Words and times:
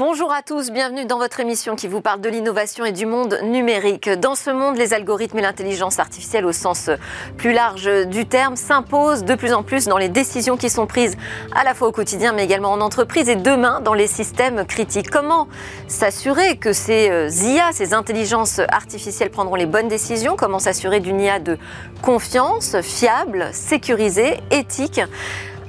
Bonjour 0.00 0.32
à 0.32 0.40
tous, 0.40 0.70
bienvenue 0.70 1.04
dans 1.04 1.18
votre 1.18 1.40
émission 1.40 1.76
qui 1.76 1.86
vous 1.86 2.00
parle 2.00 2.22
de 2.22 2.30
l'innovation 2.30 2.86
et 2.86 2.92
du 2.92 3.04
monde 3.04 3.38
numérique. 3.42 4.08
Dans 4.08 4.34
ce 4.34 4.48
monde, 4.48 4.78
les 4.78 4.94
algorithmes 4.94 5.40
et 5.40 5.42
l'intelligence 5.42 5.98
artificielle 5.98 6.46
au 6.46 6.52
sens 6.52 6.88
plus 7.36 7.52
large 7.52 8.06
du 8.06 8.24
terme 8.24 8.56
s'imposent 8.56 9.24
de 9.24 9.34
plus 9.34 9.52
en 9.52 9.62
plus 9.62 9.84
dans 9.88 9.98
les 9.98 10.08
décisions 10.08 10.56
qui 10.56 10.70
sont 10.70 10.86
prises 10.86 11.18
à 11.54 11.64
la 11.64 11.74
fois 11.74 11.88
au 11.88 11.92
quotidien 11.92 12.32
mais 12.32 12.44
également 12.44 12.72
en 12.72 12.80
entreprise 12.80 13.28
et 13.28 13.36
demain 13.36 13.82
dans 13.82 13.92
les 13.92 14.06
systèmes 14.06 14.64
critiques. 14.64 15.10
Comment 15.10 15.48
s'assurer 15.86 16.56
que 16.56 16.72
ces 16.72 17.10
euh, 17.10 17.28
IA, 17.28 17.70
ces 17.72 17.92
intelligences 17.92 18.58
artificielles 18.70 19.30
prendront 19.30 19.54
les 19.56 19.66
bonnes 19.66 19.88
décisions? 19.88 20.34
Comment 20.34 20.60
s'assurer 20.60 21.00
d'une 21.00 21.20
IA 21.20 21.40
de 21.40 21.58
confiance, 22.00 22.80
fiable, 22.80 23.50
sécurisée, 23.52 24.40
éthique? 24.50 25.02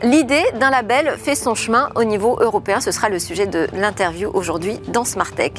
L'idée 0.04 0.44
d'un 0.56 0.72
label 0.72 1.16
fait 1.20 1.36
son 1.36 1.54
chemin 1.54 1.90
au 1.94 2.04
niveau 2.04 2.36
européen. 2.42 2.82
Ce 2.82 2.92
sera 2.92 3.08
le 3.08 3.20
sujet 3.20 3.46
de 3.46 3.68
l'interview 3.72 4.32
aujourd'hui 4.34 4.80
dans 4.88 5.06
Smart 5.06 5.32
Tech. 5.32 5.52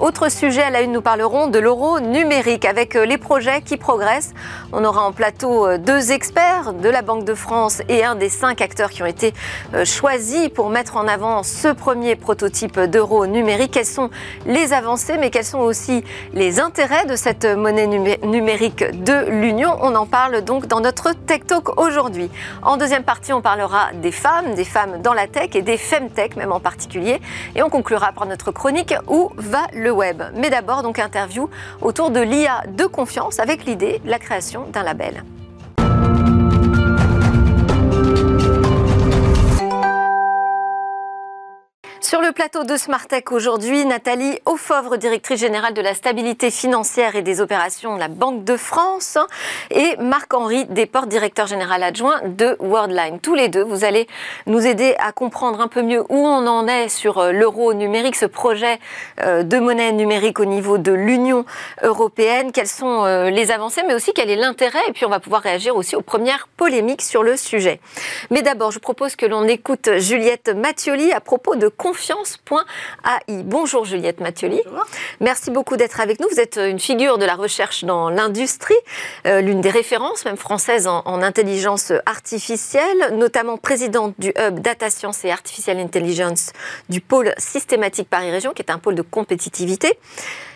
Autre 0.00 0.28
sujet 0.28 0.62
à 0.62 0.70
la 0.70 0.80
une, 0.80 0.90
nous 0.90 1.00
parlerons 1.00 1.46
de 1.46 1.60
l'euro 1.60 2.00
numérique 2.00 2.64
avec 2.64 2.96
euh, 2.96 3.06
les 3.06 3.16
projets 3.16 3.62
qui 3.62 3.76
progressent. 3.76 4.34
On 4.72 4.84
aura 4.84 5.02
en 5.02 5.12
plateau 5.12 5.66
euh, 5.66 5.78
deux 5.78 6.10
experts 6.10 6.74
de 6.74 6.88
la 6.88 7.00
Banque 7.00 7.24
de 7.24 7.34
France 7.34 7.80
et 7.88 8.04
un 8.04 8.16
des 8.16 8.28
cinq 8.28 8.60
acteurs 8.60 8.90
qui 8.90 9.04
ont 9.04 9.06
été 9.06 9.32
euh, 9.72 9.84
choisis 9.84 10.48
pour 10.48 10.68
mettre 10.68 10.96
en 10.96 11.06
avant 11.06 11.44
ce 11.44 11.68
premier 11.68 12.16
prototype 12.16 12.80
d'euro 12.80 13.26
numérique. 13.26 13.70
Quelles 13.70 13.86
sont 13.86 14.10
les 14.46 14.72
avancées, 14.72 15.16
mais 15.16 15.30
quels 15.30 15.44
sont 15.44 15.60
aussi 15.60 16.04
les 16.34 16.58
intérêts 16.58 17.06
de 17.06 17.14
cette 17.14 17.46
monnaie 17.46 17.86
numérique 17.86 18.84
de 19.02 19.30
l'Union? 19.30 19.78
On 19.80 19.94
en 19.94 20.06
parle 20.06 20.42
donc 20.42 20.66
dans 20.66 20.80
notre 20.80 21.12
Tech 21.12 21.46
Talk 21.46 21.78
aujourd'hui. 21.78 22.30
En 22.62 22.76
deuxième 22.76 23.04
partie, 23.04 23.32
on 23.32 23.40
parlera 23.40 23.75
des 23.94 24.12
femmes, 24.12 24.54
des 24.54 24.64
femmes 24.64 25.02
dans 25.02 25.12
la 25.12 25.26
tech 25.26 25.54
et 25.54 25.62
des 25.62 25.76
femtech 25.76 26.36
même 26.36 26.52
en 26.52 26.60
particulier. 26.60 27.20
Et 27.54 27.62
on 27.62 27.70
conclura 27.70 28.12
par 28.12 28.26
notre 28.26 28.52
chronique 28.52 28.94
Où 29.08 29.30
va 29.36 29.66
le 29.72 29.90
web? 29.90 30.22
Mais 30.34 30.50
d'abord, 30.50 30.82
donc, 30.82 30.98
interview 30.98 31.48
autour 31.80 32.10
de 32.10 32.20
l'IA 32.20 32.62
de 32.68 32.84
confiance 32.86 33.40
avec 33.40 33.64
l'idée, 33.64 34.00
la 34.04 34.18
création 34.18 34.64
d'un 34.72 34.82
label. 34.82 35.22
Sur 42.00 42.20
le 42.20 42.32
plateau 42.32 42.64
de 42.64 42.76
Smartech 42.76 43.32
aujourd'hui, 43.32 43.84
Nathalie 43.86 44.38
Aufovre, 44.44 44.98
directrice 44.98 45.40
générale 45.40 45.72
de 45.72 45.80
la 45.80 45.94
stabilité 45.94 46.50
financière 46.50 47.16
et 47.16 47.22
des 47.22 47.40
opérations 47.40 47.94
de 47.94 48.00
la 48.00 48.08
Banque 48.08 48.44
de 48.44 48.56
France, 48.56 49.16
et 49.70 49.96
Marc-Henri 49.96 50.66
Desportes, 50.66 51.08
directeur 51.08 51.46
général 51.46 51.82
adjoint 51.82 52.20
de 52.24 52.56
Worldline. 52.60 53.18
Tous 53.18 53.34
les 53.34 53.48
deux, 53.48 53.62
vous 53.62 53.84
allez 53.84 54.06
nous 54.46 54.66
aider 54.66 54.94
à 54.98 55.12
comprendre 55.12 55.60
un 55.60 55.68
peu 55.68 55.82
mieux 55.82 56.02
où 56.10 56.18
on 56.18 56.46
en 56.46 56.68
est 56.68 56.90
sur 56.90 57.18
euh, 57.18 57.32
l'euro 57.32 57.72
numérique, 57.72 58.16
ce 58.16 58.26
projet 58.26 58.78
euh, 59.22 59.42
de 59.42 59.58
monnaie 59.58 59.92
numérique 59.92 60.38
au 60.38 60.44
niveau 60.44 60.76
de 60.76 60.92
l'Union 60.92 61.46
européenne, 61.82 62.52
quelles 62.52 62.68
sont 62.68 63.04
euh, 63.04 63.30
les 63.30 63.50
avancées, 63.50 63.82
mais 63.86 63.94
aussi 63.94 64.12
quel 64.12 64.30
est 64.30 64.36
l'intérêt, 64.36 64.86
et 64.88 64.92
puis 64.92 65.06
on 65.06 65.10
va 65.10 65.18
pouvoir 65.18 65.40
réagir 65.40 65.74
aussi 65.76 65.96
aux 65.96 66.02
premières 66.02 66.46
polémiques 66.56 67.02
sur 67.02 67.22
le 67.22 67.36
sujet. 67.36 67.80
Mais 68.30 68.42
d'abord, 68.42 68.70
je 68.70 68.78
propose 68.78 69.16
que 69.16 69.26
l'on 69.26 69.48
écoute 69.48 69.88
Juliette 69.96 70.50
Mattioli 70.54 71.12
à 71.12 71.20
propos 71.20 71.56
de 71.56 71.68
confiance.ai. 71.86 73.42
Bonjour 73.44 73.84
Juliette 73.84 74.18
Mathioli. 74.20 74.60
Merci 75.20 75.52
beaucoup 75.52 75.76
d'être 75.76 76.00
avec 76.00 76.18
nous. 76.18 76.26
Vous 76.28 76.40
êtes 76.40 76.56
une 76.56 76.80
figure 76.80 77.16
de 77.16 77.24
la 77.24 77.36
recherche 77.36 77.84
dans 77.84 78.10
l'industrie, 78.10 78.74
euh, 79.24 79.40
l'une 79.40 79.60
des 79.60 79.70
références 79.70 80.24
même 80.24 80.36
françaises 80.36 80.88
en, 80.88 81.02
en, 81.04 81.22
intelligence 81.22 81.92
artificielle, 82.04 83.12
notamment 83.12 83.56
présidente 83.56 84.14
du 84.18 84.30
hub 84.30 84.58
Data 84.58 84.90
Science 84.90 85.24
et 85.24 85.30
Artificial 85.30 85.78
Intelligence 85.78 86.50
du 86.88 87.00
pôle 87.00 87.32
systématique 87.38 88.10
Paris 88.10 88.32
Région, 88.32 88.52
qui 88.52 88.62
est 88.62 88.72
un 88.72 88.78
pôle 88.78 88.96
de 88.96 89.02
compétitivité 89.02 89.96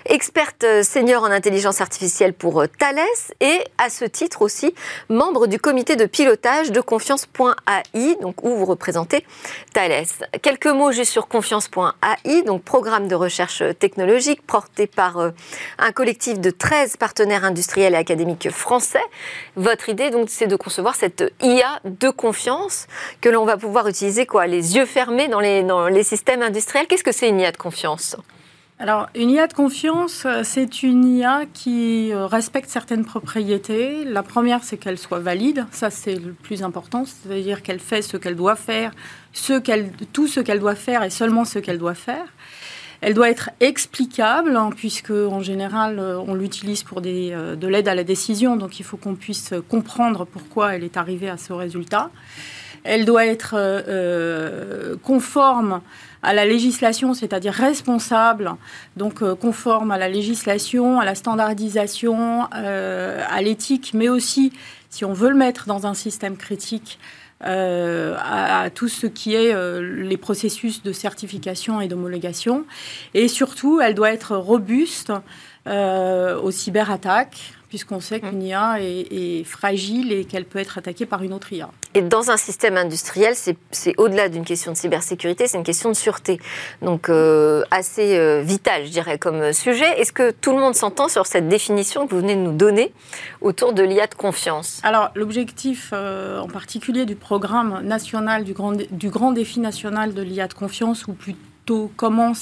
experte 0.06 0.64
senior 0.82 1.22
en 1.22 1.30
intelligence 1.30 1.80
artificielle 1.80 2.32
pour 2.32 2.62
euh, 2.62 2.66
Thales 2.66 2.98
et 3.40 3.60
à 3.78 3.90
ce 3.90 4.04
titre 4.04 4.42
aussi 4.42 4.74
membre 5.08 5.46
du 5.46 5.58
comité 5.58 5.96
de 5.96 6.06
pilotage 6.06 6.72
de 6.72 6.80
confiance.ai, 6.80 8.16
donc 8.20 8.44
où 8.44 8.54
vous 8.54 8.64
représentez 8.64 9.24
Thales. 9.72 10.06
Quelques 10.42 10.66
mots 10.66 10.92
juste 10.92 11.12
sur 11.12 11.19
confiance.ai, 11.28 12.42
donc 12.42 12.62
programme 12.62 13.08
de 13.08 13.14
recherche 13.14 13.62
technologique 13.78 14.42
porté 14.46 14.86
par 14.86 15.18
euh, 15.18 15.30
un 15.78 15.92
collectif 15.92 16.38
de 16.38 16.50
13 16.50 16.96
partenaires 16.96 17.44
industriels 17.44 17.94
et 17.94 17.96
académiques 17.96 18.50
français. 18.50 19.02
Votre 19.56 19.88
idée 19.88 20.10
donc 20.10 20.30
c'est 20.30 20.46
de 20.46 20.56
concevoir 20.56 20.94
cette 20.94 21.24
IA 21.42 21.80
de 21.84 22.10
confiance 22.10 22.86
que 23.20 23.28
l'on 23.28 23.44
va 23.44 23.56
pouvoir 23.56 23.88
utiliser 23.88 24.26
quoi 24.26 24.46
les 24.46 24.76
yeux 24.76 24.86
fermés 24.86 25.28
dans 25.28 25.40
les, 25.40 25.62
dans 25.62 25.88
les 25.88 26.02
systèmes 26.02 26.42
industriels. 26.42 26.86
Qu'est-ce 26.86 27.04
que 27.04 27.12
c'est 27.12 27.28
une 27.28 27.40
IA 27.40 27.52
de 27.52 27.56
confiance? 27.56 28.16
Alors, 28.82 29.10
une 29.14 29.28
IA 29.28 29.46
de 29.46 29.52
confiance, 29.52 30.22
euh, 30.24 30.40
c'est 30.42 30.82
une 30.82 31.04
IA 31.04 31.42
qui 31.52 32.14
euh, 32.14 32.24
respecte 32.24 32.70
certaines 32.70 33.04
propriétés. 33.04 34.04
La 34.06 34.22
première, 34.22 34.64
c'est 34.64 34.78
qu'elle 34.78 34.96
soit 34.96 35.18
valide. 35.18 35.66
Ça, 35.70 35.90
c'est 35.90 36.14
le 36.14 36.32
plus 36.32 36.62
important. 36.62 37.04
C'est-à-dire 37.04 37.62
qu'elle 37.62 37.78
fait 37.78 38.00
ce 38.00 38.16
qu'elle 38.16 38.36
doit 38.36 38.56
faire, 38.56 38.92
tout 40.14 40.26
ce 40.26 40.40
qu'elle 40.40 40.60
doit 40.60 40.74
faire 40.76 41.02
et 41.02 41.10
seulement 41.10 41.44
ce 41.44 41.58
qu'elle 41.58 41.76
doit 41.76 41.92
faire. 41.92 42.24
Elle 43.02 43.12
doit 43.12 43.28
être 43.28 43.50
explicable, 43.60 44.56
hein, 44.56 44.70
puisque 44.74 45.10
en 45.10 45.42
général, 45.42 45.98
euh, 45.98 46.16
on 46.16 46.32
l'utilise 46.32 46.82
pour 46.82 47.02
de 47.02 47.66
l'aide 47.66 47.86
à 47.86 47.94
la 47.94 48.04
décision. 48.04 48.56
Donc, 48.56 48.80
il 48.80 48.82
faut 48.82 48.96
qu'on 48.96 49.14
puisse 49.14 49.52
comprendre 49.68 50.24
pourquoi 50.24 50.74
elle 50.74 50.84
est 50.84 50.96
arrivée 50.96 51.28
à 51.28 51.36
ce 51.36 51.52
résultat. 51.52 52.08
Elle 52.84 53.04
doit 53.04 53.26
être 53.26 53.56
conforme 55.02 55.82
à 56.22 56.34
la 56.34 56.44
législation, 56.44 57.14
c'est-à-dire 57.14 57.52
responsable, 57.52 58.54
donc 58.96 59.22
euh, 59.22 59.34
conforme 59.34 59.90
à 59.90 59.98
la 59.98 60.08
législation, 60.08 61.00
à 61.00 61.04
la 61.04 61.14
standardisation, 61.14 62.46
euh, 62.54 63.24
à 63.28 63.40
l'éthique, 63.42 63.92
mais 63.94 64.08
aussi, 64.08 64.52
si 64.90 65.04
on 65.04 65.12
veut 65.12 65.30
le 65.30 65.36
mettre 65.36 65.66
dans 65.66 65.86
un 65.86 65.94
système 65.94 66.36
critique, 66.36 66.98
euh, 67.42 68.16
à, 68.18 68.68
tout 68.68 68.88
ce 68.88 69.06
qui 69.06 69.34
est 69.34 69.54
les 69.80 70.18
processus 70.18 70.82
de 70.82 70.92
certification 70.92 71.80
et 71.80 71.88
d'homologation. 71.88 72.66
Et 73.14 73.28
surtout, 73.28 73.80
elle 73.80 73.94
doit 73.94 74.12
être 74.12 74.36
robuste 74.36 75.10
aux 75.66 76.50
cyberattaques, 76.50 77.54
puisqu'on 77.70 78.00
sait 78.00 78.18
qu'une 78.20 78.42
IA 78.42 78.78
est, 78.80 79.44
fragile 79.44 80.12
et 80.12 80.24
qu'elle 80.24 80.44
peut 80.44 80.58
être 80.58 80.76
attaquée 80.76 81.06
par 81.06 81.22
une 81.22 81.32
autre 81.32 81.52
IA. 81.52 81.70
Et 81.94 82.02
dans 82.02 82.30
un 82.30 82.36
système 82.36 82.76
industriel, 82.76 83.34
c'est 83.34 83.94
au-delà 83.96 84.28
d'une 84.28 84.44
question 84.44 84.72
de 84.72 84.76
cybersécurité, 84.76 85.46
c'est 85.46 85.56
une 85.56 85.64
question 85.64 85.88
de 85.88 85.94
sûreté. 85.94 86.40
Donc 86.82 87.08
euh, 87.08 87.62
assez 87.70 88.18
euh, 88.18 88.42
vital, 88.42 88.86
je 88.86 88.90
dirais, 88.90 89.18
comme 89.18 89.52
sujet. 89.52 90.00
Est-ce 90.00 90.12
que 90.12 90.32
tout 90.32 90.52
le 90.52 90.58
monde 90.58 90.74
s'entend 90.74 91.08
sur 91.08 91.26
cette 91.26 91.48
définition 91.48 92.06
que 92.06 92.14
vous 92.14 92.20
venez 92.20 92.34
de 92.34 92.40
nous 92.40 92.56
donner 92.56 92.92
autour 93.40 93.72
de 93.72 93.84
l'IA 93.84 94.08
de 94.08 94.14
confiance? 94.14 94.80
Alors 94.82 95.10
l'objectif 95.14 95.90
euh, 95.92 96.40
en 96.40 96.48
particulier 96.48 97.06
du 97.06 97.14
programme 97.14 97.82
national, 97.84 98.42
du 98.42 98.52
grand, 98.52 98.72
du 98.72 99.10
grand 99.10 99.30
défi 99.30 99.60
national 99.60 100.12
de 100.12 100.22
l'IA 100.22 100.48
de 100.48 100.54
confiance, 100.54 101.06
ou 101.06 101.12
plutôt 101.12 101.92
comment 101.96 102.32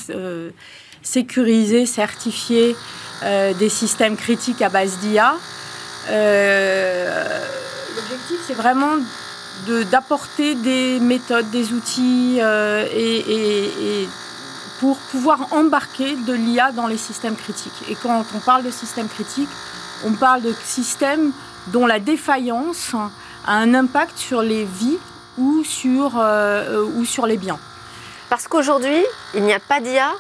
sécuriser, 1.03 1.87
certifier 1.87 2.77
euh, 3.25 3.53
des 3.55 3.69
systèmes 3.69 4.17
critiques 4.17 4.63
à 4.63 4.69
base 4.69 4.99
d'IA. 4.99 5.35
Euh, 6.11 7.41
l'objectif, 7.97 8.37
c'est 8.47 8.55
vraiment 8.55 8.97
d'apporter 9.91 10.55
des 10.55 11.01
méthodes, 11.01 11.51
des 11.51 11.73
outils 11.73 12.39
euh, 12.41 12.87
et, 12.95 14.09
pour 14.79 14.99
pouvoir 14.99 15.53
embarquer 15.53 16.15
de 16.15 16.33
l'IA 16.33 16.71
dans 16.71 16.87
les 16.87 16.97
systèmes 16.97 17.35
critiques. 17.35 17.83
Et 17.91 17.97
quand 17.97 18.25
on 18.37 18.39
parle 18.39 18.63
de 18.63 18.71
systèmes 18.71 19.09
critiques, 19.09 19.49
on 20.07 20.13
parle 20.13 20.43
de 20.43 20.55
systèmes 20.65 21.33
dont 21.69 21.87
la 21.87 21.99
défaillance 21.99 22.95
a 23.45 23.55
un 23.55 23.75
impact 23.75 24.17
sur 24.17 24.43
les 24.43 24.65
vies 24.65 24.99
ou 25.37 25.65
sur, 25.65 26.23
ou 26.95 27.05
sur 27.05 27.27
les 27.27 27.37
biens. 27.37 27.59
Parce 28.31 28.47
qu'aujourd'hui, 28.47 29.03
il 29.35 29.43
n'y 29.43 29.53
a 29.53 29.59
pas 29.59 29.81
d'IA 29.81 30.13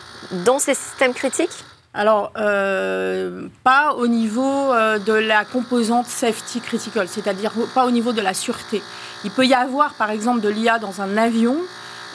dans 0.44 0.58
ces 0.58 0.74
systèmes 0.74 1.14
critiques 1.14 1.64
alors, 1.94 2.32
euh, 2.36 3.48
pas 3.64 3.94
au 3.94 4.06
niveau 4.06 4.72
euh, 4.72 4.98
de 4.98 5.12
la 5.12 5.44
composante 5.44 6.06
safety 6.06 6.60
critical, 6.60 7.08
c'est-à-dire 7.08 7.52
pas 7.74 7.86
au 7.86 7.90
niveau 7.90 8.12
de 8.12 8.20
la 8.20 8.34
sûreté. 8.34 8.82
Il 9.24 9.30
peut 9.30 9.46
y 9.46 9.54
avoir, 9.54 9.94
par 9.94 10.10
exemple, 10.10 10.40
de 10.40 10.48
l'IA 10.48 10.78
dans 10.78 11.00
un 11.00 11.16
avion. 11.16 11.56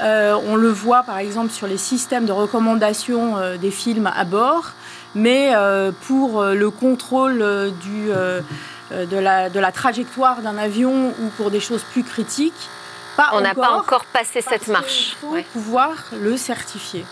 Euh, 0.02 0.40
on 0.48 0.56
le 0.56 0.70
voit, 0.70 1.04
par 1.04 1.18
exemple, 1.18 1.52
sur 1.52 1.68
les 1.68 1.78
systèmes 1.78 2.26
de 2.26 2.32
recommandation 2.32 3.36
des 3.60 3.72
films 3.72 4.10
à 4.16 4.24
bord. 4.24 4.72
Mais 5.16 5.52
pour 6.08 6.44
le 6.44 6.70
contrôle 6.72 7.74
du, 7.82 8.08
de, 8.08 9.18
la, 9.18 9.50
de, 9.50 9.60
la, 9.60 9.72
trajectoire 9.72 10.42
d'un 10.42 10.58
avion 10.58 11.14
ou 11.22 11.28
pour 11.36 11.52
des 11.52 11.60
choses 11.60 11.84
plus 11.92 12.04
critiques, 12.04 12.70
pas 13.18 13.32
on 13.34 13.42
n'a 13.42 13.54
pas 13.54 13.72
encore 13.72 14.06
passé 14.06 14.42
cette 14.42 14.70
marche. 14.70 15.10
Il 15.12 15.28
faut 15.28 15.36
pouvoir 15.52 15.92
le 16.20 16.38
certifier. 16.38 17.06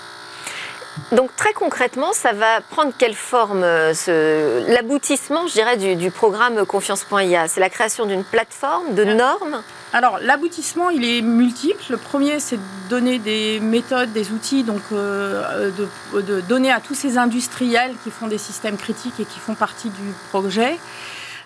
Donc 1.12 1.36
très 1.36 1.54
concrètement, 1.54 2.14
ça 2.14 2.34
va 2.34 2.62
prendre 2.62 2.92
quelle 2.98 3.16
forme 3.16 3.64
euh, 3.64 4.66
L'aboutissement, 4.68 5.48
je 5.48 5.54
dirais, 5.54 5.78
du, 5.78 6.12
programme 6.12 6.66
Confiance.ia 6.66 7.48
C'est 7.48 7.60
la 7.60 7.70
création 7.70 8.06
d'une 8.06 8.24
plateforme 8.24 8.94
de 8.94 9.04
normes? 9.04 9.62
Alors 9.94 10.20
l'aboutissement, 10.22 10.90
il 10.90 11.04
est 11.04 11.22
multiple. 11.22 11.84
Le 11.90 11.98
premier, 11.98 12.40
c'est 12.40 12.58
de 12.58 12.62
donner 12.90 13.20
des 13.20 13.60
méthodes, 13.60 14.14
des 14.14 14.32
outils, 14.32 14.64
donc 14.64 14.82
euh, 14.92 15.72
de, 16.14 16.42
donner 16.42 16.72
à 16.72 16.80
tous 16.80 16.96
ces 16.96 17.18
industriels 17.18 17.94
qui 18.04 18.12
font 18.12 18.28
des 18.28 18.38
systèmes 18.38 18.78
critiques 18.78 19.20
et 19.20 19.26
qui 19.26 19.40
font 19.40 19.56
partie 19.56 19.90
du 19.90 20.14
projet 20.30 20.78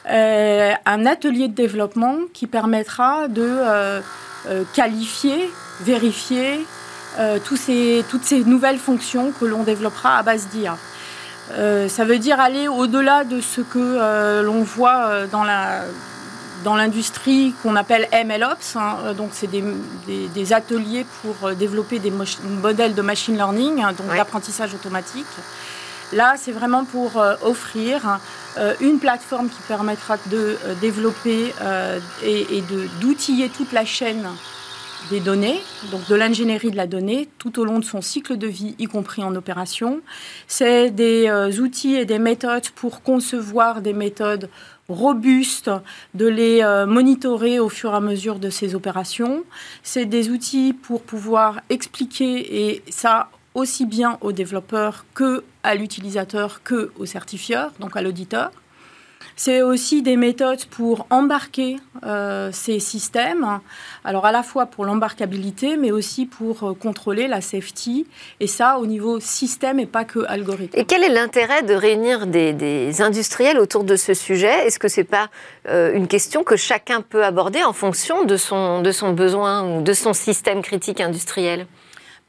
euh, 0.09 0.73
un 0.85 1.05
atelier 1.07 1.47
de 1.47 1.55
développement 1.55 2.17
qui 2.33 2.45
permettra 2.45 3.27
de 3.27 3.41
euh, 3.47 4.01
qualifier, 4.73 5.49
vérifier 5.81 6.63
tous 7.45 7.57
ces, 7.57 8.03
toutes 8.09 8.23
ces 8.23 8.43
nouvelles 8.43 8.77
fonctions 8.77 9.31
que 9.39 9.45
l'on 9.45 9.63
développera 9.63 10.17
à 10.17 10.23
base 10.23 10.47
d'IA. 10.47 10.77
ça 11.87 12.05
veut 12.05 12.19
dire 12.19 12.39
aller 12.39 12.67
au-delà 12.67 13.23
de 13.23 13.41
ce 13.41 13.61
que 13.61 14.41
l'on 14.41 14.63
voit 14.63 15.25
dans 15.31 15.43
la 15.43 15.81
dans 16.65 16.75
l'industrie 16.75 17.53
qu'on 17.61 17.75
appelle 17.75 18.07
MLOps. 18.11 18.75
Hein, 18.75 18.97
euh, 19.03 19.13
donc, 19.13 19.29
c'est 19.33 19.49
des, 19.49 20.53
ateliers 20.53 21.05
pour 21.21 21.35
euh, 21.47 21.53
développer 21.53 21.99
des 21.99 22.11
modèles 22.11 22.95
de 22.95 23.01
machine 23.01 23.35
learning, 23.35 23.83
hein, 23.83 23.93
donc 23.93 24.07
d'apprentissage 24.15 24.73
automatique. 24.73 25.25
Là, 26.11 26.35
c'est 26.37 26.51
vraiment 26.51 26.83
pour 26.83 27.17
euh, 27.17 27.35
offrir 27.41 28.19
une 28.79 28.99
plateforme 28.99 29.49
qui 29.49 29.61
permettra 29.67 30.15
de 30.27 30.57
développer 30.79 31.53
et, 32.23 32.63
d'outiller 33.01 33.49
toute 33.49 33.73
la 33.73 33.83
chaîne 33.83 34.25
des 35.09 35.19
données, 35.19 35.59
donc 35.91 36.07
de 36.07 36.15
l'ingénierie 36.15 36.71
de 36.71 36.75
la 36.75 36.87
donnée, 36.87 37.29
tout 37.37 37.59
au 37.59 37.65
long 37.65 37.79
de 37.79 37.85
son 37.85 38.01
cycle 38.01 38.37
de 38.37 38.47
vie, 38.47 38.75
y 38.79 38.85
compris 38.85 39.23
en 39.23 39.35
opération. 39.35 40.01
C'est 40.47 40.89
des 40.91 41.29
outils 41.59 41.95
et 41.95 42.05
des 42.05 42.19
méthodes 42.19 42.69
pour 42.75 43.01
concevoir 43.01 43.81
des 43.81 43.93
méthodes 43.93 44.49
robustes, 44.89 45.71
de 46.13 46.27
les 46.27 46.61
euh, 46.61 46.85
monitorer 46.85 47.59
au 47.59 47.69
fur 47.69 47.91
et 47.91 47.95
à 47.95 47.99
mesure 47.99 48.39
de 48.39 48.49
ces 48.49 48.75
opérations. 48.75 49.43
C'est 49.83 50.05
des 50.05 50.29
outils 50.29 50.73
pour 50.73 51.01
pouvoir 51.01 51.61
expliquer, 51.69 52.69
et 52.69 52.83
ça 52.89 53.29
aussi 53.53 53.85
bien 53.85 54.17
aux 54.21 54.31
développeurs 54.31 55.05
que 55.13 55.43
à 55.63 55.75
l'utilisateur 55.75 56.61
que 56.63 56.91
au 56.99 57.05
certifieur, 57.05 57.71
donc 57.79 57.97
à 57.97 58.01
l'auditeur. 58.01 58.51
C'est 59.35 59.61
aussi 59.61 60.01
des 60.01 60.17
méthodes 60.17 60.65
pour 60.65 61.07
embarquer 61.09 61.77
euh, 62.05 62.49
ces 62.51 62.79
systèmes, 62.79 63.59
alors 64.03 64.25
à 64.25 64.31
la 64.31 64.43
fois 64.43 64.65
pour 64.65 64.85
l'embarquabilité, 64.85 65.77
mais 65.77 65.91
aussi 65.91 66.25
pour 66.25 66.63
euh, 66.63 66.73
contrôler 66.73 67.27
la 67.27 67.41
safety, 67.41 68.05
et 68.39 68.47
ça 68.47 68.79
au 68.79 68.85
niveau 68.85 69.19
système 69.19 69.79
et 69.79 69.85
pas 69.85 70.05
que 70.05 70.19
algorithme. 70.27 70.77
Et 70.77 70.85
quel 70.85 71.03
est 71.03 71.09
l'intérêt 71.09 71.63
de 71.63 71.73
réunir 71.73 72.27
des, 72.27 73.01
industriels 73.01 73.59
autour 73.59 73.83
de 73.83 73.95
ce 73.95 74.13
sujet? 74.13 74.65
Est-ce 74.65 74.79
que 74.79 74.87
ce 74.87 75.01
n'est 75.01 75.05
pas 75.05 75.29
euh, 75.67 75.93
une 75.93 76.07
question 76.07 76.43
que 76.43 76.55
chacun 76.55 77.01
peut 77.01 77.23
aborder 77.23 77.63
en 77.63 77.73
fonction 77.73 78.23
de 78.25 78.37
son, 78.37 78.81
de 78.81 78.91
son 78.91 79.13
besoin 79.13 79.63
ou 79.77 79.81
de 79.81 79.93
son 79.93 80.13
système 80.13 80.61
critique 80.61 81.01
industriel? 81.01 81.67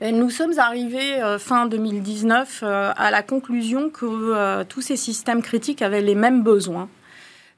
Nous 0.00 0.30
sommes 0.30 0.58
arrivés 0.58 1.20
fin 1.38 1.66
2019 1.66 2.62
à 2.62 3.10
la 3.10 3.22
conclusion 3.22 3.90
que 3.90 4.62
tous 4.64 4.82
ces 4.82 4.96
systèmes 4.96 5.42
critiques 5.42 5.80
avaient 5.82 6.02
les 6.02 6.14
mêmes 6.14 6.42
besoins. 6.42 6.88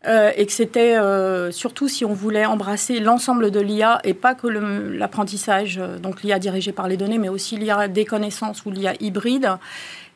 Euh, 0.07 0.31
et 0.37 0.47
que 0.47 0.53
c'était 0.53 0.97
euh, 0.97 1.51
surtout 1.51 1.89
si 1.89 2.05
on 2.05 2.13
voulait 2.13 2.47
embrasser 2.47 3.01
l'ensemble 3.01 3.51
de 3.51 3.59
l'IA 3.59 4.01
et 4.05 4.15
pas 4.15 4.37
que 4.37 4.47
l'apprentissage, 4.47 5.79
euh, 5.79 5.99
donc 5.99 6.23
l'IA 6.23 6.39
dirigée 6.39 6.71
par 6.71 6.87
les 6.87 6.97
données, 6.97 7.19
mais 7.19 7.29
aussi 7.29 7.57
l'IA 7.57 7.89
des 7.89 8.05
connaissances 8.05 8.65
ou 8.65 8.71
l'IA 8.71 8.95
hybride, 9.01 9.57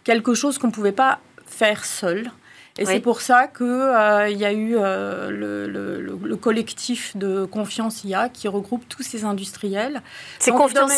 quelque 0.05 0.35
chose 0.35 0.59
qu'on 0.59 0.69
ne 0.69 0.73
pouvait 0.73 0.93
pas 0.93 1.19
faire 1.47 1.85
seul. 1.85 2.31
Et 2.79 2.87
c'est 2.87 3.01
pour 3.01 3.21
ça 3.21 3.49
qu'il 3.49 3.67
il 3.67 4.39
y 4.39 4.45
a 4.45 4.53
eu 4.53 4.75
le, 4.75 5.67
le, 5.67 6.37
collectif 6.37 7.17
de 7.17 7.45
confiance 7.45 8.05
IA 8.05 8.29
qui 8.29 8.49
regroupe 8.49 8.89
tous 8.89 9.03
ces 9.03 9.25
industriels. 9.25 10.03
C'est 10.39 10.51
confiance 10.51 10.91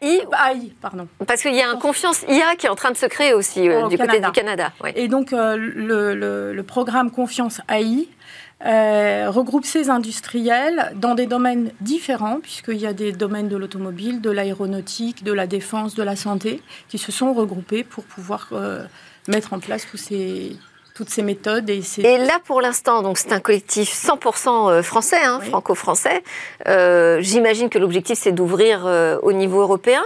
AI 0.00 0.20
AI, 0.20 0.72
pardon. 0.80 1.08
Parce 1.26 1.42
qu'il 1.42 1.54
y 1.54 1.62
a 1.62 1.68
un 1.68 1.76
confiance 1.76 2.22
IA 2.28 2.56
qui 2.56 2.66
est 2.66 2.70
en 2.70 2.76
train 2.76 2.90
de 2.90 2.96
se 2.96 3.06
créer 3.06 3.34
aussi 3.34 3.62
du 3.62 3.98
côté 3.98 4.20
du 4.20 4.30
Canada. 4.32 4.72
Et 4.94 5.08
donc 5.08 5.32
le, 5.32 6.62
programme 6.62 7.10
Confiance 7.10 7.60
AI 7.68 8.08
euh, 8.64 9.30
regroupe 9.30 9.64
ces 9.64 9.88
industriels 9.88 10.92
dans 10.96 11.14
des 11.14 11.26
domaines 11.26 11.70
différents, 11.80 12.40
puisqu'il 12.40 12.78
y 12.78 12.86
a 12.86 12.92
des 12.92 13.12
domaines 13.12 13.48
de 13.48 13.56
l'automobile, 13.56 14.20
de 14.20 14.30
l'aéronautique, 14.30 15.22
de 15.22 15.32
la 15.32 15.46
défense, 15.46 15.94
de 15.94 16.02
la 16.02 16.16
santé, 16.16 16.60
qui 16.88 16.98
se 16.98 17.12
sont 17.12 17.32
regroupés 17.32 17.84
pour 17.84 18.02
pouvoir 18.02 18.48
euh, 18.52 18.84
mettre 19.28 19.52
en 19.52 19.60
place 19.60 19.86
tous 19.88 19.96
ces, 19.96 20.56
toutes 20.98 21.10
ces 21.10 21.22
méthodes. 21.22 21.70
Et, 21.70 21.80
et 22.02 22.18
là, 22.18 22.40
pour 22.44 22.60
l'instant, 22.60 23.02
donc 23.02 23.18
c'est 23.18 23.32
un 23.32 23.38
collectif 23.38 23.88
100% 23.88 24.70
euh, 24.70 24.82
français, 24.82 25.24
hein, 25.24 25.40
franco-français. 25.40 26.24
J'imagine 27.20 27.70
que 27.70 27.78
l'objectif, 27.78 28.18
c'est 28.18 28.32
d'ouvrir 28.32 28.84
au 29.22 29.32
niveau 29.32 29.60
européen. 29.60 30.02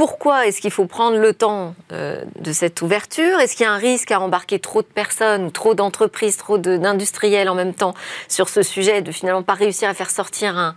Pourquoi 0.00 0.46
est-ce 0.46 0.62
qu'il 0.62 0.70
faut 0.70 0.86
prendre 0.86 1.18
le 1.18 1.34
temps 1.34 1.74
euh, 1.92 2.24
de 2.38 2.52
cette 2.52 2.80
ouverture? 2.80 3.38
Est-ce 3.38 3.54
qu'il 3.54 3.66
y 3.66 3.68
a 3.68 3.72
un 3.72 3.76
risque 3.76 4.10
à 4.10 4.20
embarquer 4.20 4.58
trop 4.58 4.80
de 4.80 4.86
personnes 4.86 5.52
trop 5.52 5.74
d'entreprises, 5.74 6.38
trop 6.38 6.56
d'industriels 6.56 7.50
en 7.50 7.54
même 7.54 7.74
temps 7.74 7.94
sur 8.26 8.48
ce 8.48 8.62
sujet, 8.62 9.02
de 9.02 9.12
finalement 9.12 9.42
pas 9.42 9.52
réussir 9.52 9.90
à 9.90 9.94
faire 9.94 10.10
sortir 10.10 10.74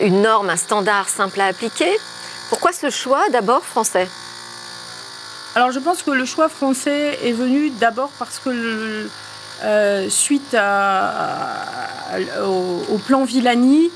une 0.00 0.22
norme, 0.22 0.50
un 0.50 0.56
standard 0.56 1.08
simple 1.08 1.40
à 1.40 1.46
appliquer? 1.46 1.92
Pourquoi 2.48 2.72
ce 2.72 2.90
choix 2.90 3.28
d'abord 3.30 3.64
français? 3.64 4.08
Alors 5.56 5.72
je 5.72 5.80
pense 5.80 6.02
que 6.02 6.12
le 6.12 6.24
choix 6.24 6.48
français 6.48 7.18
est 7.24 7.32
venu 7.32 7.70
d'abord 7.70 8.10
parce 8.18 8.38
que 8.38 9.08
euh, 9.64 10.08
suite 10.08 10.56
au, 12.42 12.98
plan 13.06 13.24
Villani, 13.24 13.90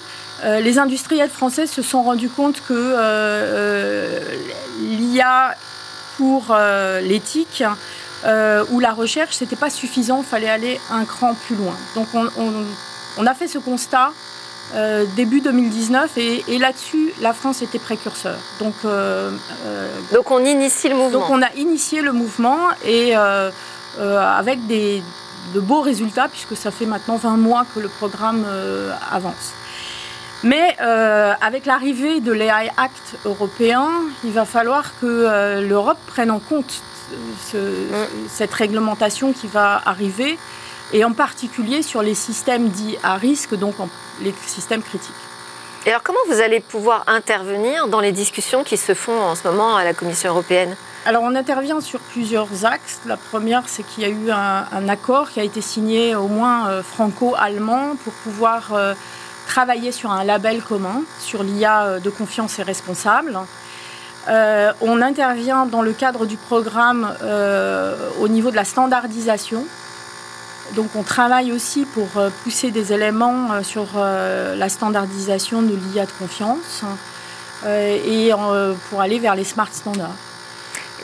euh, 0.44 0.60
les 0.60 0.78
industriels 0.78 1.30
français 1.30 1.66
se 1.66 1.80
sont 1.80 2.02
rendus 2.02 2.28
compte 2.28 2.60
que 2.66 2.74
euh, 2.74 4.20
l'IA 4.80 5.54
pour 6.18 6.56
l'éthique 7.02 7.62
ou 8.70 8.80
la 8.80 8.92
recherche, 8.92 9.36
c'était 9.36 9.56
pas 9.56 9.70
suffisant, 9.70 10.18
il 10.22 10.24
fallait 10.24 10.50
aller 10.50 10.80
un 10.90 11.04
cran 11.04 11.34
plus 11.46 11.56
loin. 11.56 11.76
Donc 11.94 12.08
on, 12.14 13.26
a 13.26 13.34
fait 13.34 13.48
ce 13.48 13.58
constat 13.58 14.12
début 15.16 15.40
2019 15.40 16.18
et, 16.18 16.44
et 16.48 16.58
là-dessus, 16.58 17.12
la 17.20 17.32
France 17.32 17.62
était 17.62 17.78
précurseur. 17.78 18.36
Donc, 18.58 18.74
donc 20.12 20.30
on 20.30 20.44
initie 20.44 20.88
le 20.88 20.96
mouvement. 20.96 21.20
Donc 21.20 21.30
on 21.30 21.42
a 21.42 21.52
initié 21.54 22.02
le 22.02 22.12
mouvement 22.12 22.58
et 22.84 23.14
avec 23.14 24.66
des, 24.66 25.02
de 25.54 25.60
beaux 25.60 25.80
résultats 25.80 26.28
puisque 26.28 26.56
ça 26.56 26.70
fait 26.70 26.86
maintenant 26.86 27.16
20 27.16 27.36
mois 27.36 27.64
que 27.74 27.80
le 27.80 27.88
programme 27.88 28.44
avance. 29.12 29.52
Mais 30.44 30.76
euh, 30.82 31.32
avec 31.40 31.64
l'arrivée 31.64 32.20
de 32.20 32.30
l'AI 32.30 32.70
Act 32.76 33.16
européen, 33.24 33.88
il 34.24 34.32
va 34.32 34.44
falloir 34.44 34.92
que 35.00 35.06
euh, 35.06 35.62
l'Europe 35.62 35.96
prenne 36.06 36.30
en 36.30 36.38
compte 36.38 36.82
euh, 37.54 38.06
cette 38.28 38.52
réglementation 38.52 39.32
qui 39.32 39.46
va 39.46 39.80
arriver, 39.86 40.38
et 40.92 41.04
en 41.04 41.12
particulier 41.12 41.82
sur 41.82 42.02
les 42.02 42.14
systèmes 42.14 42.68
dits 42.68 42.96
à 43.02 43.16
risque, 43.16 43.54
donc 43.54 43.74
les 44.22 44.34
systèmes 44.46 44.82
critiques. 44.82 45.12
Et 45.86 45.90
alors 45.90 46.02
comment 46.02 46.18
vous 46.28 46.40
allez 46.40 46.60
pouvoir 46.60 47.04
intervenir 47.06 47.88
dans 47.88 48.00
les 48.00 48.12
discussions 48.12 48.64
qui 48.64 48.76
se 48.76 48.94
font 48.94 49.20
en 49.20 49.34
ce 49.34 49.46
moment 49.46 49.76
à 49.76 49.84
la 49.84 49.92
Commission 49.92 50.30
européenne? 50.30 50.76
Alors 51.06 51.22
on 51.22 51.34
intervient 51.34 51.80
sur 51.80 52.00
plusieurs 52.00 52.64
axes. 52.64 53.00
La 53.04 53.18
première, 53.18 53.64
c'est 53.66 53.82
qu'il 53.82 54.02
y 54.02 54.06
a 54.06 54.08
eu 54.08 54.30
un, 54.30 54.88
accord 54.88 55.30
qui 55.30 55.40
a 55.40 55.42
été 55.42 55.60
signé 55.60 56.14
au 56.14 56.28
moins 56.28 56.82
franco-allemand 56.82 57.96
pour 58.02 58.14
pouvoir 58.14 58.72
travailler 59.46 59.92
sur 59.92 60.10
un 60.10 60.24
label 60.24 60.62
commun 60.62 61.02
sur 61.20 61.42
l'IA 61.42 61.84
euh, 61.84 62.00
de 62.00 62.10
confiance 62.10 62.58
et 62.58 62.62
responsable. 62.62 63.38
Euh, 64.28 64.72
on 64.80 65.02
intervient 65.02 65.66
dans 65.66 65.82
le 65.82 65.92
cadre 65.92 66.24
du 66.24 66.36
programme 66.36 67.14
euh, 67.22 67.94
au 68.20 68.28
niveau 68.28 68.50
de 68.50 68.56
la 68.56 68.64
standardisation. 68.64 69.64
Donc 70.72 70.96
on 70.96 71.02
travaille 71.02 71.52
aussi 71.52 71.84
pour 71.84 72.08
pousser 72.42 72.70
des 72.70 72.92
éléments 72.92 73.62
sur 73.62 73.86
la 73.96 74.68
standardisation 74.68 75.62
de 75.62 75.74
l'IA 75.74 76.06
de 76.06 76.12
confiance 76.18 76.82
et 77.66 78.30
pour 78.88 79.00
aller 79.00 79.18
vers 79.18 79.34
les 79.34 79.44
smart 79.44 79.68
standards. 79.72 80.33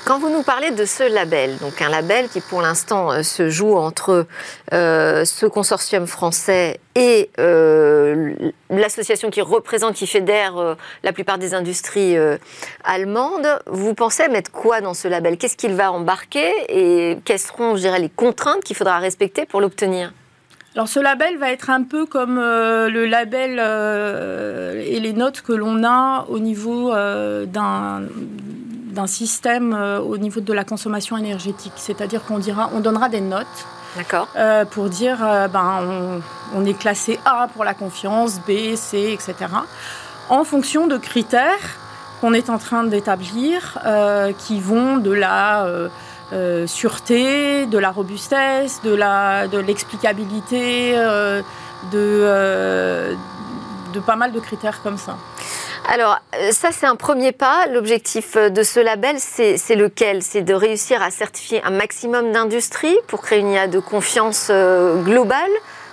Quand 0.04 0.18
vous 0.18 0.30
nous 0.30 0.42
parlez 0.42 0.70
de 0.70 0.84
ce 0.84 1.02
label, 1.12 1.56
donc 1.58 1.80
un 1.82 1.88
label 1.88 2.28
qui 2.28 2.40
pour 2.40 2.62
l'instant 2.62 3.12
euh, 3.12 3.22
se 3.22 3.50
joue 3.50 3.76
entre 3.76 4.26
euh, 4.72 5.24
ce 5.24 5.46
consortium 5.46 6.06
français 6.06 6.80
et 6.94 7.30
euh, 7.38 8.34
l'association 8.70 9.30
qui 9.30 9.42
représente, 9.42 9.94
qui 9.94 10.06
fédère 10.06 10.76
la 11.02 11.12
plupart 11.12 11.38
des 11.38 11.54
industries 11.54 12.16
allemandes, 12.84 13.46
vous 13.66 13.94
pensez 13.94 14.28
mettre 14.28 14.50
quoi 14.50 14.80
dans 14.80 14.94
ce 14.94 15.06
label? 15.06 15.36
Qu'est-ce 15.36 15.56
qu'il 15.56 15.74
va 15.74 15.92
embarquer 15.92 16.50
et 16.68 17.18
quelles 17.24 17.38
seront, 17.38 17.76
je 17.76 17.82
dirais, 17.82 18.00
les 18.00 18.08
contraintes 18.08 18.64
qu'il 18.64 18.76
faudra 18.76 18.98
respecter 18.98 19.46
pour 19.46 19.60
l'obtenir? 19.60 20.12
Alors 20.74 20.88
ce 20.88 21.00
label 21.00 21.36
va 21.38 21.52
être 21.52 21.70
un 21.70 21.82
peu 21.82 22.06
comme 22.06 22.36
le 22.36 23.06
label 23.06 23.58
et 24.84 25.00
les 25.00 25.12
notes 25.12 25.42
que 25.42 25.52
l'on 25.52 25.84
a 25.84 26.26
au 26.28 26.38
niveau 26.38 26.92
d'un 26.92 28.02
d'un 28.90 29.06
système 29.06 29.74
euh, 29.74 30.00
au 30.00 30.18
niveau 30.18 30.40
de 30.40 30.52
la 30.52 30.64
consommation 30.64 31.16
énergétique. 31.16 31.72
C'est-à-dire 31.76 32.24
qu'on 32.24 32.38
dira, 32.38 32.70
on 32.74 32.80
donnera 32.80 33.08
des 33.08 33.20
notes 33.20 33.46
D'accord. 33.96 34.28
pour 34.70 34.88
dire, 34.88 35.18
ben, 35.52 36.20
on, 36.54 36.64
est 36.64 36.78
classé 36.78 37.18
A 37.24 37.48
pour 37.52 37.64
la 37.64 37.74
confiance, 37.74 38.38
B, 38.38 38.76
C, 38.76 39.10
etc. 39.12 39.34
En 40.28 40.44
fonction 40.44 40.86
de 40.86 40.96
critères 40.96 41.76
qu'on 42.20 42.32
est 42.32 42.50
en 42.50 42.58
train 42.58 42.84
d'établir, 42.84 43.78
qui 44.38 44.60
vont 44.60 44.98
de 44.98 45.10
la 45.10 45.66
sûreté, 46.66 47.66
de 47.66 47.78
la 47.78 47.90
robustesse, 47.90 48.80
de 48.84 49.58
l'explicabilité, 49.58 50.94
de, 50.94 51.42
de, 51.90 53.16
de 53.92 54.00
pas 54.00 54.14
mal 54.14 54.30
de 54.30 54.38
critères 54.38 54.82
comme 54.84 54.98
ça. 54.98 55.16
Alors, 55.88 56.18
euh, 56.34 56.52
ça, 56.52 56.70
c'est 56.72 56.86
un 56.86 56.96
premier 56.96 57.32
pas. 57.32 57.66
L'objectif 57.66 58.36
euh, 58.36 58.48
de 58.48 58.62
ce 58.62 58.80
label, 58.80 59.16
c'est 59.18 59.74
lequel? 59.74 60.22
C'est 60.22 60.42
de 60.42 60.54
réussir 60.54 61.02
à 61.02 61.10
certifier 61.10 61.62
un 61.64 61.70
maximum 61.70 62.32
d'industries 62.32 62.96
pour 63.08 63.22
créer 63.22 63.40
une 63.40 63.50
IA 63.50 63.66
de 63.66 63.80
confiance 63.80 64.48
euh, 64.50 65.02
globale 65.02 65.50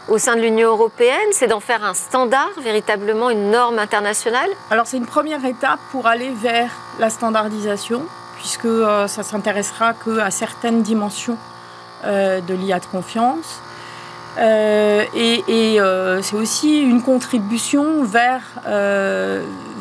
au 0.08 0.18
sein 0.18 0.36
de 0.36 0.42
l'Union 0.42 0.70
européenne 0.70 1.30
C'est 1.32 1.48
d'en 1.48 1.60
faire 1.60 1.84
un 1.84 1.94
standard, 1.94 2.52
véritablement 2.62 3.30
une 3.30 3.52
norme 3.52 3.80
internationale 3.80 4.50
Alors, 4.72 4.88
c'est 4.88 4.98
une 4.98 5.06
première 5.06 5.44
étape 5.46 5.80
pour 5.92 6.08
aller 6.08 6.32
vers 6.42 6.70
la 7.00 7.10
standardisation, 7.10 8.04
puisque 8.38 8.70
ça 9.08 9.24
s'intéressera 9.24 9.94
qu'à 9.94 10.32
certaines 10.32 10.82
dimensions 10.82 11.38
de 12.06 12.54
l'IA 12.54 12.80
de 12.80 12.86
confiance. 12.86 13.60
et, 14.38 15.80
c'est 16.22 16.36
aussi 16.36 16.80
une 16.80 17.02
contribution 17.02 18.04
vers, 18.04 18.44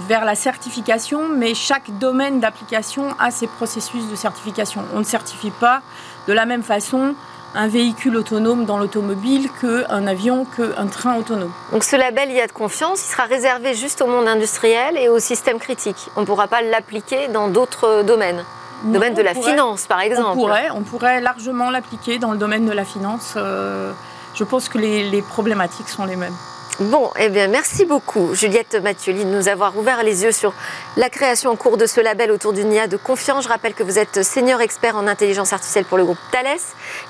vers 0.06 0.24
la 0.24 0.34
certification, 0.34 1.28
mais 1.28 1.54
chaque 1.54 1.90
domaine 1.98 2.40
d'application 2.40 3.08
a 3.18 3.30
ses 3.30 3.46
processus 3.46 4.08
de 4.08 4.16
certification. 4.16 4.82
On 4.94 5.00
ne 5.00 5.04
certifie 5.04 5.50
pas 5.50 5.82
de 6.28 6.32
la 6.32 6.46
même 6.46 6.62
façon 6.62 7.14
un 7.54 7.68
véhicule 7.68 8.16
autonome 8.16 8.66
dans 8.66 8.78
l'automobile 8.78 9.48
qu'un 9.60 10.06
avion, 10.06 10.44
qu'un 10.44 10.86
train 10.86 11.16
autonome. 11.16 11.52
Donc 11.72 11.84
ce 11.84 11.96
label 11.96 12.30
IA 12.30 12.46
de 12.46 12.52
confiance, 12.52 13.02
il 13.02 13.10
sera 13.10 13.24
réservé 13.24 13.74
juste 13.74 14.02
au 14.02 14.06
monde 14.06 14.28
industriel 14.28 14.98
et 14.98 15.08
au 15.08 15.18
système 15.18 15.58
critique. 15.58 16.08
On 16.16 16.20
ne 16.20 16.26
pourra 16.26 16.48
pas 16.48 16.60
l'appliquer 16.60 17.28
dans 17.28 17.48
d'autres 17.48 18.02
domaines. 18.02 18.44
domaine 18.84 19.14
de 19.14 19.22
la 19.22 19.34
finance, 19.34 19.86
par 19.86 20.00
exemple. 20.00 20.32
On 20.32 20.34
pourrait, 20.34 20.68
on 20.74 20.82
pourrait 20.82 21.20
largement 21.20 21.70
l'appliquer 21.70 22.18
dans 22.18 22.32
le 22.32 22.38
domaine 22.38 22.66
de 22.66 22.72
la 22.72 22.84
finance. 22.84 23.34
Euh, 23.36 23.92
je 24.34 24.44
pense 24.44 24.68
que 24.68 24.76
les 24.76 25.22
problématiques 25.22 25.88
sont 25.88 26.04
les 26.04 26.16
mêmes. 26.16 26.36
Bon, 26.78 27.10
eh 27.18 27.30
bien, 27.30 27.48
merci 27.48 27.86
beaucoup, 27.86 28.34
Juliette 28.34 28.74
Mathioli, 28.74 29.24
de 29.24 29.30
nous 29.30 29.48
avoir 29.48 29.78
ouvert 29.78 30.02
les 30.02 30.24
yeux 30.24 30.32
sur 30.32 30.52
la 30.98 31.08
création 31.08 31.50
en 31.50 31.56
cours 31.56 31.78
de 31.78 31.86
ce 31.86 32.02
label 32.02 32.30
autour 32.30 32.52
d'une 32.52 32.70
IA 32.70 32.86
de 32.86 32.98
confiance. 32.98 33.44
Je 33.44 33.48
rappelle 33.48 33.72
que 33.72 33.82
vous 33.82 33.98
êtes 33.98 34.22
senior 34.22 34.60
expert 34.60 34.94
en 34.94 35.06
intelligence 35.06 35.54
artificielle 35.54 35.86
pour 35.86 35.96
le 35.96 36.04
groupe 36.04 36.18
Thales 36.30 36.58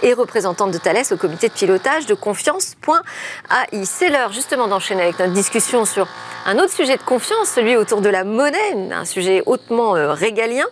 et 0.05 0.13
représentante 0.13 0.71
de 0.71 0.79
Thales 0.79 1.03
au 1.11 1.17
comité 1.17 1.49
de 1.49 1.53
pilotage 1.53 2.07
de 2.07 2.15
confiance.ai. 2.15 3.85
C'est 3.85 4.09
l'heure 4.09 4.31
justement 4.31 4.69
d'enchaîner 4.69 5.03
avec 5.03 5.19
notre 5.19 5.33
discussion 5.33 5.85
sur 5.85 6.07
un 6.47 6.59
autre 6.59 6.73
sujet 6.73 6.97
de 6.97 7.03
confiance, 7.03 7.49
celui 7.49 7.77
autour 7.77 8.03
de 8.03 8.09
la 8.09 8.23
monnaie, 8.23 8.93
un 8.93 9.05
sujet 9.05 9.43
hautement 9.47 9.97
euh, 9.97 10.13
régalien. 10.13 10.67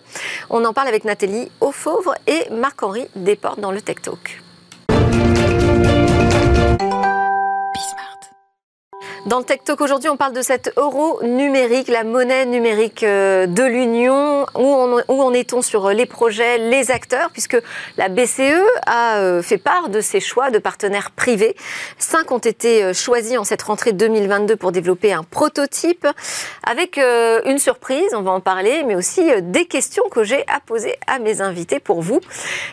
On 0.51 0.65
en 0.65 0.73
parle 0.73 0.87
avec 0.87 1.05
Nathalie 1.05 1.51
Auffauvre 1.61 2.15
et 2.29 2.49
Marc-Henri 2.53 3.09
Desportes 3.17 3.59
dans 3.59 3.73
le 3.73 3.81
Tech 3.81 3.97
Talk. 4.03 4.41
Dans 9.27 9.39
le 9.39 9.45
Tech 9.45 9.61
Talk 9.65 9.81
aujourd'hui, 9.81 10.11
on 10.11 10.19
parle 10.19 10.35
de 10.35 10.43
cet 10.43 10.75
euro 10.77 11.19
numérique, 11.23 11.89
la 11.89 12.05
monnaie 12.05 12.45
numérique 12.45 13.03
euh, 13.03 13.47
de 13.47 13.63
l'Union. 13.63 14.45
Où, 14.55 15.23
en 15.23 15.33
est-on 15.33 15.63
sur 15.63 15.89
les 15.89 16.05
projets, 16.05 16.59
les 16.59 16.91
acteurs, 16.91 17.31
puisque 17.31 17.57
la 17.97 18.11
BCE 18.11 18.63
a 18.85 19.21
euh, 19.21 19.41
fait 19.41 19.57
part 19.57 19.89
de 19.89 20.03
ses 20.03 20.21
choix 20.21 20.51
de 20.51 20.59
partenaires 20.59 21.11
privés. 21.11 21.57
Cinq 21.97 22.33
ont 22.33 22.39
été 22.39 22.85
euh, 22.85 22.93
choisis 22.93 23.39
en 23.39 23.45
cette 23.45 23.63
rentrée 23.63 23.93
2022 23.93 24.57
pour 24.57 24.73
développer 24.73 25.15
un 25.15 25.23
prototype, 25.23 26.07
avec 26.63 26.99
une 26.99 27.59
surprise, 27.59 28.15
on 28.15 28.23
va 28.23 28.33
en 28.33 28.41
parler, 28.41 28.83
mais 28.85 28.95
aussi 28.95 29.23
des 29.41 29.65
questions 29.65 30.05
que 30.11 30.23
j'ai 30.23 30.45
à 30.49 30.61
poser 30.61 30.97
à 31.07 31.19
mes 31.19 31.41
invités 31.41 31.81
pour 31.81 32.03
vous. 32.03 32.21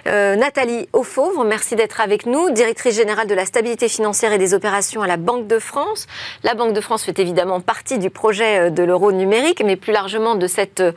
Nathalie 0.05 0.88
Auffauvre, 0.93 1.43
merci 1.43 1.75
d'être 1.75 2.01
avec 2.01 2.25
nous, 2.25 2.50
directrice 2.51 2.96
générale 2.96 3.27
de 3.27 3.36
la 3.36 3.46
stabilité 3.46 3.88
financière 3.88 4.34
et 4.34 4.38
des 4.38 4.53
opérations 4.53 5.01
à 5.01 5.08
la 5.08 5.17
Banque 5.17 5.48
de 5.48 5.60
France. 5.60 6.08
La 6.43 6.55
Banque 6.55 6.74
de 6.74 6.81
France 6.81 7.03
fait 7.03 7.19
évidemment 7.19 7.62
partie 7.62 8.00
du 8.00 8.10
projet 8.10 8.67
euh, 8.67 8.69
de 8.71 8.81
l'euro 8.81 9.12
numérique, 9.12 9.62
mais 9.63 9.75
plus 9.75 9.93
largement 9.93 10.33
de 10.33 10.48
cet 10.48 10.79
euh, 10.79 10.91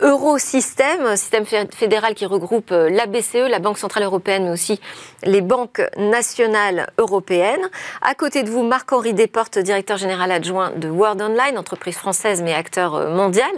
eurosystème, 0.00 1.16
système 1.16 1.44
fédéral 1.46 2.14
qui 2.14 2.26
regroupe 2.26 2.70
euh, 2.70 2.88
la 2.90 3.06
BCE, 3.06 3.48
la 3.48 3.58
Banque 3.58 3.78
Centrale 3.78 4.04
Européenne, 4.04 4.44
mais 4.44 4.50
aussi 4.50 4.80
les 5.24 5.40
banques 5.40 5.82
nationales 5.96 6.86
européennes. 6.98 7.68
À 8.02 8.14
côté 8.14 8.44
de 8.44 8.50
vous, 8.50 8.62
Marc-Henri 8.62 9.14
Desportes, 9.14 9.58
directeur 9.58 9.96
général 9.96 10.30
adjoint 10.30 10.70
de 10.76 10.88
World 10.88 11.20
Online, 11.20 11.58
entreprise 11.58 11.96
française 11.96 12.42
mais 12.42 12.54
acteur 12.54 13.10
mondial. 13.10 13.50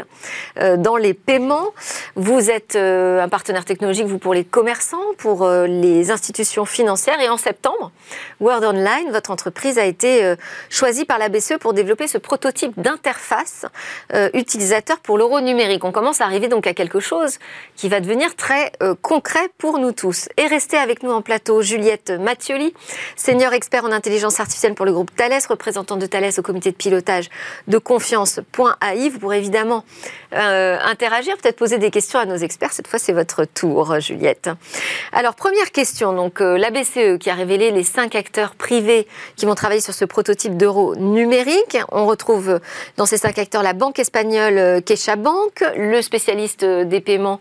Dans 0.79 0.97
les 0.97 1.13
paiements, 1.13 1.71
vous 2.15 2.51
êtes 2.51 2.77
un 2.77 3.29
partenaire 3.29 3.65
technologique, 3.65 4.07
vous, 4.07 4.19
pour 4.19 4.35
les 4.35 4.45
commerçants, 4.45 5.15
pour 5.19 5.49
les 5.49 6.11
institutions 6.11 6.65
financières. 6.65 7.21
Et 7.21 7.29
en 7.29 7.37
septembre, 7.37 7.91
World 8.41 8.65
Online, 8.65 9.11
votre 9.11 9.31
entreprise, 9.31 9.79
a 9.79 9.85
été 9.85 10.35
choisie 10.71 11.05
par 11.05 11.19
la 11.19 11.26
la 11.27 11.31
BCE 11.31 11.59
pour 11.59 11.73
développer 11.73 12.07
ce 12.07 12.19
prototype 12.19 12.73
d'interface 12.81 13.67
euh, 14.15 14.31
utilisateur 14.33 14.99
pour 15.01 15.19
l'euro 15.19 15.41
numérique. 15.41 15.85
On 15.85 15.91
commence 15.91 16.21
à 16.21 16.25
arriver 16.25 16.47
donc 16.47 16.69
à 16.69 16.75
quelque 16.75 17.01
chose 17.01 17.39
qui 17.75 17.89
va 17.89 17.99
devenir 17.99 18.37
très 18.37 18.71
euh, 18.81 18.95
concret 19.03 19.49
pour 19.59 19.81
nous 19.81 19.91
tous. 19.91 20.29
Et 20.37 20.47
restez 20.47 20.77
avec 20.77 21.03
nous 21.03 21.11
en 21.11 21.23
plateau 21.23 21.63
Juliette 21.63 22.11
Mathioli, 22.11 22.73
senior 23.17 23.55
expert 23.55 23.85
en 23.85 23.91
intelligence 23.91 24.39
artificielle 24.39 24.75
pour 24.75 24.87
le 24.87 24.93
groupe 24.93 25.11
Thales, 25.17 25.41
représentant 25.49 25.97
de 25.97 26.07
Thales 26.07 26.31
au 26.39 26.43
comité 26.43 26.71
de 26.71 26.77
pilotage 26.77 27.29
de 27.67 27.79
confiance.ai. 27.79 29.09
Vous 29.09 29.19
pourrez 29.19 29.39
évidemment 29.39 29.85
euh, 30.33 30.79
interagir, 30.85 31.37
peut-être 31.39 31.57
poser 31.57 31.79
des 31.79 31.91
questions 31.91 32.21
à 32.21 32.25
nos 32.25 32.37
experts. 32.37 32.73
Cette 32.73 32.87
fois, 32.87 33.01
c'est 33.01 33.13
votre 33.13 33.45
tour, 33.47 33.99
Juliette. 33.99 34.49
Alors, 35.13 35.35
première 35.35 35.73
question. 35.73 36.13
Donc, 36.13 36.39
la 36.39 36.71
BCE 36.71 37.19
qui 37.19 37.31
a 37.31 37.35
révélé 37.35 37.73
les 37.73 37.83
cinq 37.83 38.15
acteurs 38.15 38.55
privés 38.55 39.09
qui 39.35 39.45
vont 39.47 39.57
travailler 39.57 39.81
sur 39.81 39.95
ce 39.95 40.05
prototype 40.05 40.57
d'euro 40.57 40.95
numérique. 40.95 41.16
On 41.93 42.07
retrouve 42.07 42.61
dans 42.97 43.07
ces 43.07 43.17
cinq 43.17 43.39
acteurs 43.39 43.63
la 43.63 43.73
banque 43.73 43.99
espagnole 43.99 44.59
euh, 44.59 44.81
CaixaBank, 44.81 45.65
le 45.77 46.03
spécialiste 46.03 46.63
euh, 46.63 46.85
des 46.85 47.01
paiements 47.01 47.41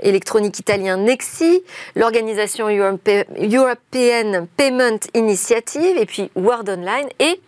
électroniques 0.00 0.58
italien 0.58 0.96
Nexi, 0.96 1.62
l'organisation 1.94 2.68
European 2.68 4.46
Payment 4.56 5.00
Initiative 5.14 5.96
et 5.96 6.06
puis 6.06 6.30
World 6.36 6.68
Online 6.68 7.08
et 7.18 7.40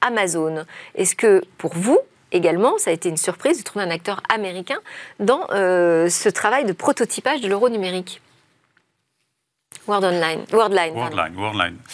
Amazon. 0.00 0.64
Est-ce 0.94 1.14
que 1.14 1.42
pour 1.58 1.74
vous, 1.74 1.98
également, 2.32 2.78
ça 2.78 2.90
a 2.90 2.92
été 2.92 3.08
une 3.08 3.16
surprise 3.16 3.58
de 3.58 3.62
trouver 3.62 3.84
un 3.84 3.90
acteur 3.90 4.22
américain 4.32 4.78
dans 5.20 5.46
euh, 5.50 6.08
ce 6.08 6.28
travail 6.28 6.64
de 6.64 6.72
prototypage 6.72 7.40
de 7.40 7.48
l'euro 7.48 7.68
numérique? 7.68 8.20
World 9.86 10.04
Online. 10.04 10.40
Worldline. 10.52 10.94
Worldline, 10.94 11.34
Worldline. 11.36 11.76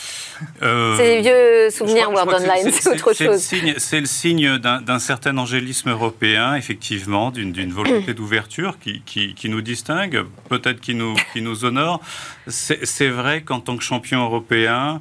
Euh, 0.61 0.96
c'est 0.96 1.20
vieux 1.20 1.70
souvenirs 1.70 2.11
World 2.11 2.34
Online, 2.34 2.72
c'est 2.72 2.90
autre 2.90 3.12
chose. 3.12 3.49
C'est 3.78 4.00
le 4.00 4.06
signe, 4.06 4.58
d'un 4.58 4.99
certain 4.99 5.38
angélisme 5.38 5.90
européen, 5.90 6.56
effectivement, 6.56 7.30
d'une 7.30 7.72
volonté 7.72 8.12
d'ouverture 8.12 8.76
qui, 8.80 9.02
qui, 9.04 9.49
nous 9.49 9.61
distingue, 9.61 10.25
peut-être 10.49 10.80
qui 10.80 10.96
nous, 10.96 11.14
qui 11.32 11.42
nous 11.42 11.64
honore. 11.64 12.00
C'est 12.49 13.08
vrai 13.08 13.42
qu'en 13.42 13.61
tant 13.61 13.76
que 13.76 13.84
champion 13.84 14.25
européen, 14.25 15.00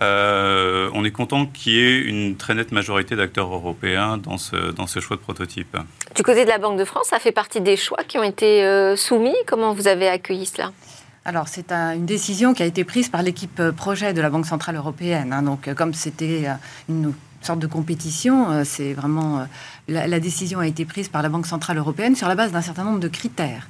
euh, 0.00 0.90
on 0.94 1.04
est 1.04 1.10
content 1.10 1.46
qu'il 1.46 1.72
y 1.72 1.78
ait 1.78 1.98
une 2.00 2.36
très 2.36 2.54
nette 2.54 2.72
majorité 2.72 3.16
d'acteurs 3.16 3.52
européens 3.52 4.16
dans 4.16 4.38
ce, 4.38 4.56
dans 4.72 4.86
ce 4.86 4.98
choix 5.00 5.16
de 5.16 5.22
prototype. 5.22 5.76
Du 6.14 6.22
côté 6.22 6.44
de 6.44 6.48
la 6.48 6.58
Banque 6.58 6.78
de 6.78 6.84
France, 6.84 7.08
ça 7.10 7.18
fait 7.18 7.32
partie 7.32 7.60
des 7.60 7.76
choix 7.76 8.02
qui 8.04 8.18
ont 8.18 8.22
été 8.22 8.64
euh, 8.64 8.96
soumis. 8.96 9.36
Comment 9.46 9.74
vous 9.74 9.88
avez 9.88 10.08
accueilli 10.08 10.46
cela? 10.46 10.72
Alors, 11.24 11.48
c'est 11.48 11.70
une 11.70 12.06
décision 12.06 12.54
qui 12.54 12.62
a 12.62 12.66
été 12.66 12.82
prise 12.82 13.10
par 13.10 13.22
l'équipe 13.22 13.60
euh, 13.60 13.72
projet 13.72 14.14
de 14.14 14.22
la 14.22 14.30
Banque 14.30 14.46
Centrale 14.46 14.76
Européenne. 14.76 15.32
Hein. 15.34 15.42
donc, 15.42 15.68
euh, 15.68 15.74
comme 15.74 15.92
c'était 15.92 16.48
euh, 16.48 16.54
une 16.88 17.12
sorte 17.42 17.58
de 17.58 17.66
compétition, 17.66 18.64
c'est 18.64 18.92
vraiment. 18.92 19.46
La, 19.88 20.20
décision 20.20 20.58
a 20.58 20.66
été 20.66 20.84
prise 20.84 21.08
par 21.08 21.22
la 21.22 21.30
Banque 21.30 21.46
Centrale 21.46 21.78
Européenne 21.78 22.14
sur 22.14 22.28
la 22.28 22.34
base 22.34 22.52
d'un 22.52 22.60
certain 22.60 22.84
nombre 22.84 23.00
de 23.00 23.08
critères. 23.08 23.66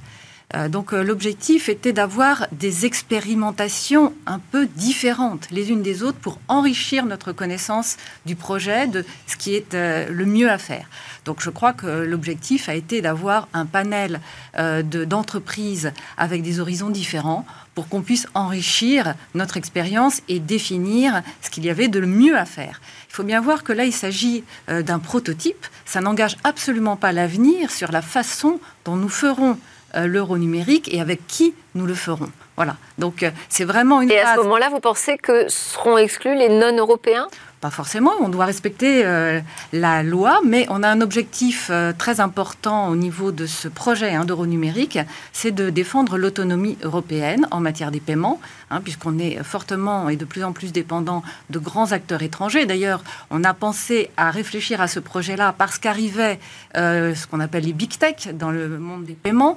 Donc, 0.69 0.91
l'objectif 0.91 1.69
était 1.69 1.93
d'avoir 1.93 2.47
des 2.51 2.85
expérimentations 2.85 4.13
un 4.25 4.39
peu 4.39 4.65
différentes 4.65 5.47
les 5.51 5.69
unes 5.71 5.81
des 5.81 6.03
autres 6.03 6.17
pour 6.17 6.39
enrichir 6.47 7.05
notre 7.05 7.31
connaissance 7.31 7.97
du 8.25 8.35
projet, 8.35 8.87
de 8.87 9.05
ce 9.27 9.37
qui 9.37 9.55
est 9.55 9.73
le 9.73 10.25
mieux 10.25 10.49
à 10.49 10.57
faire. 10.57 10.87
Donc 11.25 11.41
je 11.41 11.49
crois 11.49 11.73
que 11.73 11.85
l'objectif 11.85 12.67
a 12.67 12.73
été 12.73 13.01
d'avoir 13.01 13.47
un 13.53 13.65
panel 13.65 14.19
euh, 14.57 14.81
d'entreprises 14.81 15.91
avec 16.17 16.41
des 16.41 16.59
horizons 16.59 16.89
différents 16.89 17.45
pour 17.75 17.87
qu'on 17.87 18.01
puisse 18.01 18.27
enrichir 18.33 19.13
notre 19.35 19.55
expérience 19.55 20.21
et 20.27 20.39
définir 20.39 21.21
ce 21.41 21.49
qu'il 21.49 21.63
y 21.63 21.69
avait 21.69 21.87
de 21.87 22.01
mieux 22.01 22.37
à 22.37 22.45
faire. 22.45 22.81
Il 23.09 23.13
faut 23.13 23.23
bien 23.23 23.39
voir 23.39 23.63
que 23.63 23.71
là, 23.71 23.85
il 23.85 23.93
s'agit 23.93 24.43
euh, 24.69 24.81
d'un 24.81 24.99
prototype. 24.99 25.65
Ça 25.85 26.01
n'engage 26.01 26.37
absolument 26.43 26.95
pas 26.95 27.11
l'avenir 27.11 27.71
sur 27.71 27.91
la 27.91 28.01
façon 28.01 28.59
dont 28.83 28.95
nous 28.95 29.09
ferons 29.09 29.51
euh, 29.51 29.55
l'euro 29.93 30.37
numérique 30.37 30.93
et 30.93 31.01
avec 31.01 31.25
qui 31.27 31.53
nous 31.75 31.85
le 31.85 31.93
ferons. 31.93 32.29
Voilà. 32.55 32.75
Donc 32.97 33.25
c'est 33.49 33.65
vraiment 33.65 34.01
une. 34.01 34.11
Et 34.11 34.19
à 34.19 34.35
ce 34.35 34.41
moment-là, 34.41 34.69
vous 34.69 34.79
pensez 34.79 35.17
que 35.17 35.47
seront 35.49 35.97
exclus 35.97 36.35
les 36.35 36.49
non-européens? 36.49 37.27
Pas 37.61 37.69
forcément, 37.69 38.13
on 38.21 38.29
doit 38.29 38.45
respecter 38.45 39.05
euh, 39.05 39.39
la 39.71 40.01
loi, 40.01 40.41
mais 40.43 40.65
on 40.69 40.81
a 40.81 40.87
un 40.89 40.99
objectif 40.99 41.67
euh, 41.69 41.93
très 41.95 42.19
important 42.19 42.87
au 42.87 42.95
niveau 42.95 43.31
de 43.31 43.45
ce 43.45 43.67
projet 43.67 44.15
hein, 44.15 44.25
d'euro 44.25 44.47
numérique, 44.47 44.97
c'est 45.31 45.51
de 45.51 45.69
défendre 45.69 46.17
l'autonomie 46.17 46.79
européenne 46.81 47.47
en 47.51 47.59
matière 47.59 47.91
des 47.91 47.99
paiements, 47.99 48.41
hein, 48.71 48.81
puisqu'on 48.81 49.19
est 49.19 49.43
fortement 49.43 50.09
et 50.09 50.15
de 50.15 50.25
plus 50.25 50.43
en 50.43 50.53
plus 50.53 50.71
dépendant 50.71 51.21
de 51.51 51.59
grands 51.59 51.91
acteurs 51.91 52.23
étrangers. 52.23 52.65
D'ailleurs, 52.65 53.03
on 53.29 53.43
a 53.43 53.53
pensé 53.53 54.09
à 54.17 54.31
réfléchir 54.31 54.81
à 54.81 54.87
ce 54.87 54.99
projet-là 54.99 55.53
parce 55.55 55.77
qu'arrivait 55.77 56.39
euh, 56.77 57.13
ce 57.13 57.27
qu'on 57.27 57.39
appelle 57.39 57.65
les 57.65 57.73
big 57.73 57.95
tech 57.95 58.33
dans 58.33 58.49
le 58.49 58.79
monde 58.79 59.03
des 59.03 59.13
paiements. 59.13 59.55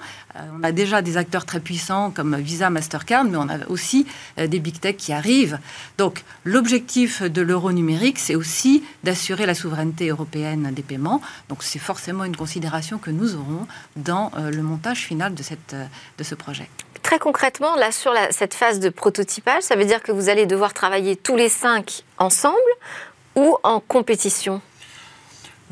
on 0.54 0.62
a 0.62 0.73
déjà 0.73 1.00
des 1.00 1.16
acteurs 1.16 1.47
très 1.47 1.61
puissants 1.61 2.03
comme 2.11 2.37
Visa, 2.37 2.70
Mastercard, 2.70 3.25
mais 3.25 3.37
on 3.37 3.49
a 3.49 3.66
aussi 3.68 4.06
des 4.37 4.58
big 4.58 4.80
tech 4.80 4.96
qui 4.96 5.12
arrivent. 5.12 5.58
Donc, 5.99 6.25
l'objectif 6.44 7.23
de 7.23 7.42
l'euro 7.42 7.73
numérique 7.73 8.18
c'est 8.18 8.34
aussi 8.34 8.82
d'assurer 9.02 9.46
la 9.46 9.54
souveraineté 9.54 10.08
européenne 10.08 10.73
des 10.73 10.82
paiements. 10.82 11.20
Donc 11.49 11.62
c'est 11.62 11.78
forcément 11.78 12.25
une 12.25 12.37
considération 12.37 12.99
que 12.99 13.11
nous 13.11 13.34
aurons 13.34 13.66
dans 13.96 14.30
euh, 14.37 14.50
le 14.50 14.62
montage 14.62 15.04
final 15.04 15.34
de, 15.34 15.42
cette, 15.42 15.75
euh, 15.75 15.84
de 16.18 16.25
ce 16.25 16.34
projet. 16.34 16.68
Très 17.02 17.18
concrètement, 17.18 17.76
là, 17.76 17.92
sur 17.92 18.12
cette 18.30 18.54
phase 18.54 18.80
de 18.80 18.88
prototypage, 18.88 19.62
ça 19.62 19.76
veut 19.76 19.84
dire 19.84 20.02
que 20.02 20.11
vous 20.11 20.30
allez 20.30 20.46
devoir 20.46 20.73
travailler 20.73 21.16
tous 21.16 21.37
les 21.37 21.50
cinq 21.50 22.02
ensemble 22.18 22.56
ou 23.37 23.58
en 23.62 23.80
compétition? 23.80 24.54
euh, 24.54 24.74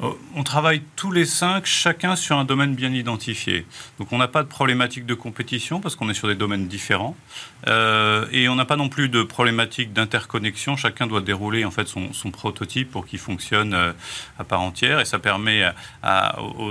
on 0.01 0.43
travaille 0.43 0.83
tous 0.97 1.13
les 1.13 1.27
cinq, 1.27 1.67
chacun 1.67 2.17
sur 2.17 2.39
un 2.39 2.45
domaine 2.45 2.75
bien 2.75 2.93
identifié. 2.93 3.67
Donc 3.99 4.13
on 4.13 4.19
n'a 4.19 4.29
pas 4.29 4.43
de 4.43 4.49
problématique 4.49 5.07
de 5.07 5.15
compétition 5.15 5.81
parce 5.81 5.97
qu'on 5.97 6.09
est 6.09 6.15
sur 6.15 6.29
des 6.29 6.35
domaines 6.35 6.67
différents. 6.67 7.17
Euh, 7.69 8.27
et 8.33 8.49
on 8.49 8.55
n'a 8.55 8.65
pas 8.65 8.77
non 8.77 8.89
plus 8.89 9.09
de 9.09 9.23
problématique 9.23 9.93
d'interconnexion. 9.93 10.77
Chacun 10.77 11.07
doit 11.07 11.21
dérouler 11.21 11.65
en 11.65 11.71
fait 11.71 11.87
son, 11.89 12.31
prototype 12.31 12.91
pour 12.91 13.07
qu'il 13.07 13.19
fonctionne 13.19 13.75
euh, 13.75 13.93
à 14.39 14.45
part 14.45 14.61
entière. 14.61 15.01
Et 15.01 15.05
ça 15.05 15.19
permet 15.19 15.65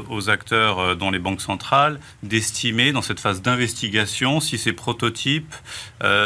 aux, 0.09 0.29
acteurs 0.29 0.95
dans 0.95 1.09
les 1.09 1.19
banques 1.19 1.41
centrales 1.41 1.99
d'estimer 2.23 2.91
dans 2.91 3.01
cette 3.01 3.19
phase 3.19 3.41
d'investigation 3.41 4.39
si 4.39 4.57
ces 4.57 4.73
prototypes 4.73 5.53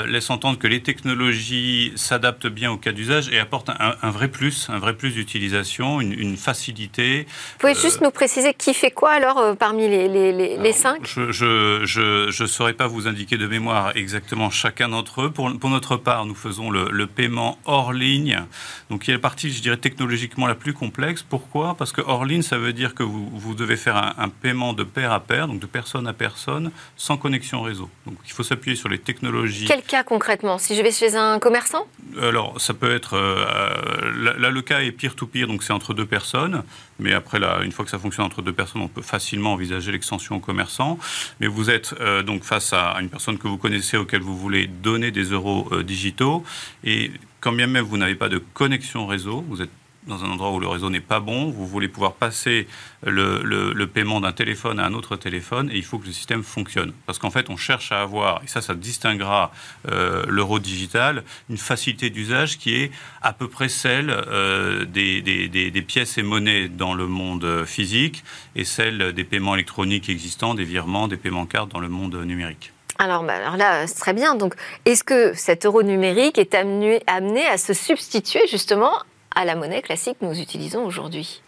laissent 0.07 0.29
entendre 0.29 0.57
que 0.57 0.67
les 0.67 0.81
technologies 0.81 1.91
s'adaptent 1.95 2.47
bien 2.47 2.71
au 2.71 2.77
cas 2.77 2.91
d'usage 2.91 3.29
et 3.29 3.39
apportent 3.39 3.69
un, 3.69 4.09
vrai 4.09 4.27
plus, 4.27 4.69
un 4.69 4.79
vrai 4.79 4.95
plus 4.95 5.11
d'utilisation, 5.11 6.01
une 6.01 6.37
facilité 6.37 6.65
vous 7.05 7.59
pouvez 7.59 7.75
juste 7.75 8.01
nous 8.01 8.11
préciser 8.11 8.53
qui 8.53 8.73
fait 8.73 8.91
quoi 8.91 9.11
alors 9.11 9.37
euh, 9.37 9.53
parmi 9.53 9.87
les, 9.87 10.07
les, 10.07 10.73
cinq? 10.73 11.07
Je 11.07 12.41
ne 12.41 12.47
saurais 12.47 12.73
pas 12.73 12.87
vous 12.87 13.07
indiquer 13.07 13.37
de 13.37 13.47
mémoire 13.47 13.95
exactement 13.95 14.49
chacun 14.55 14.89
d'entre 14.89 15.23
eux. 15.23 15.31
Pour, 15.31 15.57
pour, 15.59 15.69
notre 15.69 15.97
part, 15.97 16.25
nous 16.25 16.35
faisons 16.35 16.71
le, 16.71 17.05
paiement 17.07 17.59
hors 17.65 17.93
ligne, 17.93 18.43
donc 18.89 19.07
il 19.07 19.11
y 19.11 19.13
a 19.13 19.17
la 19.17 19.21
partie, 19.21 19.51
je 19.51 19.61
dirais, 19.61 19.77
technologiquement 19.77 20.47
la 20.47 20.55
plus 20.55 20.73
complexe. 20.73 21.21
Pourquoi? 21.21 21.75
Parce 21.75 21.91
que 21.91 22.01
hors 22.01 22.25
ligne, 22.25 22.41
ça 22.41 22.57
veut 22.57 22.73
dire 22.73 22.95
que 22.95 23.03
vous, 23.03 23.29
vous 23.31 23.53
devez 23.53 23.77
faire 23.77 23.95
un, 23.95 24.15
un, 24.17 24.29
paiement 24.29 24.73
de 24.73 24.83
pair 24.83 25.11
à 25.11 25.19
pair, 25.19 25.47
donc 25.47 25.59
de 25.59 25.65
personne 25.65 26.07
à 26.07 26.13
personne, 26.13 26.71
sans 26.97 27.17
connexion 27.17 27.61
réseau. 27.61 27.89
Donc 28.05 28.17
il 28.25 28.31
faut 28.31 28.43
s'appuyer 28.43 28.75
sur 28.75 28.89
les 28.89 28.99
technologies. 28.99 29.65
Quel 29.65 29.83
cas 29.83 30.03
concrètement? 30.03 30.57
Si 30.57 30.75
je 30.75 30.81
vais 30.81 30.91
chez 30.91 31.15
un 31.15 31.39
commerçant? 31.39 31.85
Alors 32.21 32.59
ça 32.59 32.73
peut 32.73 32.93
être... 32.93 33.15
Euh, 33.15 34.35
là, 34.37 34.49
le 34.49 34.61
cas 34.61 34.81
est 34.81 34.91
peer-to-peer, 34.91 35.47
donc 35.47 35.63
c'est 35.63 35.73
entre 35.73 35.93
deux 35.93 36.05
personnes. 36.05 36.63
Mais 36.99 37.13
après, 37.13 37.39
là, 37.39 37.59
une 37.63 37.71
fois 37.71 37.83
que 37.83 37.91
ça 37.91 37.99
fonctionne 37.99 38.25
entre 38.25 38.41
deux 38.41 38.53
personnes, 38.53 38.81
on 38.81 38.87
peut 38.87 39.01
facilement 39.01 39.53
envisager 39.53 39.91
l'extension 39.91 40.37
aux 40.37 40.39
commerçants. 40.39 40.97
Mais 41.39 41.47
vous 41.47 41.69
êtes 41.69 41.93
euh, 41.99 42.23
donc 42.23 42.43
face 42.43 42.71
à 42.73 42.97
une 43.01 43.09
personne 43.09 43.37
que 43.37 43.47
vous 43.47 43.57
connaissez, 43.57 43.97
auquel 43.97 44.21
vous 44.21 44.37
voulez 44.45 44.67
donner 44.67 45.11
des 45.11 45.23
euros 45.23 45.67
euh, 45.71 45.83
digitaux. 45.83 46.43
Et 46.83 47.11
quand 47.41 47.51
bien 47.51 47.67
même 47.67 47.83
vous 47.83 47.97
n'avez 47.97 48.15
pas 48.15 48.29
de 48.29 48.37
connexion 48.37 49.07
réseau, 49.07 49.43
vous 49.49 49.61
êtes 49.61 49.71
dans 50.07 50.23
un 50.23 50.29
endroit 50.29 50.51
où 50.51 50.59
le 50.59 50.67
réseau 50.67 50.91
n'est 50.91 50.99
pas 50.99 51.19
bon, 51.19 51.49
vous 51.49 51.65
voulez 51.65 51.87
pouvoir 51.87 52.13
passer 52.13 52.67
le, 53.03 53.85
paiement 53.85 54.21
d'un 54.21 54.31
téléphone 54.33 54.79
à 54.79 54.85
un 54.85 54.93
autre 54.93 55.15
téléphone 55.15 55.69
et 55.71 55.77
il 55.77 55.83
faut 55.83 55.97
que 55.97 56.05
le 56.05 56.11
système 56.11 56.43
fonctionne. 56.43 56.93
Parce 57.07 57.17
qu'en 57.17 57.31
fait, 57.31 57.49
on 57.49 57.57
cherche 57.57 57.91
à 57.91 58.01
avoir, 58.01 58.43
et 58.43 58.47
ça, 58.47 58.61
ça 58.61 58.75
distinguera 58.75 59.51
euh, 59.89 60.23
l'euro 60.27 60.59
digital, 60.59 61.23
une 61.49 61.57
facilité 61.57 62.11
d'usage 62.11 62.59
qui 62.59 62.75
est 62.75 62.91
à 63.21 63.33
peu 63.33 63.47
près 63.47 63.69
celle 63.69 64.11
euh, 64.11 64.85
des, 64.85 65.21
des, 65.23 65.81
pièces 65.81 66.19
et 66.19 66.23
monnaies 66.23 66.67
dans 66.67 66.93
le 66.93 67.07
monde 67.07 67.65
physique 67.65 68.23
et 68.55 68.63
celle 68.63 69.11
des 69.13 69.23
paiements 69.23 69.55
électroniques 69.55 70.09
existants, 70.09 70.53
des 70.53 70.65
virements, 70.65 71.07
des 71.07 71.17
paiements 71.17 71.47
cartes 71.47 71.71
dans 71.71 71.79
le 71.79 71.89
monde 71.89 72.15
numérique. 72.15 72.74
Alors, 72.97 73.23
bah, 73.23 73.33
alors 73.35 73.57
là, 73.57 73.87
c'est 73.87 73.99
très 73.99 74.13
bien. 74.13 74.35
Donc, 74.35 74.55
est-ce 74.85 75.03
que 75.03 75.33
cet 75.33 75.65
euro 75.65 75.83
numérique 75.83 76.37
est 76.37 76.55
amené, 76.55 77.03
amené 77.07 77.45
à 77.45 77.57
se 77.57 77.73
substituer 77.73 78.41
justement 78.47 78.93
à 79.35 79.45
la 79.45 79.55
monnaie 79.55 79.81
classique 79.81 80.17
que 80.19 80.25
nous 80.25 80.39
utilisons 80.39 80.85
aujourd'hui? 80.85 81.41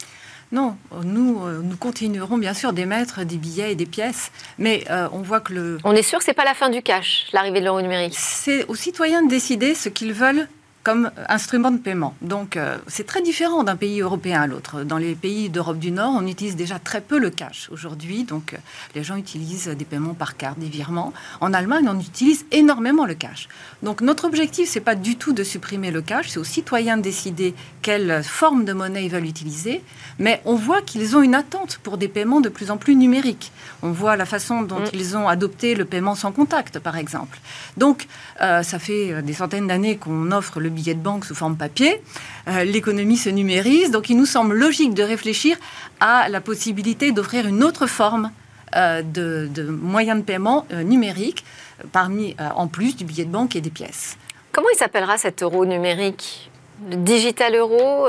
Non, 0.52 0.78
nous, 1.04 1.46
euh, 1.46 1.60
nous 1.62 1.76
continuerons 1.76 2.38
bien 2.38 2.54
sûr 2.54 2.72
d'émettre 2.72 3.26
des 3.26 3.36
billets 3.36 3.74
et 3.74 3.76
des 3.76 3.86
pièces, 3.86 4.32
mais 4.58 4.86
euh, 4.90 5.10
on 5.12 5.22
voit 5.22 5.42
que 5.42 5.52
le... 5.52 5.78
On 5.84 5.94
est 5.94 6.04
sûr 6.04 6.20
que 6.20 6.26
ce 6.26 6.30
n'est 6.30 6.36
pas 6.36 6.46
la 6.46 6.54
fin 6.54 6.70
du 6.70 6.82
cash, 6.82 7.28
l'arrivée 7.34 7.60
de 7.60 7.66
l'euro 7.66 7.82
numérique? 7.82 8.16
C'est 8.18 8.66
aux 8.68 8.76
citoyens 8.76 9.24
de 9.24 9.30
décider 9.30 9.76
ce 9.76 9.90
qu'ils 9.90 10.14
veulent 10.14 10.48
comme 10.88 11.12
instrument 11.28 11.72
de 11.72 11.80
paiement. 11.80 12.16
Donc 12.22 12.56
euh, 12.56 12.78
c'est 12.88 13.06
très 13.06 13.22
différent 13.22 13.66
d'un 13.66 13.76
pays 13.76 14.00
européen 14.00 14.40
à 14.44 14.48
l'autre. 14.48 14.84
Dans 14.84 14.98
les 14.98 15.16
pays 15.16 15.50
d'Europe 15.50 15.80
du 15.80 15.92
Nord, 15.92 16.14
on 16.16 16.26
utilise 16.26 16.56
déjà 16.56 16.80
très 16.80 17.02
peu 17.02 17.20
le 17.20 17.30
cash 17.30 17.68
aujourd'hui. 17.74 18.24
Donc 18.24 18.54
euh, 18.54 18.58
les 18.96 19.04
gens 19.04 19.18
utilisent 19.18 19.68
des 19.68 19.84
paiements 19.84 20.14
par 20.14 20.38
carte, 20.38 20.60
des 20.60 20.70
virements. 20.70 21.12
En 21.42 21.52
Allemagne, 21.54 21.90
on 21.90 22.00
utilise 22.00 22.46
énormément 22.54 23.06
le 23.06 23.16
cash. 23.16 23.50
Donc 23.84 24.00
notre 24.00 24.24
objectif, 24.24 24.70
c'est 24.70 24.80
pas 24.80 24.96
du 24.96 25.18
tout 25.18 25.34
de 25.34 25.44
supprimer 25.44 25.92
le 25.92 26.02
cash, 26.02 26.30
c'est 26.30 26.40
aux 26.40 26.46
citoyens 26.46 26.96
de 26.96 27.02
décider 27.02 27.54
quelle 27.82 28.24
forme 28.24 28.64
de 28.64 28.72
monnaie 28.72 29.04
ils 29.04 29.12
veulent 29.12 29.26
utiliser. 29.26 29.84
Mais 30.20 30.42
on 30.46 30.56
voit 30.56 30.82
qu'ils 30.82 31.18
ont 31.18 31.22
une 31.22 31.36
attente 31.36 31.82
pour 31.84 31.98
des 31.98 32.08
paiements 32.08 32.40
de 32.40 32.48
plus 32.48 32.72
en 32.72 32.78
plus 32.78 32.96
numériques. 32.96 33.52
On 33.84 33.92
voit 33.92 34.16
la 34.16 34.26
façon 34.26 34.62
dont 34.62 34.80
mm. 34.80 34.90
ils 34.94 35.18
ont 35.18 35.28
adopté 35.28 35.76
le 35.76 35.84
paiement 35.84 36.16
sans 36.16 36.32
contact, 36.32 36.80
par 36.80 36.96
exemple. 36.96 37.40
Donc 37.76 38.08
euh, 38.42 38.64
ça 38.64 38.80
fait 38.80 39.22
des 39.22 39.34
centaines 39.34 39.68
d'années 39.68 39.98
qu'on 39.98 40.32
offre 40.32 40.62
le 40.62 40.77
billet 40.78 40.94
de 40.94 41.00
banque 41.00 41.26
sous 41.26 41.36
forme 41.36 41.58
papier. 41.58 42.02
Euh, 42.48 42.64
l'économie 42.64 43.18
se 43.18 43.30
numérise, 43.30 43.92
donc 43.92 44.10
il 44.10 44.18
nous 44.18 44.26
semble 44.26 44.56
logique 44.56 44.94
de 44.94 45.04
réfléchir 45.04 45.58
à 46.00 46.30
la 46.30 46.40
possibilité 46.40 47.12
d'offrir 47.12 47.48
une 47.48 47.64
autre 47.64 47.88
forme 47.88 48.32
euh, 48.76 49.02
de, 49.02 49.64
moyens 49.64 50.20
de 50.20 50.24
paiement 50.24 50.66
euh, 50.72 50.84
numériques, 50.84 51.44
parmi, 51.92 52.36
en 52.56 52.68
plus 52.68 52.96
du 52.96 53.06
billet 53.06 53.26
de 53.26 53.32
banque 53.32 53.56
et 53.56 53.62
des 53.62 53.70
pièces. 53.70 54.18
Comment 54.52 54.68
il 54.74 54.78
s'appellera 54.78 55.18
cet 55.18 55.44
euro 55.44 55.66
numérique? 55.66 56.50
Le 56.90 56.96
digital 56.96 57.56
euro 57.56 58.08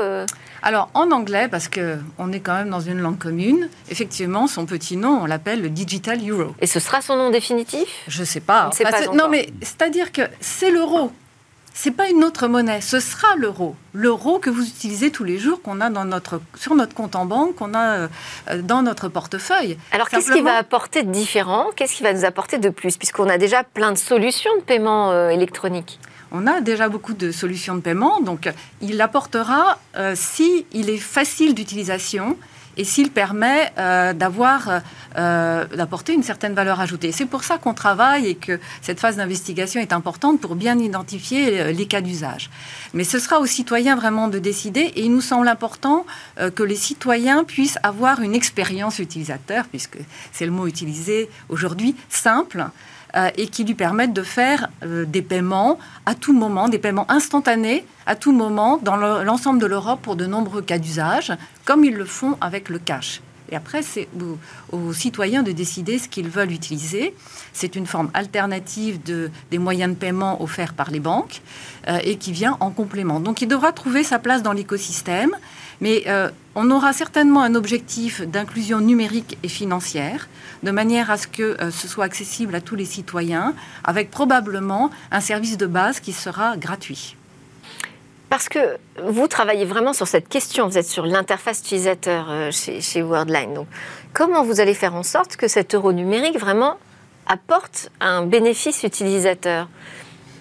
alors 0.61 0.89
en 0.93 1.11
anglais, 1.11 1.47
parce 1.49 1.67
que 1.67 1.97
on 2.17 2.31
est 2.31 2.39
quand 2.39 2.53
même 2.53 2.69
dans 2.69 2.79
une 2.81 2.99
langue 2.99 3.17
commune, 3.17 3.69
effectivement, 3.89 4.47
son 4.47 4.65
petit 4.65 4.97
nom, 4.97 5.21
on 5.21 5.25
l'appelle 5.25 5.61
le 5.61 5.69
Digital 5.69 6.19
Euro. 6.27 6.53
Et 6.59 6.67
ce 6.67 6.79
sera 6.79 7.01
son 7.01 7.15
nom 7.15 7.29
définitif? 7.29 7.87
Je 8.07 8.23
sais 8.23 8.41
pas. 8.41 8.69
sais 8.73 8.83
pas 8.83 9.07
non, 9.13 9.29
mais 9.29 9.49
c'est-à-dire 9.61 10.11
que 10.11 10.23
c'est 10.41 10.71
l'euro 10.71 11.11
c'est 11.81 11.91
pas 11.91 12.09
une 12.09 12.25
autre 12.25 12.49
monnaie, 12.49 12.81
ce 12.81 12.99
sera 12.99 13.37
l'euro. 13.37 13.73
L'euro 13.93 14.39
que 14.39 14.49
vous 14.49 14.67
utilisez 14.67 15.11
tous 15.11 15.23
les 15.23 15.39
jours, 15.39 15.61
qu'on 15.61 15.79
a 15.79 15.89
dans 15.89 16.03
notre, 16.03 16.41
sur 16.55 16.75
notre 16.75 16.93
compte 16.93 17.15
en 17.15 17.25
banque, 17.25 17.55
qu'on 17.55 17.73
a 17.73 17.95
euh, 17.95 18.07
dans 18.61 18.81
notre 18.81 19.07
portefeuille. 19.07 19.77
Alors 19.93 20.09
qu'est-ce 20.09 20.29
qui 20.29 20.41
va 20.41 20.57
apporter 20.57 21.03
de 21.03 21.11
différent? 21.11 21.67
Qu'est-ce 21.77 21.95
qui 21.95 22.03
va 22.03 22.11
nous 22.11 22.25
apporter 22.25 22.57
de 22.57 22.67
plus? 22.67 22.97
Puisqu'on 22.97 23.29
a 23.29 23.37
déjà 23.37 23.63
plein 23.63 23.93
de 23.93 23.97
solutions 23.97 24.53
de 24.57 24.61
paiement 24.61 25.11
euh, 25.11 25.29
électronique. 25.29 26.01
On 26.33 26.47
a 26.47 26.59
déjà 26.59 26.89
beaucoup 26.89 27.13
de 27.13 27.31
solutions 27.31 27.75
de 27.75 27.79
paiement, 27.79 28.19
donc 28.19 28.51
il 28.81 28.99
apportera, 28.99 29.79
euh, 29.95 30.15
si 30.17 30.65
il 30.73 30.89
est 30.89 30.97
facile 30.97 31.55
d'utilisation, 31.55 32.37
et 32.79 32.85
s'il 32.85 33.11
permet 33.11 33.73
euh, 33.77 34.13
d'avoir, 34.13 34.81
euh, 35.17 35.65
d'apporter 35.67 36.13
une 36.13 36.23
certaine 36.23 36.53
valeur 36.53 36.79
ajoutée. 36.79 37.11
C'est 37.11 37.25
pour 37.25 37.43
ça 37.43 37.57
qu'on 37.57 37.73
travaille 37.73 38.27
et 38.27 38.35
que 38.35 38.57
cette 38.81 39.01
phase 39.01 39.17
d'investigation 39.17 39.81
est 39.81 39.91
importante 39.91 40.39
pour 40.39 40.55
bien 40.55 40.79
identifier 40.79 41.59
euh, 41.59 41.71
les 41.73 41.87
cas 41.87 41.99
d'usage. 41.99 42.49
Mais 42.93 43.03
ce 43.03 43.19
sera 43.19 43.41
aux 43.41 43.45
citoyens 43.45 43.97
vraiment 43.97 44.29
de 44.29 44.39
décider 44.39 44.93
et 44.95 45.01
il 45.03 45.11
nous 45.11 45.19
semble 45.19 45.49
important 45.49 46.05
que 46.55 46.63
les 46.63 46.75
citoyens 46.75 47.43
puissent 47.43 47.77
avoir 47.83 48.21
une 48.21 48.33
expérience 48.33 48.99
utilisateur, 48.99 49.65
puisque 49.65 49.97
c'est 50.31 50.45
le 50.45 50.51
mot 50.51 50.67
utilisé 50.67 51.29
aujourd'hui, 51.49 51.95
simple. 52.07 52.65
Euh, 53.15 53.31
et 53.37 53.47
qui 53.47 53.63
lui 53.63 53.73
permettent 53.73 54.13
de 54.13 54.21
faire 54.21 54.69
euh, 54.83 55.03
des 55.03 55.23
paiements 55.23 55.79
à 56.05 56.13
tout 56.13 56.31
moment, 56.31 56.69
des 56.69 56.77
paiements 56.77 57.09
instantanés 57.09 57.83
à 58.05 58.15
tout 58.15 58.31
moment 58.31 58.77
dans 58.77 58.97
l'ensemble 58.97 59.59
de 59.59 59.65
l'Europe 59.65 59.99
pour 60.03 60.15
de 60.15 60.27
nombreux 60.27 60.61
cas 60.61 60.77
d'usage, 60.77 61.33
comme 61.65 61.83
ils 61.83 61.95
le 61.95 62.05
font 62.05 62.37
avec 62.39 62.69
le 62.69 62.77
cash. 62.77 63.21
Et 63.51 63.55
après, 63.55 63.81
c'est 63.81 64.07
aux, 64.71 64.93
citoyens 64.93 65.41
de 65.41 65.51
décider 65.51 65.97
ce 65.97 66.07
qu'ils 66.07 66.29
veulent 66.29 66.51
utiliser. 66.51 67.15
C'est 67.51 67.75
une 67.75 67.87
forme 67.87 68.11
alternative 68.13 69.01
de, 69.01 69.31
des 69.49 69.57
moyens 69.57 69.91
de 69.93 69.97
paiement 69.97 70.41
offerts 70.43 70.75
par 70.75 70.91
les 70.91 70.99
banques 70.99 71.41
euh, 71.87 71.97
et 72.03 72.17
qui 72.17 72.31
vient 72.31 72.57
en 72.59 72.69
complément. 72.69 73.19
Donc 73.19 73.41
il 73.41 73.47
devra 73.47 73.71
trouver 73.71 74.03
sa 74.03 74.19
place 74.19 74.43
dans 74.43 74.53
l'écosystème 74.53 75.31
Mais 75.81 76.03
euh, 76.07 76.29
on 76.55 76.71
aura 76.71 76.93
certainement 76.93 77.41
un 77.41 77.55
objectif 77.55 78.21
d'inclusion 78.21 78.79
numérique 78.79 79.37
et 79.43 79.47
financière, 79.47 80.27
de 80.63 80.71
manière 80.71 81.09
à 81.09 81.17
ce 81.17 81.27
que 81.27 81.61
euh, 81.61 81.71
ce 81.71 81.87
soit 81.87 82.05
accessible 82.05 82.55
à 82.55 82.61
tous 82.61 82.75
les 82.75 82.85
citoyens, 82.85 83.53
avec 83.83 84.11
probablement 84.11 84.89
un 85.11 85.21
service 85.21 85.57
de 85.57 85.65
base 85.65 85.99
qui 85.99 86.11
sera 86.11 86.57
gratuit. 86.57 87.15
Parce 88.29 88.47
que 88.47 88.77
vous 89.03 89.27
travaillez 89.27 89.65
vraiment 89.65 89.93
sur 89.93 90.07
cette 90.07 90.29
question, 90.29 90.67
vous 90.67 90.77
êtes 90.77 90.87
sur 90.87 91.05
l'interface 91.05 91.61
utilisateur 91.61 92.27
euh, 92.29 92.51
chez, 92.51 92.81
chez 92.81 93.01
Worldline. 93.01 93.53
Donc, 93.53 93.67
comment 94.13 94.43
vous 94.43 94.59
allez 94.59 94.75
faire 94.75 94.93
en 94.93 95.03
sorte 95.03 95.35
que 95.35 95.47
cet 95.47 95.73
euro 95.73 95.93
numérique 95.93 96.37
vraiment 96.37 96.77
apporte 97.25 97.89
un 98.01 98.25
bénéfice 98.25 98.83
utilisateur? 98.83 99.67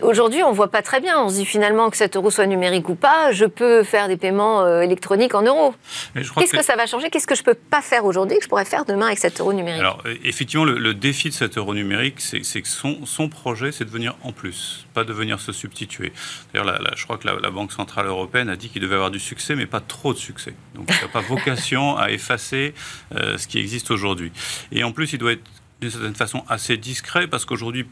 Aujourd'hui, 0.00 0.42
on 0.42 0.50
ne 0.50 0.54
voit 0.54 0.70
pas 0.70 0.82
très 0.82 1.00
bien. 1.00 1.20
On 1.20 1.28
se 1.28 1.34
dit 1.34 1.46
finalement 1.46 1.90
que 1.90 1.96
cet 1.96 2.16
euro 2.16 2.30
soit 2.30 2.46
numérique 2.46 2.88
ou 2.88 2.94
pas, 2.94 3.32
je 3.32 3.44
peux 3.44 3.82
faire 3.82 4.08
des 4.08 4.16
paiements 4.16 4.62
euh, 4.62 4.82
électroniques 4.82 5.34
en 5.34 5.42
euros. 5.42 5.74
Qu'est-ce 6.14 6.52
que... 6.52 6.62
ça 6.62 6.76
va 6.76 6.86
changer? 6.86 7.10
Qu'est-ce 7.10 7.26
que 7.26 7.34
je 7.34 7.42
ne 7.42 7.46
peux 7.46 7.54
pas 7.54 7.82
faire 7.82 8.04
aujourd'hui 8.04 8.38
que 8.38 8.44
je 8.44 8.48
pourrais 8.48 8.64
faire 8.64 8.84
demain 8.84 9.06
avec 9.06 9.18
cet 9.18 9.40
euro 9.40 9.52
numérique? 9.52 9.80
Alors, 9.80 10.02
e, 10.06 10.16
effectivement, 10.24 10.64
le, 10.64 10.94
défi 10.94 11.30
de 11.30 11.34
cet 11.34 11.58
euro 11.58 11.74
numérique, 11.74 12.20
c'est, 12.20 12.40
que 12.40 12.68
son, 12.68 13.06
son 13.06 13.28
projet, 13.28 13.72
c'est 13.72 13.84
de 13.84 13.90
venir 13.90 14.14
en 14.22 14.32
plus, 14.32 14.86
pas 14.94 15.04
de 15.04 15.12
venir 15.12 15.40
se 15.40 15.52
substituer. 15.52 16.12
D'ailleurs, 16.52 16.80
je 16.96 17.04
crois 17.04 17.18
que 17.18 17.26
la, 17.26 17.50
Banque 17.50 17.72
Centrale 17.72 18.06
Européenne 18.06 18.48
a 18.48 18.56
dit 18.56 18.68
qu'il 18.68 18.82
devait 18.82 18.94
avoir 18.94 19.10
du 19.10 19.20
succès, 19.20 19.56
mais 19.56 19.66
pas 19.66 19.80
trop 19.80 20.12
de 20.12 20.18
succès. 20.18 20.54
Donc, 20.74 20.88
il 20.88 21.02
n'a 21.02 21.08
pas 21.12 21.20
vocation 21.20 21.96
à 21.96 22.10
effacer 22.10 22.74
euh, 23.14 23.36
ce 23.36 23.48
qui 23.48 23.58
existe 23.58 23.90
aujourd'hui. 23.90 24.32
Et 24.70 24.84
en 24.84 24.92
plus, 24.92 25.12
il 25.12 25.18
doit 25.18 25.32
être 25.32 25.44
d'une 25.80 25.90
certaine 25.90 26.14
façon 26.14 26.44
assez 26.48 26.76
discret, 26.76 27.26
parce 27.26 27.44
qu'aujourd'hui, 27.44 27.86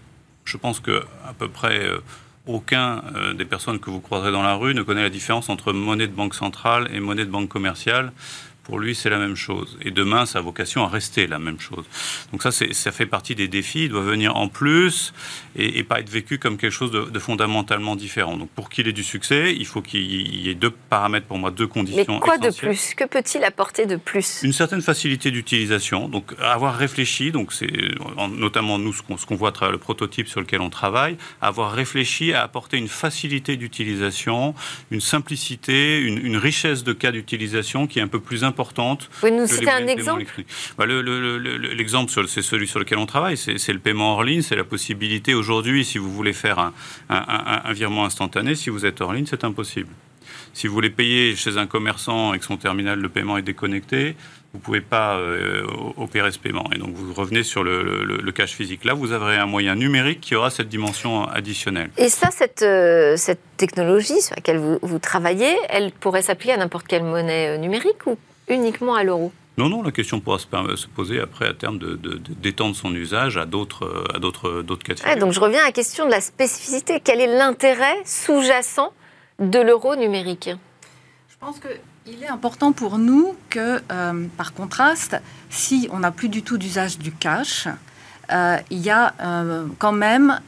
je 0.46 0.56
pense 0.56 0.80
que 0.80 1.02
à 1.28 1.34
peu 1.38 1.48
près 1.48 1.78
euh, 1.78 1.98
aucun 2.46 3.02
euh, 3.14 3.34
des 3.34 3.44
personnes 3.44 3.78
que 3.78 3.90
vous 3.90 4.00
croiserez 4.00 4.32
dans 4.32 4.42
la 4.42 4.54
rue 4.54 4.72
ne 4.72 4.82
connaît 4.82 5.02
la 5.02 5.10
différence 5.10 5.48
entre 5.50 5.72
monnaie 5.72 6.06
de 6.06 6.14
banque 6.14 6.34
centrale 6.34 6.88
et 6.94 7.00
monnaie 7.00 7.24
de 7.24 7.30
banque 7.30 7.48
commerciale 7.48 8.12
pour 8.66 8.80
lui, 8.80 8.96
c'est 8.96 9.10
la 9.10 9.18
même 9.18 9.36
chose. 9.36 9.78
Et 9.80 9.92
demain, 9.92 10.26
ça 10.26 10.40
a 10.40 10.42
vocation 10.42 10.82
à 10.82 10.88
rester 10.88 11.28
la 11.28 11.38
même 11.38 11.60
chose. 11.60 11.84
Donc 12.32 12.42
ça, 12.42 12.50
ça 12.50 12.90
fait 12.90 13.06
partie 13.06 13.36
des 13.36 13.46
défis. 13.46 13.84
Il 13.84 13.90
doit 13.90 14.02
venir 14.02 14.34
en 14.34 14.48
plus 14.48 15.14
et, 15.54 15.84
pas 15.84 16.00
être 16.00 16.10
vécu 16.10 16.38
comme 16.38 16.58
quelque 16.58 16.72
chose 16.72 16.90
de, 16.90 17.18
fondamentalement 17.20 17.94
différent. 17.94 18.36
Donc 18.36 18.50
pour 18.50 18.68
qu'il 18.68 18.88
ait 18.88 18.92
du 18.92 19.04
succès, 19.04 19.54
il 19.56 19.66
faut 19.66 19.82
qu'il 19.82 20.00
y 20.02 20.50
ait 20.50 20.56
deux 20.56 20.72
paramètres 20.90 21.26
pour 21.26 21.38
moi, 21.38 21.52
deux 21.52 21.68
conditions. 21.68 22.14
Mais 22.14 22.18
quoi 22.18 22.38
de 22.38 22.50
plus? 22.50 22.94
Que 22.94 23.04
peut-il 23.04 23.44
apporter 23.44 23.86
de 23.86 23.94
plus? 23.94 24.40
Une 24.42 24.52
certaine 24.52 24.82
facilité 24.82 25.30
d'utilisation. 25.30 26.08
Donc 26.08 26.34
avoir 26.40 26.74
réfléchi, 26.74 27.30
donc 27.30 27.52
c'est 27.52 27.70
notamment 28.30 28.80
nous 28.80 28.92
ce 28.92 29.26
qu'on 29.26 29.36
voit 29.36 29.50
à 29.50 29.52
travers 29.52 29.72
le 29.72 29.78
prototype 29.78 30.26
sur 30.26 30.40
lequel 30.40 30.60
on 30.60 30.70
travaille, 30.70 31.16
avoir 31.40 31.70
réfléchi 31.70 32.32
à 32.32 32.42
apporter 32.42 32.78
une 32.78 32.88
facilité 32.88 33.56
d'utilisation, 33.56 34.56
une 34.90 35.00
simplicité, 35.00 36.00
une, 36.00 36.18
une 36.18 36.36
richesse 36.36 36.82
de 36.82 36.92
cas 36.92 37.12
d'utilisation 37.12 37.86
qui 37.86 38.00
est 38.00 38.02
un 38.02 38.08
peu 38.08 38.18
plus 38.18 38.42
importante 38.42 38.55
importante. 38.56 39.08
Vous 39.12 39.20
pouvez 39.20 39.32
nous 39.32 39.46
citer 39.46 39.70
un 39.70 39.86
exemple 39.86 40.24
bah, 40.78 40.86
L'exemple, 40.86 42.10
c'est 42.26 42.42
celui 42.42 42.66
sur 42.66 42.78
lequel 42.78 42.98
on 42.98 43.06
travaille, 43.06 43.36
c'est 43.36 43.72
le 43.72 43.78
paiement 43.78 44.14
hors 44.14 44.24
ligne, 44.24 44.40
c'est 44.40 44.56
la 44.56 44.64
possibilité 44.64 45.34
aujourd'hui, 45.34 45.84
si 45.84 45.98
vous 45.98 46.10
voulez 46.10 46.32
faire 46.32 46.58
un, 46.58 46.72
un, 47.10 47.72
virement 47.72 48.06
instantané, 48.06 48.54
si 48.54 48.70
vous 48.70 48.86
êtes 48.86 49.00
hors 49.02 49.12
ligne, 49.12 49.26
c'est 49.26 49.44
impossible. 49.44 49.90
Si 50.54 50.68
vous 50.68 50.72
voulez 50.72 50.90
payer 50.90 51.36
chez 51.36 51.58
un 51.58 51.66
commerçant 51.66 52.32
et 52.32 52.38
que 52.38 52.44
son 52.46 52.56
terminal 52.56 53.02
de 53.02 53.08
paiement 53.08 53.36
est 53.36 53.42
déconnecté, 53.42 54.16
vous 54.56 54.58
ne 54.58 54.64
pouvez 54.64 54.80
pas 54.80 55.16
euh, 55.16 55.66
opérer 55.98 56.32
ce 56.32 56.38
paiement. 56.38 56.64
Et 56.74 56.78
donc 56.78 56.94
vous 56.94 57.12
revenez 57.12 57.42
sur 57.42 57.62
le, 57.62 58.32
cash 58.34 58.52
physique. 58.52 58.84
Là, 58.84 58.94
vous 58.94 59.12
aurez 59.12 59.36
un 59.36 59.46
moyen 59.46 59.74
numérique 59.74 60.20
qui 60.20 60.34
aura 60.34 60.50
cette 60.50 60.68
dimension 60.68 61.28
additionnelle. 61.28 61.90
Et 61.98 62.08
ça, 62.08 62.30
cette, 62.30 62.62
euh, 62.62 63.16
cette 63.16 63.40
technologie 63.56 64.20
sur 64.20 64.34
laquelle 64.34 64.58
vous, 64.58 64.78
vous 64.82 64.98
travaillez, 64.98 65.54
elle 65.68 65.92
pourrait 65.92 66.22
s'appliquer 66.22 66.54
à 66.54 66.56
n'importe 66.56 66.86
quelle 66.86 67.04
monnaie 67.04 67.54
euh, 67.54 67.58
numérique 67.58 68.06
ou 68.06 68.16
uniquement 68.48 68.94
à 68.94 69.04
l'euro 69.04 69.32
non, 69.58 69.70
non, 69.70 69.82
la 69.82 69.90
question 69.90 70.20
pourra 70.20 70.38
se, 70.38 70.46
poser 70.86 71.18
après 71.18 71.48
à 71.48 71.54
terme 71.54 71.78
d'étendre 71.78 72.72
de, 72.72 72.76
son 72.76 72.94
usage 72.94 73.38
à 73.38 73.46
d'autres 73.46 73.88
cas 74.84 74.92
de 74.92 75.00
figure. 75.00 75.16
donc 75.16 75.32
je 75.32 75.40
reviens 75.40 75.62
à 75.62 75.66
la 75.66 75.72
question 75.72 76.04
de 76.04 76.10
la 76.10 76.20
spécificité. 76.20 77.00
Quel 77.02 77.22
est 77.22 77.38
l'intérêt 77.38 77.96
sous-jacent 78.04 78.92
de 79.38 79.58
l'euro 79.58 79.96
numérique? 79.96 80.50
Je 81.30 81.36
pense 81.38 81.58
qu'il 81.58 82.22
est 82.22 82.28
important 82.28 82.72
pour 82.72 82.98
nous 82.98 83.34
que, 83.48 83.80
euh, 83.90 84.26
par 84.36 84.52
contraste, 84.52 85.16
si 85.48 85.88
on 85.90 86.00
n'a 86.00 86.10
plus 86.10 86.28
du 86.28 86.42
tout 86.42 86.58
d'usage 86.58 86.98
du 86.98 87.12
cash, 87.12 87.66
euh, 88.32 88.58
il 88.70 88.80
y 88.80 88.90
a 88.90 89.14
euh, 89.20 89.66
quand 89.78 89.92
même, 89.92 90.38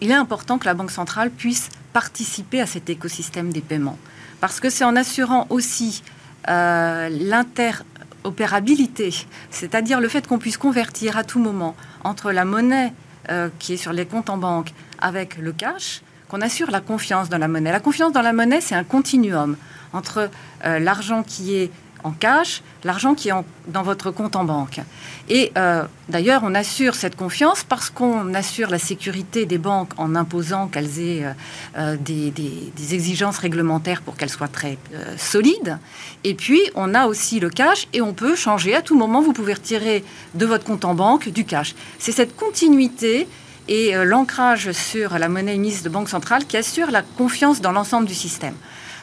il 0.00 0.10
est 0.10 0.14
important 0.14 0.58
que 0.58 0.64
la 0.64 0.74
Banque 0.74 0.90
centrale 0.90 1.30
puisse 1.30 1.68
participer 1.92 2.60
à 2.60 2.66
cet 2.66 2.90
écosystème 2.90 3.52
des 3.52 3.60
paiements. 3.60 3.98
Parce 4.40 4.58
que 4.58 4.68
c'est 4.68 4.84
en 4.84 4.96
assurant 4.96 5.46
aussi 5.48 6.02
euh, 6.48 7.08
l'interopérabilité, 7.08 9.12
c'est-à-dire 9.50 10.00
le 10.00 10.08
fait 10.08 10.26
qu'on 10.26 10.38
puisse 10.38 10.56
convertir 10.56 11.16
à 11.16 11.24
tout 11.24 11.40
moment 11.40 11.74
entre 12.04 12.32
la 12.32 12.44
monnaie 12.44 12.92
euh, 13.30 13.48
qui 13.58 13.74
est 13.74 13.76
sur 13.76 13.92
les 13.92 14.06
comptes 14.06 14.30
en 14.30 14.36
banque 14.36 14.72
avec 15.00 15.38
le 15.38 15.52
cash, 15.52 16.02
qu'on 16.28 16.40
assure 16.40 16.70
la 16.70 16.80
confiance 16.80 17.28
dans 17.28 17.38
la 17.38 17.48
monnaie. 17.48 17.72
La 17.72 17.80
confiance 17.80 18.12
dans 18.12 18.22
la 18.22 18.32
monnaie, 18.32 18.60
c'est 18.60 18.76
un 18.76 18.84
continuum 18.84 19.56
entre 19.92 20.30
euh, 20.64 20.78
l'argent 20.78 21.24
qui 21.24 21.56
est 21.56 21.72
en 22.06 22.12
cash, 22.12 22.62
l'argent 22.84 23.14
qui 23.14 23.28
est 23.30 23.32
dans 23.66 23.82
votre 23.82 24.12
compte 24.12 24.36
en 24.36 24.44
banque. 24.44 24.80
Et 25.28 25.50
euh, 25.58 25.82
d'ailleurs, 26.08 26.42
on 26.44 26.54
assure 26.54 26.94
cette 26.94 27.16
confiance 27.16 27.64
parce 27.64 27.90
qu'on 27.90 28.32
assure 28.32 28.70
la 28.70 28.78
sécurité 28.78 29.44
des 29.44 29.58
banques 29.58 29.90
en 29.96 30.14
imposant 30.14 30.68
qu'elles 30.68 31.00
aient 31.00 31.24
euh, 31.24 31.32
euh, 31.78 31.96
des, 31.98 32.94
exigences 32.94 33.38
réglementaires 33.38 34.02
pour 34.02 34.16
qu'elles 34.16 34.30
soient 34.30 34.46
très 34.46 34.78
solides. 35.16 35.78
Et 36.22 36.34
puis, 36.34 36.60
on 36.76 36.94
a 36.94 37.06
aussi 37.06 37.40
le 37.40 37.50
cash 37.50 37.88
et 37.92 38.00
on 38.00 38.12
peut 38.12 38.36
changer 38.36 38.76
à 38.76 38.82
tout 38.82 38.96
moment. 38.96 39.20
Vous 39.20 39.32
pouvez 39.32 39.54
retirer 39.54 40.04
de 40.34 40.46
votre 40.46 40.64
compte 40.64 40.84
en 40.84 40.94
banque 40.94 41.28
du 41.28 41.44
cash. 41.44 41.74
C'est 41.98 42.12
cette 42.12 42.36
continuité 42.36 43.26
et 43.66 43.94
l'ancrage 44.04 44.70
sur 44.70 45.18
la 45.18 45.28
monnaie 45.28 45.56
unique 45.56 45.82
de 45.82 45.88
banque 45.88 46.08
centrale 46.08 46.44
qui 46.44 46.56
assure 46.56 46.92
la 46.92 47.02
confiance 47.02 47.60
dans 47.60 47.72
l'ensemble 47.72 48.06
du 48.06 48.14
système. 48.14 48.54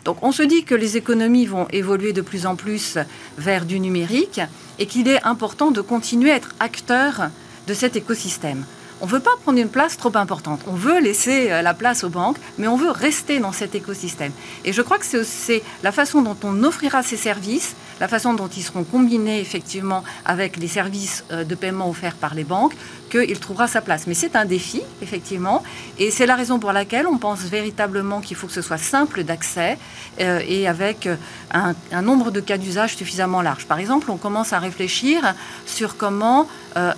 Donc 0.06 0.18
on 0.22 0.32
se 0.32 0.44
dit 0.44 0.63
que 0.63 0.76
les 0.76 0.98
économies 0.98 1.46
vont 1.46 1.68
évoluer 1.72 2.13
de 2.13 2.22
plus 2.22 2.46
en 2.46 2.56
plus 2.56 2.98
vers 3.38 3.66
du 3.66 3.80
numérique 3.80 4.42
et 4.80 4.86
qu'il 4.86 5.08
est 5.08 5.24
important 5.24 5.72
de 5.72 5.82
continuer 5.82 6.32
à 6.32 6.36
être 6.36 6.50
acteur 6.60 7.30
de 7.68 7.74
cet 7.74 7.96
écosystème. 7.96 8.66
On 9.02 9.06
ne 9.06 9.12
veut 9.12 9.20
pas 9.20 9.36
prendre 9.42 9.60
une 9.60 9.70
place 9.70 9.98
trop 9.98 10.16
importante. 10.16 10.62
On 10.66 10.76
veut 10.76 11.00
laisser 11.02 11.52
euh, 11.52 11.62
la 11.62 11.74
place 11.74 12.06
aux 12.06 12.10
banques, 12.10 12.38
mais 12.58 12.68
on 12.68 12.78
veut 12.78 12.89
rester 12.89 13.39
dans 13.39 13.52
cet 13.52 13.76
écosystème. 13.76 14.32
Et 14.63 14.72
je 14.72 14.82
crois 14.82 14.98
que 14.98 15.24
c'est 15.26 15.62
la 15.84 15.92
façon 15.92 16.22
dont 16.22 16.38
on 16.44 16.63
offrira 16.63 17.04
ces 17.04 17.18
services, 17.18 17.76
la 18.00 18.08
façon 18.08 18.34
dont 18.34 18.48
ils 18.48 18.63
seront 18.63 18.86
combinés 18.86 19.42
effectivement 19.42 20.06
avec 20.24 20.56
les 20.56 20.70
services 20.70 21.26
euh, 21.32 21.44
de 21.44 21.56
paiement 21.56 21.89
offerts 21.89 22.16
par 22.16 22.34
les 22.34 22.46
banques, 22.46 22.76
qu'il 23.13 23.39
trouvera 23.39 23.67
sa 23.67 23.82
place. 23.82 24.08
Mais 24.08 24.13
c'est 24.13 24.36
un 24.36 24.45
défi, 24.45 24.82
effectivement, 25.02 25.63
et 25.99 26.12
c'est 26.12 26.26
la 26.26 26.36
raison 26.36 26.60
pour 26.60 26.73
laquelle 26.73 27.08
on 27.08 27.17
pense 27.17 27.41
véritablement 27.41 28.21
qu'il 28.21 28.36
faut 28.36 28.47
que 28.47 28.54
ce 28.54 28.62
soit 28.62 28.78
simple 28.78 29.23
d'accès 29.23 29.78
euh, 30.19 30.39
et 30.47 30.67
avec 30.67 31.08
un, 31.54 32.02
nombre 32.02 32.32
de 32.32 32.39
cas 32.39 32.58
d'usage 32.58 32.95
suffisamment 32.95 33.41
large. 33.41 33.65
Par 33.65 33.80
exemple, 33.80 34.10
on 34.12 34.17
commence 34.17 34.54
à 34.54 34.60
réfléchir 34.60 35.36
sur 35.65 35.97
comment 35.97 36.47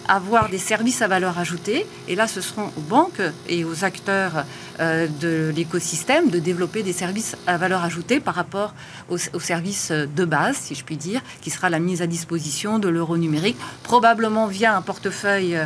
avoir 0.07 0.47
des 0.47 0.57
services 0.57 1.01
à 1.01 1.07
valeur 1.09 1.37
ajoutée 1.37 1.85
et 2.07 2.15
là, 2.15 2.27
ce 2.27 2.39
seront 2.39 2.71
aux 2.77 2.81
banques 2.81 3.21
et 3.49 3.65
aux 3.65 3.83
acteurs 3.83 4.45
euh, 4.79 5.07
de 5.21 5.53
l'écosystème 5.55 6.29
de 6.29 6.39
développer 6.39 6.83
des 6.83 6.91
services 6.91 7.37
à 7.47 7.57
valeur 7.57 7.83
ajoutée 7.83 8.19
par 8.19 8.35
rapport 8.35 8.73
aux, 9.09 9.17
services 9.17 9.91
de 9.91 10.25
base, 10.25 10.57
si 10.57 10.75
je 10.75 10.83
puis 10.83 10.97
dire, 10.97 11.21
qui 11.41 11.49
sera 11.49 11.69
la 11.69 11.79
mise 11.79 12.01
à 12.01 12.07
disposition 12.07 12.77
de 12.77 12.89
l'euro 12.89 13.15
numérique, 13.17 13.57
probablement 13.83 14.47
via 14.47 14.75
un 14.75 14.81
portefeuille 14.81 15.57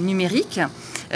numérique 0.00 0.60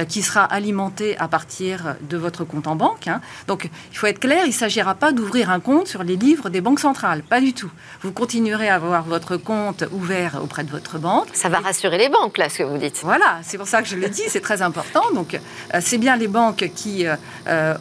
qui 0.08 0.22
sera 0.22 0.44
alimenté 0.44 1.16
à 1.18 1.28
partir 1.28 1.96
de 2.08 2.16
votre 2.16 2.44
compte 2.44 2.66
en 2.66 2.76
banque. 2.76 3.08
Hein. 3.08 3.20
Donc, 3.46 3.68
il 3.90 3.96
faut 3.96 4.06
être 4.06 4.20
clair, 4.20 4.44
il 4.44 4.48
ne 4.48 4.54
s'agira 4.54 4.94
pas 4.94 5.12
d'ouvrir 5.12 5.50
un 5.50 5.60
compte 5.60 5.86
sur 5.86 6.02
les 6.02 6.16
livres 6.16 6.48
des 6.48 6.60
banques 6.60 6.80
centrales, 6.80 7.22
pas 7.22 7.40
du 7.40 7.52
tout. 7.52 7.70
Vous 8.02 8.12
continuerez 8.12 8.68
à 8.68 8.76
avoir 8.76 9.04
votre 9.04 9.36
compte 9.36 9.84
ouvert 9.92 10.40
auprès 10.42 10.64
de 10.64 10.70
votre 10.70 10.98
banque. 10.98 11.28
Ça 11.32 11.48
va 11.48 11.58
rassurer 11.58 11.98
les 11.98 12.08
banques, 12.08 12.38
là, 12.38 12.48
ce 12.48 12.58
que 12.58 12.62
vous 12.62 12.78
dites. 12.78 13.00
Voilà, 13.02 13.40
c'est 13.42 13.58
pour 13.58 13.68
ça 13.68 13.82
que 13.82 13.88
je 13.88 13.96
le 13.96 14.08
dis, 14.08 14.22
c'est 14.28 14.40
très 14.40 14.62
important. 14.62 15.02
Donc, 15.14 15.34
euh, 15.34 15.78
c'est 15.80 15.98
bien 15.98 16.16
les 16.16 16.28
banques 16.28 16.70
qui 16.74 17.06
euh, 17.46 17.74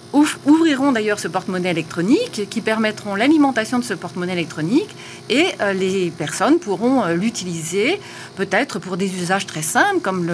ouvriront 0.46 0.92
d'ailleurs 0.92 1.20
ce 1.20 1.28
porte-monnaie 1.28 1.72
électronique, 1.72 2.48
qui 2.50 2.62
permettront 2.62 3.16
l'alimentation 3.16 3.80
de 3.80 3.84
ce 3.84 3.94
porte-monnaie 3.94 4.34
électronique, 4.34 4.90
et 5.30 5.48
les 5.74 6.12
personnes 6.12 6.60
pourront 6.60 7.06
l'utiliser 7.08 8.02
peut-être 8.36 8.80
pour 8.80 8.98
des 8.98 9.16
usages 9.22 9.46
très 9.46 9.62
simples, 9.62 10.02
comme 10.02 10.26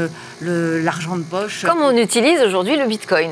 l'argent 0.41 1.15
le, 1.15 1.21
de 1.21 1.27
poche 1.27 1.66
comme 1.67 1.81
on 1.81 1.95
utilise 1.97 2.41
aujourd'hui 2.41 2.77
le 2.77 2.87
Bitcoin 2.87 3.31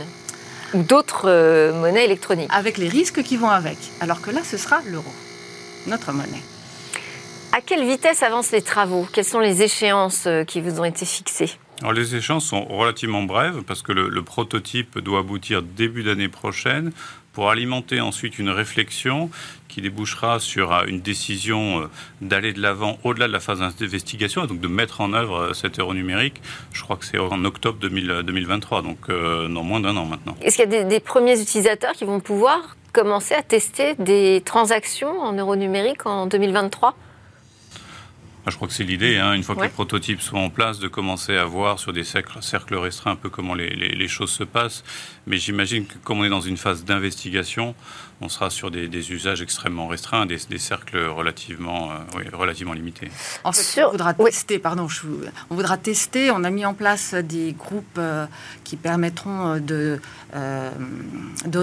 ou 0.74 0.84
d'autres 0.84 1.30
euh, 1.30 1.74
monnaies 1.74 2.06
électroniques. 2.06 2.50
Avec 2.52 2.78
les 2.78 2.90
risques 2.90 3.24
qui 3.24 3.38
vont 3.38 3.50
avec. 3.50 3.78
Alors 4.02 4.22
que 4.22 4.32
là, 4.32 4.42
ce 4.44 4.58
sera 4.58 4.82
l'euro, 4.86 5.12
notre 5.88 6.12
monnaie. 6.12 6.44
À 7.54 7.62
quelle 7.62 7.86
vitesse 7.86 8.24
avancent 8.24 8.52
les 8.52 8.62
travaux? 8.62 9.08
Quelles 9.14 9.24
sont 9.24 9.40
les 9.40 9.62
échéances 9.62 10.26
euh, 10.28 10.44
qui 10.44 10.60
vous 10.60 10.80
ont 10.82 10.84
été 10.84 11.06
fixées? 11.06 11.52
Alors, 11.82 11.94
les 11.94 12.16
échéances 12.16 12.46
sont 12.46 12.66
relativement 12.66 13.24
brèves 13.24 13.62
parce 13.64 13.82
que 13.82 13.94
le, 13.94 14.10
le 14.10 14.22
prototype 14.24 15.00
doit 15.00 15.20
aboutir 15.20 15.62
début 15.62 16.04
d'année 16.04 16.30
prochaine 16.30 16.92
pour 17.36 17.52
alimenter 17.52 18.00
ensuite 18.00 18.40
une 18.40 18.50
réflexion 18.50 19.30
qui 19.68 19.82
débouchera 19.82 20.40
sur 20.40 20.72
euh, 20.74 20.86
une 20.88 21.02
décision 21.02 21.82
euh, 21.82 21.90
d'aller 22.22 22.54
de 22.54 22.62
l'avant 22.62 22.98
au-delà 23.04 23.28
de 23.28 23.34
la 23.34 23.42
phase 23.42 23.60
d'investigation 23.60 24.46
et 24.46 24.48
donc 24.48 24.62
de 24.62 24.70
mettre 24.70 25.02
en 25.02 25.12
œuvre 25.12 25.38
euh, 25.38 25.54
cet 25.54 25.80
euro 25.80 25.94
numérique. 25.94 26.42
Je 26.72 26.82
crois 26.82 26.96
que 26.96 27.04
c'est 27.06 27.20
en 27.20 27.44
octobre 27.44 27.78
2023, 27.78 28.82
donc 28.82 29.10
dans 29.10 29.64
moins 29.64 29.82
d'un 29.82 29.98
an 29.98 30.06
maintenant. 30.06 30.36
Est-ce 30.42 30.56
qu'il 30.56 30.72
y 30.72 30.76
a 30.76 30.84
des, 30.84 30.90
des, 30.90 31.00
premiers 31.02 31.40
utilisateurs 31.40 31.92
qui 31.92 32.06
vont 32.06 32.22
pouvoir 32.22 32.78
commencer 32.94 33.36
à 33.36 33.44
tester 33.44 33.96
des 33.96 34.42
transactions 34.46 35.20
en 35.20 35.34
euro 35.34 35.58
numérique 35.58 36.06
en 36.06 36.28
2023 36.28 36.96
je 38.48 38.56
crois 38.56 38.68
que 38.68 38.76
c'est 38.76 38.84
l'idée, 38.84 39.18
hein, 39.18 39.34
une 39.34 39.42
fois 39.42 39.56
que 39.56 39.62
les 39.62 39.70
prototypes 39.70 40.22
sont 40.22 40.38
en 40.38 40.50
place, 40.50 40.80
de 40.80 40.88
commencer 40.88 41.36
à 41.36 41.46
voir 41.46 41.80
sur 41.80 41.94
des 41.94 42.04
cercles, 42.04 42.38
cercles 42.42 42.76
restreints 42.76 43.12
un 43.12 43.16
peu 43.16 43.30
comment 43.30 43.56
les, 43.56 43.70
les, 43.70 44.08
choses 44.08 44.30
se 44.30 44.44
passent. 44.44 44.84
Mais 45.28 45.38
j'imagine 45.38 45.86
que 45.86 45.96
comme 46.04 46.20
on 46.20 46.24
est 46.24 46.30
dans 46.30 46.42
une 46.42 46.58
phase 46.58 46.86
d'investigation, 46.86 47.76
on 48.22 48.30
sera 48.30 48.50
sur 48.50 48.72
des, 48.72 49.12
usages 49.12 49.42
extrêmement 49.42 49.88
restreints, 49.88 50.26
des, 50.26 50.40
cercles 50.58 50.98
relativement, 50.98 51.92
euh, 51.92 51.96
relativement 52.34 52.74
limités. 52.74 53.10
En 53.44 53.52
fait, 53.52 53.84
on 53.84 53.92
voudra 53.92 54.14
tester, 54.14 54.60
pardon, 54.60 54.88
on 55.50 55.56
voudra 55.56 55.78
tester. 55.78 56.32
On 56.32 56.44
a 56.44 56.50
mis 56.50 56.66
en 56.66 56.74
place 56.74 57.14
des 57.14 57.54
groupes 57.54 57.98
euh, 57.98 58.26
qui 58.64 58.78
permettront 58.78 59.56
euh, 59.56 59.60
de, 59.60 60.00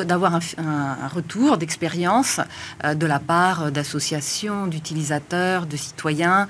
d'avoir 0.04 0.40
un, 0.58 1.08
retour 1.08 1.56
d'expérience 1.56 2.40
de 2.84 3.06
la 3.06 3.18
part 3.18 3.70
d'associations, 3.70 4.66
d'utilisateurs, 4.66 5.66
de 5.66 5.76
citoyens, 5.76 6.48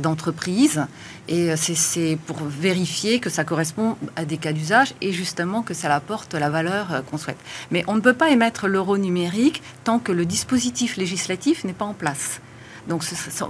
d'entreprises. 0.00 0.84
Et 1.28 1.56
c'est 1.56 2.18
pour 2.26 2.36
vérifier 2.42 3.18
que 3.18 3.30
ça 3.30 3.44
correspond 3.44 3.96
à 4.14 4.26
des 4.26 4.36
cas 4.36 4.52
d'usage 4.52 4.94
et 5.00 5.12
justement 5.12 5.62
que 5.62 5.72
ça 5.72 5.94
apporte 5.94 6.34
la 6.34 6.50
valeur 6.50 7.02
qu'on 7.10 7.16
souhaite. 7.16 7.38
Mais 7.70 7.82
on 7.86 7.94
ne 7.94 8.00
peut 8.00 8.12
pas 8.12 8.28
émettre 8.28 8.66
l'euro 8.66 8.98
numérique 8.98 9.62
tant 9.84 9.98
que 9.98 10.12
le 10.12 10.26
dispositif 10.26 10.96
législatif 10.98 11.64
n'est 11.64 11.72
pas 11.72 11.86
en 11.86 11.94
place. 11.94 12.40
Donc 12.88 13.02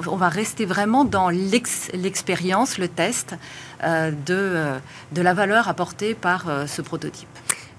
on 0.07 0.17
va 0.17 0.29
rester 0.29 0.65
vraiment 0.65 1.05
dans 1.05 1.29
l'expérience, 1.29 2.79
le 2.79 2.89
test 2.89 3.35
euh, 3.83 4.11
de, 4.11 4.17
euh, 4.31 4.79
de, 5.13 5.23
la 5.23 5.35
valeur 5.35 5.69
apportée 5.69 6.15
par 6.15 6.49
euh, 6.49 6.67
ce 6.67 6.83
prototype. 6.83 7.29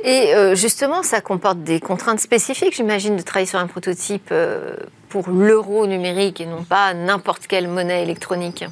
Et 0.03 0.33
justement, 0.53 1.01
ça 1.01 1.19
comporte 1.19 1.63
des 1.63 1.79
contraintes 1.79 2.19
spécifiques, 2.19 2.75
j'imagine, 2.75 3.15
de 3.15 3.23
travailler 3.23 3.47
sur 3.47 3.57
un 3.57 3.65
prototype 3.65 4.31
pour 5.09 5.29
l'euro 5.29 5.87
numérique 5.87 6.41
et 6.41 6.45
non 6.45 6.63
pas 6.63 6.93
n'importe 6.93 7.47
quelle 7.47 7.67
monnaie 7.67 8.03
électronique. 8.03 8.65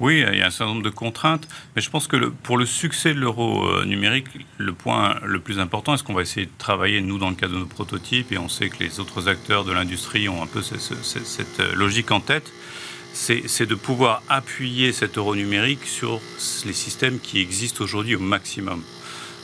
Oui, 0.00 0.24
il 0.28 0.38
y 0.38 0.42
a 0.42 0.46
un 0.46 0.50
certain 0.50 0.72
nombre 0.72 0.82
de 0.82 0.90
contraintes, 0.90 1.46
mais 1.76 1.82
je 1.82 1.88
pense 1.88 2.08
que 2.08 2.16
pour 2.16 2.58
le 2.58 2.66
succès 2.66 3.14
de 3.14 3.20
l'euro 3.20 3.64
euh, 3.64 3.84
numérique, 3.84 4.26
le 4.58 4.72
point 4.72 5.20
le 5.24 5.38
plus 5.38 5.60
important, 5.60 5.94
est 5.94 5.98
ce 5.98 6.02
qu'on 6.02 6.14
va 6.14 6.22
essayer 6.22 6.46
de 6.46 6.52
travailler, 6.58 7.00
nous, 7.00 7.18
dans 7.18 7.28
le 7.28 7.36
cadre 7.36 7.54
de 7.54 7.60
nos 7.60 7.66
prototypes, 7.66 8.32
et 8.32 8.38
on 8.38 8.48
sait 8.48 8.70
que 8.70 8.82
les 8.82 8.98
autres 8.98 9.28
acteurs 9.28 9.64
de 9.64 9.70
l'industrie 9.70 10.28
ont 10.28 10.42
un 10.42 10.48
peu 10.48 10.62
cette, 10.62 11.60
euh, 11.60 11.74
logique 11.76 12.10
en 12.10 12.18
tête, 12.18 12.52
c'est 13.12 13.66
de 13.66 13.76
pouvoir 13.76 14.24
appuyer 14.28 14.92
cet 14.92 15.16
euro 15.16 15.36
numérique 15.36 15.86
sur 15.86 16.20
les 16.66 16.72
systèmes 16.72 17.20
qui 17.20 17.38
existent 17.38 17.84
aujourd'hui 17.84 18.16
au 18.16 18.20
maximum. 18.20 18.82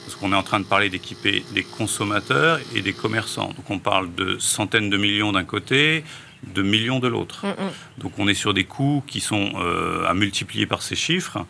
Parce 0.03 0.15
qu'on 0.17 0.33
est 0.33 0.35
en 0.35 0.43
train 0.43 0.59
de 0.59 0.65
parler 0.65 0.89
d'équiper 0.89 1.45
des 1.53 1.63
consommateurs 1.63 2.59
et 2.75 2.81
des 2.81 2.91
commerçants. 2.91 3.53
Donc 3.55 3.69
on 3.69 3.79
parle 3.79 4.13
de 4.13 4.37
centaines 4.39 4.89
de 4.89 4.97
millions 4.97 5.31
d'un 5.31 5.45
côté, 5.45 6.03
de 6.43 6.61
millions 6.61 6.99
de 6.99 7.07
l'autre. 7.07 7.45
Mm, 7.45 7.49
mm. 7.49 7.71
Donc 7.99 8.13
on 8.17 8.27
est 8.27 8.33
sur 8.33 8.53
des 8.53 8.63
coûts 8.63 9.03
qui 9.05 9.19
sont 9.19 9.51
euh, 9.55 10.05
à 10.07 10.13
multiplier 10.13 10.65
par 10.65 10.81
ces 10.81 10.95
chiffres. 10.95 11.45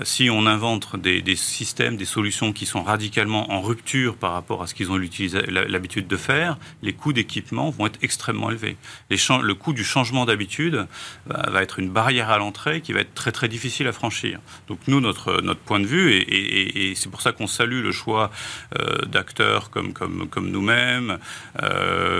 Euh, 0.00 0.04
si 0.04 0.30
on 0.30 0.46
invente 0.46 0.96
des, 0.96 1.36
systèmes, 1.36 1.96
des 1.96 2.04
solutions 2.04 2.52
qui 2.52 2.66
sont 2.66 2.82
radicalement 2.82 3.50
en 3.52 3.60
rupture 3.60 4.16
par 4.16 4.32
rapport 4.32 4.62
à 4.62 4.66
ce 4.66 4.74
qu'ils 4.74 4.90
ont 4.90 4.96
l'habitude 4.96 6.06
de 6.06 6.16
faire, 6.16 6.58
les 6.82 6.92
coûts 6.92 7.12
d'équipement 7.12 7.70
vont 7.70 7.86
être 7.86 7.98
extrêmement 8.02 8.50
élevés. 8.50 8.76
le 9.10 9.52
coût 9.54 9.72
du 9.72 9.84
changement 9.84 10.24
d'habitude 10.24 10.86
va, 11.26 11.62
être 11.62 11.78
une 11.78 11.90
barrière 11.90 12.30
à 12.30 12.38
l'entrée 12.38 12.80
qui 12.80 12.92
va 12.92 13.00
être 13.00 13.14
très 13.14 13.32
très 13.32 13.48
difficile 13.48 13.88
à 13.88 13.92
franchir. 13.92 14.40
Donc 14.68 14.78
nous, 14.86 15.00
notre, 15.00 15.40
notre 15.42 15.60
point 15.60 15.80
de 15.80 15.86
vue, 15.86 16.12
et, 16.12 16.94
c'est 16.94 17.10
pour 17.10 17.20
ça 17.20 17.32
qu'on 17.32 17.46
salue 17.46 17.82
le 17.82 17.92
choix 17.92 18.30
euh, 18.78 19.04
d'acteurs 19.06 19.70
comme, 19.70 19.92
comme, 19.92 20.28
comme 20.28 20.50
nous-mêmes. 20.50 21.18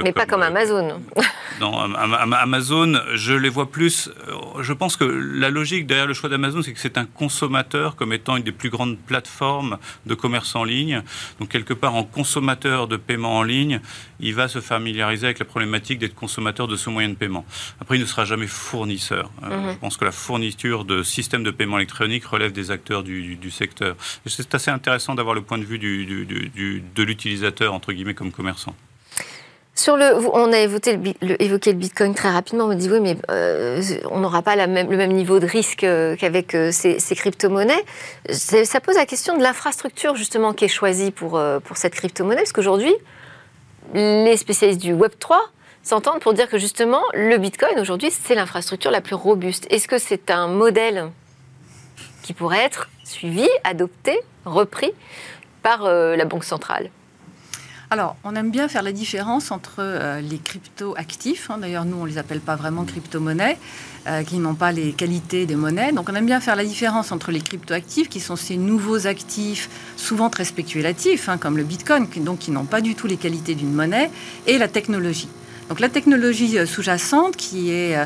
Mais 0.02 0.12
pas 0.12 0.26
comme 0.26 0.42
Amazon. 0.42 1.00
Non, 1.60 1.78
Amazon, 1.78 2.15
je 3.14 3.32
les 3.34 3.48
vois 3.48 3.70
plus. 3.70 4.08
Euh, 4.28 4.62
je 4.62 4.72
pense 4.72 4.96
que 4.96 5.04
la 5.04 5.50
logique 5.50 5.86
derrière 5.86 6.06
le 6.06 6.14
choix 6.14 6.28
d'Amazon, 6.28 6.62
c'est 6.62 6.72
que 6.72 6.78
c'est 6.78 6.98
un 6.98 7.04
consommateur 7.04 7.96
comme 7.96 8.12
étant 8.12 8.36
une 8.36 8.42
des 8.42 8.52
plus 8.52 8.70
grandes 8.70 8.98
plateformes 8.98 9.78
de 10.06 10.14
commerce 10.14 10.54
en 10.54 10.64
ligne. 10.64 11.02
Donc, 11.40 11.48
quelque 11.48 11.74
part, 11.74 11.94
en 11.94 12.04
consommateur 12.04 12.88
de 12.88 12.96
paiement 12.96 13.38
en 13.38 13.42
ligne, 13.42 13.80
il 14.20 14.34
va 14.34 14.48
se 14.48 14.60
familiariser 14.60 15.26
avec 15.26 15.38
la 15.38 15.44
problématique 15.44 15.98
d'être 15.98 16.14
consommateur 16.14 16.68
de 16.68 16.76
ce 16.76 16.90
moyen 16.90 17.08
de 17.08 17.14
paiement. 17.14 17.44
Après, 17.80 17.96
il 17.96 18.00
ne 18.00 18.06
sera 18.06 18.24
jamais 18.24 18.46
fournisseur. 18.46 19.30
Euh, 19.44 19.58
mhm. 19.58 19.72
Je 19.72 19.78
pense 19.78 19.96
que 19.96 20.04
la 20.04 20.12
fourniture 20.12 20.84
de 20.84 21.02
systèmes 21.02 21.44
de 21.44 21.50
paiement 21.50 21.78
électronique 21.78 22.24
relève 22.24 22.52
des 22.52 22.70
acteurs 22.70 23.02
du, 23.02 23.50
secteur. 23.50 23.96
C'est 24.26 24.54
assez 24.54 24.70
intéressant 24.70 25.14
d'avoir 25.14 25.34
le 25.34 25.42
point 25.42 25.58
de 25.58 25.64
vue 25.64 25.78
de 25.78 27.02
l'utilisateur, 27.02 27.72
entre 27.74 27.92
guillemets, 27.92 28.14
comme 28.14 28.32
commerçant. 28.32 28.74
On 29.88 30.52
a 30.52 30.58
évoqué 30.58 30.96
le, 30.96 31.72
Bitcoin 31.72 32.14
très 32.14 32.30
rapidement. 32.30 32.64
On 32.64 32.68
me 32.68 32.74
dit 32.74 32.90
oui, 32.90 33.00
mais 33.00 33.16
euh, 33.30 33.82
on 34.10 34.20
n'aura 34.20 34.40
pas 34.40 34.56
le 34.56 34.66
même 34.66 35.12
niveau 35.12 35.38
de 35.38 35.46
risque 35.46 35.84
euh, 35.84 36.16
qu'avec 36.16 36.54
euh, 36.54 36.70
ces, 36.72 37.14
crypto-monnaies. 37.14 37.84
Ça 38.30 38.80
pose 38.80 38.96
la 38.96 39.04
question 39.04 39.36
de 39.36 39.42
l'infrastructure 39.42 40.16
justement 40.16 40.54
qui 40.54 40.64
est 40.64 40.68
choisie 40.68 41.10
pour, 41.10 41.40
pour 41.64 41.76
cette 41.76 41.94
crypto-monnaie, 41.94 42.40
parce 42.40 42.52
qu'aujourd'hui, 42.52 42.94
les 43.94 44.36
spécialistes 44.36 44.80
du 44.80 44.94
Web 44.94 45.12
3 45.18 45.40
s'entendent 45.82 46.20
pour 46.20 46.32
dire 46.32 46.48
que 46.48 46.58
justement, 46.58 47.02
le 47.12 47.36
Bitcoin 47.36 47.78
aujourd'hui, 47.78 48.10
c'est 48.10 48.34
l'infrastructure 48.34 48.90
la 48.90 49.02
plus 49.02 49.14
robuste. 49.14 49.66
Est-ce 49.70 49.88
que 49.88 49.98
c'est 49.98 50.30
un 50.30 50.48
modèle 50.48 51.10
qui 52.22 52.32
pourrait 52.32 52.64
être 52.64 52.88
suivi, 53.04 53.48
adopté, 53.62 54.18
repris 54.44 54.90
par 55.62 55.84
la 55.84 56.24
Banque 56.24 56.44
centrale? 56.44 56.90
Alors, 57.88 58.16
on 58.24 58.34
aime 58.34 58.50
bien 58.50 58.66
faire 58.66 58.82
la 58.82 58.90
différence 58.90 59.52
entre 59.52 59.76
euh, 59.78 60.20
les 60.20 60.38
crypto-actifs, 60.38 61.50
hein. 61.50 61.58
d'ailleurs 61.58 61.84
nous 61.84 61.96
on 61.96 62.02
ne 62.02 62.08
les 62.08 62.18
appelle 62.18 62.40
pas 62.40 62.56
vraiment 62.56 62.84
crypto-monnaies, 62.84 63.58
euh, 64.08 64.24
qui 64.24 64.38
n'ont 64.38 64.56
pas 64.56 64.72
les 64.72 64.92
qualités 64.92 65.46
des 65.46 65.54
monnaies. 65.54 65.92
Donc 65.92 66.08
on 66.08 66.14
aime 66.16 66.26
bien 66.26 66.40
faire 66.40 66.56
la 66.56 66.64
différence 66.64 67.12
entre 67.12 67.30
les 67.30 67.40
crypto-actifs, 67.40 68.08
qui 68.08 68.18
sont 68.18 68.34
ces 68.34 68.56
nouveaux 68.56 69.06
actifs, 69.06 69.70
souvent 69.96 70.30
très 70.30 70.44
spéculatifs, 70.44 71.28
hein, 71.28 71.38
comme 71.38 71.56
le 71.56 71.62
Bitcoin, 71.62 72.08
donc 72.16 72.40
qui 72.40 72.50
n'ont 72.50 72.64
pas 72.64 72.80
du 72.80 72.96
tout 72.96 73.06
les 73.06 73.16
qualités 73.16 73.54
d'une 73.54 73.72
monnaie, 73.72 74.10
et 74.48 74.58
la 74.58 74.66
technologie. 74.66 75.28
Donc 75.68 75.80
la 75.80 75.88
technologie 75.88 76.58
euh, 76.58 76.66
sous-jacente, 76.66 77.36
qui 77.36 77.70
est 77.70 77.96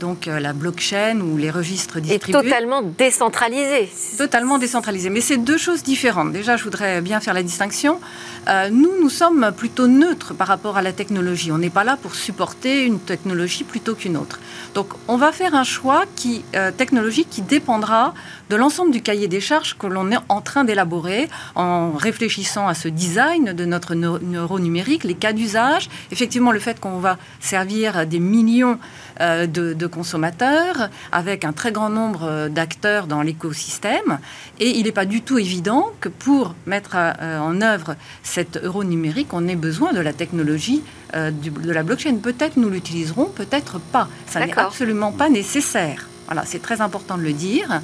donc 0.00 0.26
la 0.26 0.52
blockchain 0.52 1.20
ou 1.20 1.36
les 1.36 1.50
registres 1.50 2.00
distribués. 2.00 2.38
Est 2.38 2.42
totalement 2.42 2.82
décentralisée. 2.82 3.90
Totalement 4.16 4.58
décentralisée. 4.58 5.10
Mais 5.10 5.20
c'est 5.20 5.36
deux 5.36 5.58
choses 5.58 5.82
différentes. 5.82 6.32
Déjà, 6.32 6.56
je 6.56 6.64
voudrais 6.64 7.00
bien 7.00 7.20
faire 7.20 7.34
la 7.34 7.42
distinction. 7.42 8.00
Euh, 8.48 8.70
nous, 8.70 8.90
nous 9.00 9.10
sommes 9.10 9.52
plutôt 9.56 9.86
neutres 9.86 10.34
par 10.34 10.48
rapport 10.48 10.76
à 10.76 10.82
la 10.82 10.92
technologie. 10.92 11.52
On 11.52 11.58
n'est 11.58 11.70
pas 11.70 11.84
là 11.84 11.98
pour 12.00 12.14
supporter 12.14 12.84
une 12.84 12.98
technologie 12.98 13.64
plutôt 13.64 13.94
qu'une 13.94 14.16
autre. 14.16 14.40
Donc, 14.74 14.88
on 15.08 15.16
va 15.16 15.32
faire 15.32 15.54
un 15.54 15.64
choix 15.64 16.04
qui, 16.16 16.44
euh, 16.56 16.70
technologique 16.70 17.28
qui 17.30 17.42
dépendra 17.42 18.14
de 18.48 18.56
l'ensemble 18.56 18.92
du 18.92 19.02
cahier 19.02 19.28
des 19.28 19.40
charges 19.40 19.76
que 19.76 19.86
l'on 19.86 20.10
est 20.10 20.18
en 20.28 20.40
train 20.40 20.64
d'élaborer 20.64 21.28
en 21.54 21.92
réfléchissant 21.92 22.66
à 22.66 22.74
ce 22.74 22.88
design 22.88 23.52
de 23.52 23.64
notre 23.64 23.94
neuro 23.94 24.58
numérique, 24.58 25.04
les 25.04 25.14
cas 25.14 25.32
d'usage, 25.32 25.88
effectivement 26.10 26.52
le 26.52 26.60
fait 26.60 26.80
qu'on 26.80 26.98
va 26.98 27.09
servir 27.40 28.06
des 28.06 28.20
millions 28.20 28.78
euh, 29.20 29.46
de, 29.46 29.86
consommateurs 29.86 30.90
avec 31.12 31.44
un 31.44 31.52
très 31.52 31.72
grand 31.72 31.90
nombre 31.90 32.48
d'acteurs 32.48 33.06
dans 33.06 33.22
l'écosystème. 33.22 34.18
Et 34.58 34.78
il 34.78 34.84
n'est 34.84 34.92
pas 34.92 35.04
du 35.04 35.22
tout 35.22 35.38
évident 35.38 35.90
que 36.00 36.08
pour 36.08 36.54
mettre 36.66 36.96
en 36.96 37.60
œuvre 37.60 37.96
cet 38.22 38.62
euro 38.62 38.84
numérique, 38.84 39.28
on 39.32 39.48
ait 39.48 39.56
besoin 39.56 39.92
de 39.92 40.00
la 40.00 40.12
technologie 40.12 40.82
euh, 41.14 41.30
de 41.30 41.72
la 41.72 41.82
blockchain. 41.82 42.16
Peut-être 42.16 42.56
nous 42.56 42.70
l'utiliserons, 42.70 43.26
peut-être 43.26 43.80
pas. 43.80 44.08
Ça 44.26 44.44
n'est 44.44 44.56
absolument 44.56 45.10
pas 45.10 45.28
nécessaire. 45.28 46.08
Voilà, 46.26 46.44
c'est 46.46 46.62
très 46.62 46.80
important 46.80 47.18
de 47.18 47.22
le 47.22 47.32
dire. 47.32 47.80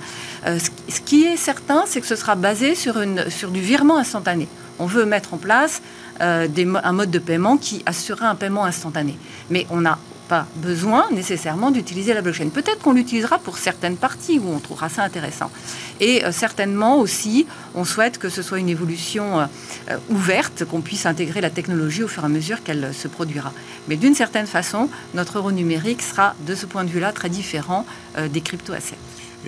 Euh, 0.47 0.59
ce, 0.89 1.01
qui 1.01 1.25
est 1.25 1.37
certain, 1.37 1.85
c'est 1.87 2.01
que 2.01 2.07
ce 2.07 2.15
sera 2.15 2.37
basé 2.37 2.77
sur, 2.77 3.01
une, 3.01 3.29
sur 3.29 3.51
du 3.51 3.61
virement 3.61 3.99
instantané. 3.99 4.47
On 4.79 4.87
veut 4.87 5.07
mettre 5.07 5.35
en 5.35 5.39
place 5.39 5.83
euh, 6.21 6.49
des, 6.49 6.67
un 6.67 6.93
mode 6.93 7.11
de 7.11 7.19
paiement 7.19 7.57
qui 7.57 7.83
assurera 7.87 8.29
un 8.29 8.35
paiement 8.35 8.65
instantané. 8.65 9.19
Mais 9.51 9.67
on 9.71 9.85
a 9.85 9.99
pas 10.29 10.47
besoin 10.57 11.07
nécessairement 11.13 11.71
d'utiliser 11.71 12.13
la 12.13 12.21
blockchain. 12.21 12.49
Peut-être 12.49 12.81
qu'on 12.81 12.93
l'utilisera 12.93 13.39
pour 13.39 13.59
certaines 13.59 13.97
parties 13.97 14.41
où 14.41 14.51
on 14.53 14.59
trouvera 14.59 14.89
ça 14.89 15.05
intéressant. 15.05 15.53
Et 16.01 16.25
euh, 16.25 16.33
certainement 16.33 16.99
aussi, 16.99 17.47
on 17.75 17.85
souhaite 17.85 18.19
que 18.19 18.29
ce 18.29 18.43
soit 18.43 18.59
une 18.59 18.69
évolution 18.69 19.41
euh, 19.41 19.97
ouverte, 20.09 20.65
qu'on 20.65 20.81
puisse 20.81 21.07
intégrer 21.07 21.41
la 21.41 21.51
technologie 21.51 22.03
au 22.03 22.09
fur 22.09 22.23
et 22.25 22.27
à 22.27 22.29
mesure 22.29 22.63
qu'elle 22.65 22.93
se 22.93 23.07
produira. 23.07 23.53
Mais 23.87 23.97
d'une 23.97 24.15
certaine 24.15 24.47
façon, 24.47 24.89
notre 25.15 25.39
euro 25.39 25.53
numérique 25.53 26.03
sera 26.03 26.35
de 26.47 26.55
ce 26.55 26.67
point 26.67 26.83
de 26.83 26.91
vue-là 26.91 27.13
très 27.13 27.29
différent 27.29 27.87
des 28.31 28.41
crypto-assets. 28.41 28.97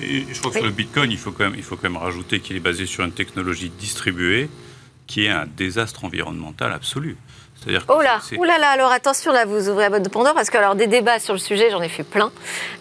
Et 0.00 0.26
je 0.32 0.38
crois 0.38 0.52
que 0.52 0.58
sur 0.58 0.66
le 0.66 0.72
Bitcoin, 0.72 1.10
il 1.10 1.18
faut 1.18 1.32
quand 1.32 1.44
même, 1.44 1.54
il 1.56 1.62
faut 1.62 1.76
quand 1.76 1.88
même 1.90 1.96
rajouter 1.96 2.40
qu'il 2.40 2.56
est 2.56 2.60
basé 2.60 2.86
sur 2.86 3.04
une 3.04 3.12
technologie 3.12 3.72
distribuée 3.80 4.48
qui 5.08 5.24
est 5.24 5.30
un 5.30 5.46
désastre 5.46 6.04
environnemental 6.04 6.72
absolu. 6.72 7.16
Oh 7.66 8.00
là, 8.00 8.20
oh 8.38 8.44
là 8.44 8.58
là, 8.58 8.70
alors 8.70 8.92
attention 8.92 9.32
là, 9.32 9.44
vous 9.44 9.68
ouvrez 9.68 9.82
la 9.84 9.88
boîte 9.90 10.04
de 10.04 10.08
Pandore 10.08 10.32
parce 10.32 10.48
que 10.48 10.56
alors 10.56 10.76
des 10.76 10.86
débats 10.86 11.18
sur 11.18 11.34
le 11.34 11.40
sujet, 11.40 11.70
j'en 11.70 11.82
ai 11.82 11.88
fait 11.88 12.04
plein 12.04 12.30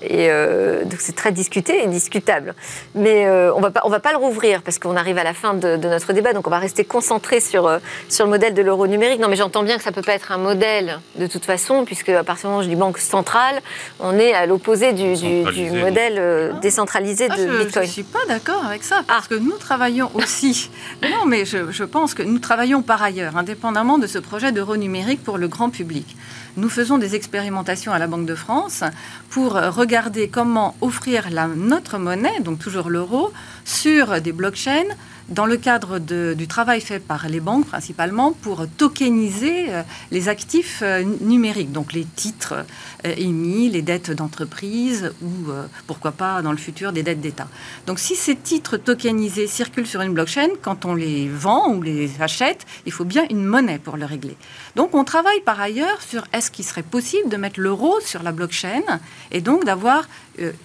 et 0.03 0.29
euh, 0.29 0.83
donc 0.83 0.99
c'est 0.99 1.15
très 1.15 1.31
discuté 1.31 1.83
et 1.83 1.87
discutable. 1.87 2.53
Mais 2.93 3.25
euh, 3.25 3.51
on 3.55 3.59
va 3.59 3.71
pas, 3.71 3.81
on 3.85 3.89
va 3.89 3.99
pas 3.99 4.11
le 4.11 4.17
rouvrir 4.17 4.61
parce 4.61 4.77
qu'on 4.77 4.95
arrive 4.95 5.17
à 5.17 5.23
la 5.23 5.33
fin 5.33 5.55
de, 5.55 5.75
notre 5.77 6.13
débat, 6.13 6.33
donc 6.33 6.47
on 6.47 6.51
va 6.51 6.59
rester 6.59 6.85
concentré 6.85 7.39
sur 7.39 7.65
euh, 7.65 7.79
sur 8.07 8.25
le 8.25 8.31
modèle 8.31 8.53
de 8.53 8.61
l'euro 8.61 8.85
numérique. 8.85 9.19
Non, 9.19 9.29
mais 9.29 9.35
j'entends 9.35 9.63
bien 9.63 9.77
que 9.77 9.83
ça 9.83 9.91
peut 9.91 10.03
pas 10.03 10.13
être 10.13 10.31
un 10.31 10.37
modèle 10.37 10.99
de 11.15 11.25
toute 11.25 11.43
façon, 11.43 11.83
puisque 11.83 12.09
à 12.09 12.23
partir 12.23 12.43
du 12.43 12.47
moment 12.51 12.59
où 12.59 12.63
je 12.63 12.69
dis 12.69 12.75
banque 12.75 12.99
centrale, 12.99 13.59
on 13.99 14.17
est 14.17 14.33
à 14.33 14.45
l'opposé 14.45 14.93
du, 14.93 15.15
du, 15.15 15.71
modèle 15.71 16.53
décentralisé 16.61 17.27
ah, 17.31 17.35
de 17.35 17.47
je, 17.47 17.63
Bitcoin. 17.63 17.85
Je 17.85 17.91
suis 17.91 18.03
pas 18.03 18.25
d'accord 18.27 18.63
avec 18.63 18.83
ça 18.83 19.01
parce 19.07 19.25
ah. 19.25 19.29
que 19.29 19.35
nous 19.35 19.57
travaillons 19.57 20.11
aussi. 20.13 20.69
non, 21.01 21.25
mais 21.25 21.45
je, 21.45 21.71
je 21.71 21.83
pense 21.83 22.13
que 22.13 22.21
nous 22.21 22.39
travaillons 22.39 22.83
par 22.83 23.01
ailleurs, 23.01 23.37
indépendamment 23.37 23.97
de 23.97 24.05
ce 24.05 24.19
projet 24.19 24.51
de 24.51 24.66
numérique 24.75 25.23
pour 25.23 25.37
le 25.37 25.47
grand 25.47 25.69
public. 25.69 26.17
Nous 26.57 26.69
faisons 26.69 26.97
des 26.97 27.15
expérimentations 27.15 27.93
à 27.93 27.99
la 27.99 28.07
Banque 28.07 28.25
de 28.25 28.35
France 28.35 28.83
pour 29.29 29.53
regarder 29.53 30.27
comment 30.27 30.75
offrir 30.81 31.29
notre 31.55 31.97
monnaie, 31.99 32.39
donc 32.41 32.59
toujours 32.59 32.89
l'euro, 32.89 33.31
sur 33.63 34.19
des 34.21 34.31
blockchains 34.31 34.89
dans 35.29 35.45
le 35.45 35.57
cadre 35.57 35.99
du 35.99 36.47
travail 36.47 36.81
fait 36.81 36.99
par 36.99 37.27
les 37.27 37.39
banques 37.39 37.67
principalement 37.67 38.31
pour 38.31 38.65
tokeniser 38.77 39.65
euh, 39.69 39.83
les 40.11 40.29
actifs 40.29 40.79
euh, 40.81 41.03
numériques, 41.21 41.71
donc 41.71 41.93
les 41.93 42.05
titres 42.05 42.65
euh, 43.05 43.13
émis, 43.17 43.69
les 43.69 43.81
dettes 43.81 44.11
d'entreprise 44.11 45.11
ou 45.21 45.51
pourquoi 45.85 46.11
pas 46.11 46.41
dans 46.41 46.51
le 46.51 46.57
futur 46.57 46.91
des 46.91 47.03
dettes 47.03 47.21
d'État. 47.21 47.47
Donc 47.85 47.99
si 47.99 48.15
ces 48.15 48.35
titres 48.35 48.77
tokenisés 48.77 49.47
circulent 49.47 49.87
sur 49.87 50.01
une 50.01 50.13
blockchain, 50.13 50.49
quand 50.61 50.85
on 50.85 50.95
les 50.95 51.27
vend 51.27 51.73
ou 51.73 51.81
les 51.81 52.21
achète, 52.21 52.65
il 52.85 52.91
faut 52.91 53.05
bien 53.05 53.25
une 53.29 53.43
monnaie 53.43 53.79
pour 53.79 53.97
le 53.97 54.05
régler. 54.05 54.37
Donc 54.77 54.93
on 54.93 55.03
travaille 55.03 55.41
par 55.41 55.59
ailleurs 55.59 56.03
sur 56.03 56.25
est-ce 56.33 56.51
qu'il 56.51 56.63
serait 56.63 56.83
possible 56.83 57.29
de 57.29 57.35
mettre 57.35 57.59
l'euro 57.59 57.99
sur 57.99 58.21
la 58.21 58.31
blockchain 58.31 58.83
et 59.31 59.41
donc 59.41 59.65
d'avoir, 59.65 60.07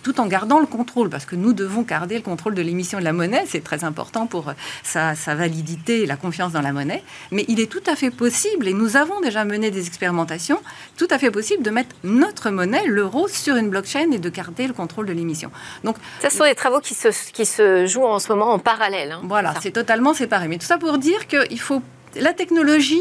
tout 0.03 0.21
en 0.21 0.27
gardant 0.27 0.61
le 0.61 0.67
contrôle, 0.67 1.09
parce 1.09 1.25
que 1.25 1.35
nous 1.35 1.55
devons 1.55 1.81
garder 1.81 2.17
le 2.17 2.21
contrôle 2.21 2.55
de 2.55 2.61
l'émission 2.61 2.99
de 2.99 3.05
la 3.05 3.15
monnaie, 3.15 3.45
c'est 3.49 3.65
très 3.65 3.85
important 3.85 4.27
pour 4.27 4.53
sa, 4.83 5.15
validité 5.35 6.03
et 6.03 6.07
la 6.07 6.17
confiance 6.17 6.53
dans 6.53 6.61
la 6.61 6.75
monnaie. 6.75 7.03
Mais 7.31 7.47
il 7.49 7.59
est 7.59 7.73
tout 7.73 7.83
à 7.87 7.97
fait 7.97 8.11
possible, 8.11 8.69
et 8.69 8.75
nous 8.75 8.99
avons 8.99 9.19
déjà 9.23 9.47
mené 9.47 9.71
des 9.71 9.87
expérimentations, 9.87 10.61
tout 10.99 11.09
à 11.09 11.19
fait 11.19 11.31
possible 11.31 11.63
de 11.63 11.71
mettre 11.71 11.97
notre 12.05 12.51
monnaie, 12.51 12.87
l'euro, 12.87 13.29
sur 13.29 13.57
une 13.57 13.71
blockchain 13.71 14.11
et 14.13 14.19
de 14.19 14.29
garder 14.29 14.67
le 14.67 14.75
contrôle 14.75 15.07
de 15.07 15.15
l'émission. 15.15 15.51
Donc, 15.85 15.97
ça 16.21 16.29
sont 16.29 16.45
des 16.45 16.55
travaux 16.55 16.81
qui 16.81 16.93
se, 16.93 17.09
qui 17.33 17.47
se 17.47 17.87
jouent 17.87 18.05
en 18.05 18.19
ce 18.19 18.29
moment 18.29 18.53
en 18.53 18.59
parallèle. 18.59 19.13
Hein, 19.13 19.23
voilà, 19.25 19.55
c'est 19.63 19.71
totalement 19.71 20.13
séparé. 20.13 20.49
Mais 20.49 20.59
tout 20.59 20.67
ça 20.67 20.77
pour 20.77 20.99
dire 20.99 21.27
qu'il 21.27 21.61
faut 21.61 21.81
la 22.15 22.35
technologie 22.35 23.01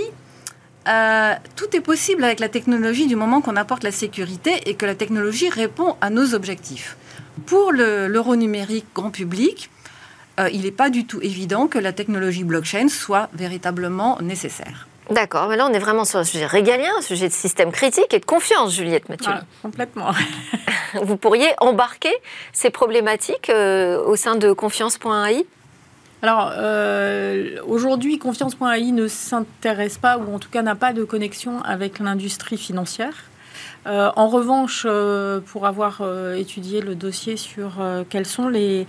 euh, 0.88 1.34
tout 1.56 1.76
est 1.76 1.82
possible 1.82 2.24
avec 2.24 2.40
la 2.40 2.50
technologie 2.50 3.08
du 3.08 3.16
moment 3.16 3.42
qu'on 3.42 3.56
apporte 3.56 3.84
la 3.84 3.92
sécurité 3.92 4.62
et 4.66 4.76
que 4.76 4.86
la 4.86 4.96
technologie 4.96 5.50
répond 5.50 5.96
à 6.02 6.10
nos 6.10 6.34
objectifs. 6.34 6.98
Pour 7.46 7.72
l'euro 7.72 8.36
numérique 8.36 8.86
grand 8.94 9.12
public, 9.12 9.70
euh, 10.40 10.50
il 10.52 10.64
n'est 10.64 10.72
pas 10.72 10.90
du 10.90 11.06
tout 11.06 11.22
évident 11.22 11.68
que 11.68 11.78
la 11.78 11.94
technologie 11.94 12.44
blockchain 12.44 12.88
soit 12.88 13.30
véritablement 13.34 14.18
nécessaire. 14.22 14.88
D'accord, 15.10 15.50
mais 15.50 15.58
là 15.58 15.68
on 15.70 15.74
est 15.74 15.80
vraiment 15.80 16.06
sur 16.06 16.20
un 16.20 16.24
sujet 16.24 16.46
régalien, 16.46 16.90
un 16.98 17.02
sujet 17.02 17.28
de 17.28 17.34
système 17.34 17.72
critique 17.72 18.14
et 18.14 18.20
de 18.20 18.26
confiance, 18.26 18.74
Juliette 18.74 19.10
Mathieu. 19.10 19.34
complètement. 19.62 20.12
Vous 21.04 21.18
pourriez 21.18 21.50
embarquer 21.60 22.14
ces 22.54 22.70
problématiques 22.70 23.50
euh, 23.50 24.02
au 24.04 24.16
sein 24.16 24.36
de 24.36 24.52
confiance.ai 24.54 25.46
alors, 26.22 26.52
euh, 26.56 27.58
aujourd'hui, 27.68 28.20
confiance.ai 28.20 28.92
ne 28.92 29.08
s'intéresse 29.08 29.98
pas, 29.98 30.18
ou 30.20 30.34
en 30.34 30.38
tout 30.40 30.50
cas 30.50 30.62
n'a 30.62 30.76
pas 30.76 30.94
de 30.94 31.04
connexion 31.04 31.62
avec 31.64 31.98
l'industrie 32.00 32.58
financière. 32.58 33.16
en 33.86 34.28
revanche, 34.28 34.86
pour 35.48 35.66
avoir 35.66 36.04
étudié 36.36 36.82
le 36.82 36.94
dossier 36.94 37.38
sur 37.38 37.82
quels 38.10 38.28
sont 38.28 38.50
les, 38.50 38.86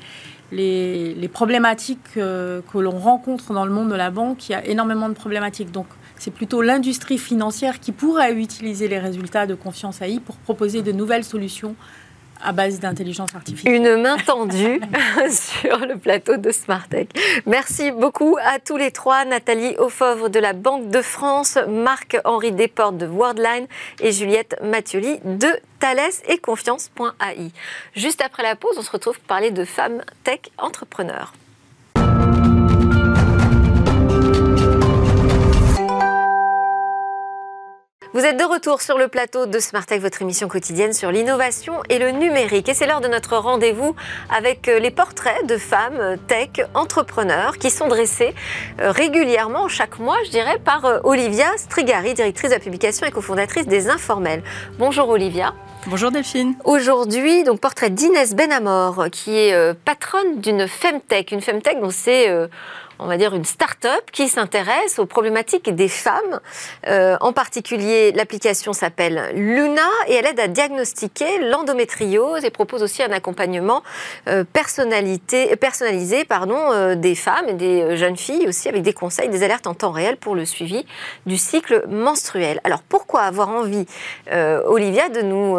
les, 0.53 1.29
problématiques 1.33 1.99
euh, 2.17 2.61
que 2.73 2.79
l'on 2.79 2.99
rencontre 2.99 3.53
dans 3.53 3.65
le 3.65 3.73
monde 3.73 3.91
de 3.91 3.95
la 3.95 4.11
banque, 4.11 4.49
il 4.49 4.53
y 4.53 4.55
a 4.55 4.65
énormément 4.67 5.09
de 5.09 5.15
problématiques. 5.15 5.73
Donc, 5.73 5.87
c'est 6.17 6.31
plutôt 6.31 6.63
l'industrie 6.63 7.19
financière 7.19 7.81
qui 7.81 7.93
pourrait 7.93 8.35
utiliser 8.35 8.87
les 8.87 8.99
résultats 8.99 9.47
de 9.47 9.55
confiance 9.55 10.03
AI 10.03 10.21
pour 10.21 10.37
proposer 10.37 10.83
de 10.83 10.93
nouvelles 10.93 11.25
solutions 11.25 11.75
à 12.43 12.53
base 12.53 12.81
d'intelligence 12.81 13.35
artificielle. 13.35 13.75
Une 13.75 14.03
main 14.03 14.17
tendue 14.19 14.81
sur 15.31 15.79
le 15.79 15.97
plateau 15.97 16.37
de 16.37 16.51
Smartech. 16.51 17.11
Merci 17.47 17.91
beaucoup 17.91 18.37
à 18.43 18.59
tous 18.59 18.77
les 18.77 18.91
trois, 18.91 19.25
Nathalie 19.25 19.77
Aufovre 19.79 20.31
de 20.31 20.39
la 20.39 20.53
Banque 20.53 20.91
de 20.91 21.03
France, 21.03 21.59
Marc-Henri 21.69 22.53
Desportes 22.53 22.99
de 22.99 23.07
Worldline 23.07 23.67
et 24.01 24.13
Juliette 24.13 24.57
Mathioli 24.63 25.21
de 25.25 25.49
Thales 25.79 25.99
et 26.29 26.39
Confiance.ai. 26.39 27.51
Juste 27.95 28.23
après 28.23 28.43
la 28.43 28.57
pause, 28.57 28.77
on 28.79 28.83
se 28.83 28.91
retrouve 28.91 29.19
pour 29.19 29.27
parler 29.27 29.51
de 29.51 29.65
femmes 29.65 30.03
tech 30.25 30.41
entrepreneurs. 30.59 31.33
Vous 38.15 38.27
êtes 38.27 38.39
de 38.39 38.45
retour 38.45 38.83
sur 38.83 38.99
le 38.99 39.09
plateau 39.09 39.47
de 39.47 39.59
Smartech, 39.59 40.03
votre 40.03 40.21
émission 40.21 40.47
quotidienne 40.47 40.93
sur 40.93 41.11
l'innovation 41.11 41.83
et 41.89 41.99
le 41.99 42.11
numérique. 42.11 42.69
Et 42.69 42.75
c'est 42.75 42.87
l'heure 42.87 43.01
de 43.01 43.09
notre 43.09 43.39
rendez-vous 43.39 43.97
avec 44.29 44.69
euh, 44.69 44.79
les 44.79 44.91
portraits 44.91 45.47
de 45.47 45.57
femmes 45.57 45.97
euh, 45.99 46.17
tech 46.29 46.67
entrepreneurs 46.75 47.57
qui 47.57 47.71
sont 47.71 47.89
dressés 47.89 48.35
euh, 48.83 48.91
régulièrement, 48.91 49.67
chaque 49.69 49.99
mois, 49.99 50.19
je 50.27 50.31
dirais, 50.31 50.59
par 50.63 51.01
Olivia 51.05 51.47
Strigari, 51.57 52.13
directrice 52.13 52.51
de 52.51 52.57
la 52.57 52.61
publication 52.61 53.07
et 53.07 53.11
cofondatrice 53.11 53.67
des 53.67 53.89
Informels. 53.89 54.43
Bonjour 54.79 55.09
Olivia. 55.09 55.55
Bonjour 55.87 56.11
Delphine. 56.11 56.55
Aujourd'hui, 56.65 57.45
donc 57.45 57.61
portrait 57.61 57.89
d'Inès 57.89 58.35
Benamor, 58.35 59.07
qui 59.11 59.37
est 59.39 59.75
patronne 59.85 60.39
d'une 60.39 60.69
Femtech. 60.69 61.33
Une 61.33 61.41
Femtech 61.41 61.81
dont 61.81 61.91
c'est 61.91 62.29
on 63.03 63.07
va 63.07 63.17
dire, 63.17 63.35
une 63.35 63.45
start-up 63.45 64.11
qui 64.13 64.29
s'intéresse 64.29 64.99
aux 64.99 65.07
problématiques 65.07 65.75
des 65.75 65.89
femmes. 65.89 66.41
Euh, 66.87 67.17
en 67.21 67.33
particulier, 67.33 68.13
l'application 68.13 68.73
s'appelle 68.73 69.33
Luna 69.35 69.89
et 70.09 70.15
elle 70.15 70.27
aide 70.27 70.41
à 70.41 70.49
diagnostiquer 70.49 71.39
l'endométriose 71.41 72.45
et 72.45 72.51
propose 72.51 72.83
aussi 72.83 73.03
un 73.03 73.11
accompagnement 73.11 73.83
euh, 74.29 74.45
personnalisé 74.45 75.51
euh, 75.53 76.95
des 76.95 77.15
femmes 77.15 77.49
et 77.49 77.55
des 77.55 77.97
jeunes 77.97 78.17
filles 78.17 78.47
aussi 78.49 78.69
avec 78.69 78.83
des 78.83 78.93
conseils, 78.93 79.29
des 79.29 79.43
alertes 79.43 79.67
en 79.67 79.75
temps 79.75 79.93
réel 79.93 80.17
pour 80.17 80.35
le 80.35 80.45
suivi 80.45 80.87
du 81.27 81.37
cycle 81.37 81.85
menstruel. 81.89 82.61
Alors 82.65 82.83
pourquoi 82.83 83.23
avoir 83.23 83.49
envie, 83.49 83.87
Olivia, 84.67 85.09
de 85.09 85.23
nous 85.23 85.59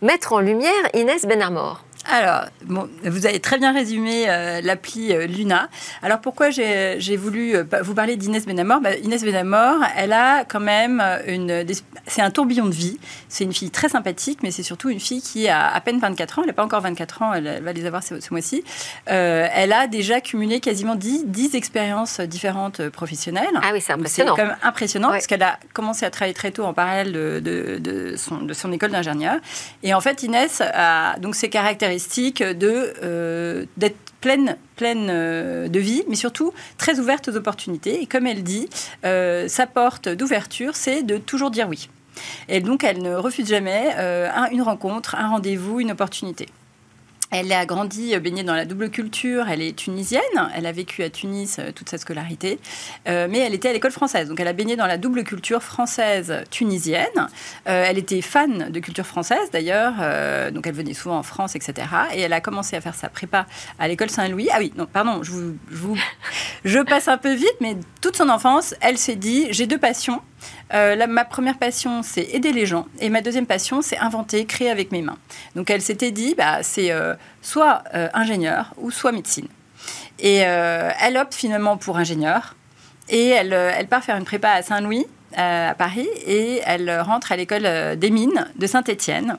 mettre 0.00 0.32
en 0.32 0.40
lumière 0.40 0.72
Inès 0.94 1.26
Benamor 1.26 1.82
alors, 2.04 2.46
bon, 2.64 2.88
vous 3.04 3.26
avez 3.26 3.38
très 3.38 3.58
bien 3.58 3.72
résumé 3.72 4.24
euh, 4.28 4.60
l'appli 4.60 5.12
euh, 5.12 5.26
Luna. 5.26 5.68
Alors, 6.02 6.20
pourquoi 6.20 6.50
j'ai 6.50 7.16
voulu 7.16 7.54
euh, 7.54 7.64
vous 7.82 7.94
parler 7.94 8.16
d'Inès 8.16 8.44
Benamor? 8.44 8.80
Bah, 8.80 8.96
Inès 8.96 9.22
Benamor, 9.22 9.76
elle 9.96 10.12
a 10.12 10.44
quand 10.44 10.60
même 10.60 11.02
une... 11.26 11.64
C'est 12.06 12.22
un 12.22 12.30
tourbillon 12.30 12.66
de 12.66 12.74
vie. 12.74 12.98
C'est 13.28 13.44
une 13.44 13.52
fille 13.52 13.70
très 13.70 13.88
sympathique, 13.88 14.40
mais 14.42 14.50
c'est 14.50 14.64
surtout 14.64 14.90
une 14.90 14.98
fille 14.98 15.22
qui 15.22 15.48
a 15.48 15.72
à 15.72 15.80
peine 15.80 16.00
24 16.00 16.38
ans. 16.38 16.42
Elle 16.42 16.48
n'a 16.48 16.52
pas 16.54 16.64
encore 16.64 16.80
24 16.80 17.22
ans, 17.22 17.34
elle, 17.34 17.62
va 17.62 17.72
les 17.72 17.86
avoir 17.86 18.02
ce, 18.02 18.14
mois-ci. 18.30 18.64
elle 19.06 19.72
a 19.72 19.86
déjà 19.86 20.20
cumulé 20.20 20.60
quasiment 20.60 20.96
10, 20.96 21.26
10 21.26 21.54
expériences 21.54 22.20
différentes 22.20 22.88
professionnelles. 22.88 23.46
Ah 23.62 23.70
oui, 23.72 23.80
c'est 23.80 23.92
impressionnant. 23.92 24.34
C'est 24.34 24.42
quand 24.42 24.48
même 24.48 24.58
impressionnant, 24.62 25.08
parce 25.10 25.26
qu'elle 25.26 25.42
a 25.42 25.58
commencé 25.72 26.04
à 26.04 26.10
travailler 26.10 26.34
très 26.34 26.50
tôt 26.50 26.64
en 26.64 26.74
parallèle 26.74 27.12
de, 27.12 27.40
de, 27.78 28.16
son, 28.16 28.38
de 28.38 28.52
son, 28.54 28.72
école 28.72 28.90
d'ingénieur. 28.90 29.36
Et 29.82 29.94
en 29.94 30.00
fait, 30.00 30.22
Inès 30.22 30.60
a 30.60 31.16
donc 31.18 31.36
ses 31.36 31.48
caractéristiques 31.48 31.91
de 31.98 32.94
euh, 33.02 33.64
d'être 33.76 33.96
pleine, 34.20 34.56
pleine 34.76 35.08
euh, 35.10 35.68
de 35.68 35.78
vie, 35.80 36.04
mais 36.08 36.14
surtout 36.14 36.52
très 36.78 37.00
ouverte 37.00 37.28
aux 37.28 37.36
opportunités. 37.36 38.02
Et 38.02 38.06
comme 38.06 38.26
elle 38.26 38.42
dit, 38.42 38.68
euh, 39.04 39.48
sa 39.48 39.66
porte 39.66 40.08
d'ouverture, 40.08 40.76
c'est 40.76 41.02
de 41.02 41.18
toujours 41.18 41.50
dire 41.50 41.68
oui. 41.68 41.88
Et 42.48 42.60
donc, 42.60 42.84
elle 42.84 43.02
ne 43.02 43.14
refuse 43.14 43.48
jamais 43.48 43.96
une 44.52 44.60
rencontre, 44.60 45.14
un 45.14 45.28
rendez-vous, 45.28 45.80
une 45.80 45.92
opportunité. 45.92 46.46
Elle 47.34 47.50
a 47.50 47.64
grandi, 47.64 48.14
euh, 48.14 48.20
baignée 48.20 48.44
dans 48.44 48.54
la 48.54 48.66
double 48.66 48.90
culture. 48.90 49.46
Elle 49.48 49.62
est 49.62 49.74
tunisienne. 49.74 50.20
Elle 50.54 50.66
a 50.66 50.72
vécu 50.72 51.02
à 51.02 51.08
Tunis 51.08 51.56
euh, 51.58 51.72
toute 51.72 51.88
sa 51.88 51.96
scolarité. 51.96 52.58
Euh, 53.08 53.26
mais 53.28 53.38
elle 53.38 53.54
était 53.54 53.70
à 53.70 53.72
l'école 53.72 53.90
française. 53.90 54.28
Donc 54.28 54.38
elle 54.38 54.48
a 54.48 54.52
baigné 54.52 54.76
dans 54.76 54.86
la 54.86 54.98
double 54.98 55.24
culture 55.24 55.62
française-tunisienne. 55.62 57.28
elle 57.64 57.96
était 57.96 58.20
fan 58.20 58.70
de 58.70 58.80
culture 58.80 59.06
française 59.06 59.50
d'ailleurs. 59.50 59.94
donc 60.52 60.66
elle 60.66 60.74
venait 60.74 60.92
souvent 60.92 61.18
en 61.18 61.22
France, 61.22 61.56
etc. 61.56 61.86
Et 62.14 62.20
elle 62.20 62.32
a 62.32 62.40
commencé 62.40 62.76
à 62.76 62.80
faire 62.80 62.94
sa 62.94 63.08
prépa 63.08 63.46
à 63.78 63.88
l'école 63.88 64.10
Saint-Louis. 64.10 64.48
Ah 64.52 64.58
oui, 64.58 64.72
non, 64.76 64.86
pardon, 64.86 65.22
je, 65.22 65.32
je 66.64 66.78
passe 66.80 67.08
un 67.08 67.16
peu 67.16 67.32
vite, 67.32 67.56
mais 67.60 67.76
toute 68.00 68.16
son 68.16 68.28
enfance, 68.28 68.74
elle 68.80 68.98
s'est 68.98 69.16
dit 69.16 69.46
j'ai 69.50 69.66
deux 69.66 69.78
passions. 69.78 70.20
Euh, 70.74 71.06
ma 71.06 71.24
première 71.24 71.58
passion, 71.58 72.02
c'est 72.02 72.22
aider 72.22 72.52
les 72.52 72.66
gens. 72.66 72.86
Et 73.00 73.10
ma 73.10 73.20
deuxième 73.20 73.46
passion, 73.46 73.82
c'est 73.82 73.98
inventer, 73.98 74.46
créer 74.46 74.70
avec 74.70 74.92
mes 74.92 75.02
mains. 75.02 75.18
Donc 75.54 75.70
elle 75.70 75.82
s'était 75.82 76.10
dit, 76.10 76.34
bah, 76.36 76.62
c'est 76.62 76.90
euh, 76.90 77.14
soit 77.42 77.84
euh, 77.94 78.08
ingénieur 78.14 78.72
ou 78.78 78.90
soit 78.90 79.12
médecine. 79.12 79.48
Et 80.18 80.36
elle 80.36 81.16
opte 81.16 81.34
finalement 81.34 81.76
pour 81.76 81.96
ingénieur. 81.96 82.54
Et 83.08 83.30
elle, 83.30 83.52
elle 83.52 83.88
part 83.88 84.04
faire 84.04 84.16
une 84.16 84.24
prépa 84.24 84.50
à 84.50 84.62
Saint-Louis. 84.62 85.04
à 85.36 85.74
Paris 85.76 86.08
et 86.26 86.60
elle 86.64 87.00
rentre 87.00 87.32
à 87.32 87.36
l'école 87.36 87.96
des 87.96 88.10
mines 88.10 88.46
de 88.54 88.66
Saint-Étienne 88.68 89.36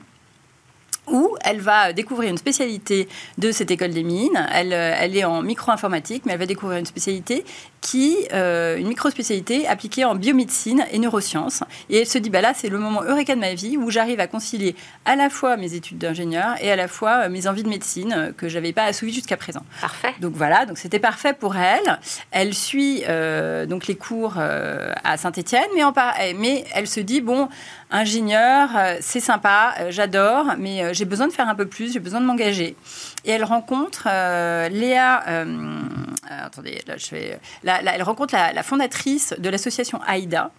où 1.06 1.36
elle 1.44 1.60
va 1.60 1.92
découvrir 1.92 2.30
une 2.30 2.38
spécialité 2.38 3.08
de 3.38 3.52
cette 3.52 3.70
école 3.70 3.90
des 3.90 4.02
mines. 4.02 4.46
Elle, 4.52 4.72
elle 4.72 5.16
est 5.16 5.24
en 5.24 5.42
micro-informatique, 5.42 6.22
mais 6.26 6.32
elle 6.32 6.38
va 6.38 6.46
découvrir 6.46 6.78
une 6.78 6.86
spécialité 6.86 7.44
qui, 7.84 8.16
euh, 8.32 8.78
une 8.78 8.88
micro-spécialité 8.88 9.68
appliquée 9.68 10.06
en 10.06 10.14
biomédecine 10.14 10.86
et 10.90 10.98
neurosciences. 10.98 11.62
Et 11.90 11.98
elle 11.98 12.06
se 12.06 12.16
dit, 12.16 12.30
bah 12.30 12.40
là, 12.40 12.54
c'est 12.54 12.70
le 12.70 12.78
moment 12.78 13.02
eureka 13.02 13.34
de 13.34 13.40
ma 13.40 13.52
vie 13.52 13.76
où 13.76 13.90
j'arrive 13.90 14.20
à 14.20 14.26
concilier 14.26 14.74
à 15.04 15.16
la 15.16 15.28
fois 15.28 15.58
mes 15.58 15.74
études 15.74 15.98
d'ingénieur 15.98 16.54
et 16.62 16.72
à 16.72 16.76
la 16.76 16.88
fois 16.88 17.24
euh, 17.24 17.28
mes 17.28 17.46
envies 17.46 17.62
de 17.62 17.68
médecine 17.68 18.14
euh, 18.16 18.32
que 18.32 18.48
je 18.48 18.54
n'avais 18.54 18.72
pas 18.72 18.84
assouvies 18.84 19.12
jusqu'à 19.12 19.36
présent. 19.36 19.60
Parfait. 19.82 20.14
Donc 20.20 20.32
voilà, 20.34 20.64
donc 20.64 20.78
c'était 20.78 20.98
parfait 20.98 21.34
pour 21.34 21.56
elle. 21.56 21.98
Elle 22.30 22.54
suit 22.54 23.02
donc 23.68 23.86
les 23.86 23.96
cours 23.96 24.38
à 24.38 25.16
Saint-Étienne, 25.16 25.64
mais, 25.74 25.82
mais 26.34 26.64
elle 26.74 26.86
se 26.86 27.00
dit, 27.00 27.20
bon, 27.20 27.48
ingénieur, 27.90 28.70
c'est 29.00 29.20
sympa, 29.20 29.74
j'adore, 29.90 30.54
mais 30.58 30.93
j'ai 30.94 31.04
besoin 31.04 31.26
de 31.26 31.32
faire 31.32 31.48
un 31.48 31.54
peu 31.54 31.66
plus, 31.66 31.92
j'ai 31.92 32.00
besoin 32.00 32.20
de 32.20 32.26
m'engager. 32.26 32.76
Et 33.24 33.30
elle 33.30 33.44
rencontre 33.44 34.04
Léa, 34.68 35.24
attendez, 36.28 36.82
là 36.86 36.96
je 36.96 37.06
fais, 37.06 37.38
elle 37.64 38.02
rencontre 38.02 38.34
la, 38.34 38.62
fondatrice 38.62 39.34
de 39.38 39.48
l'association 39.48 40.00
AIDA 40.08 40.50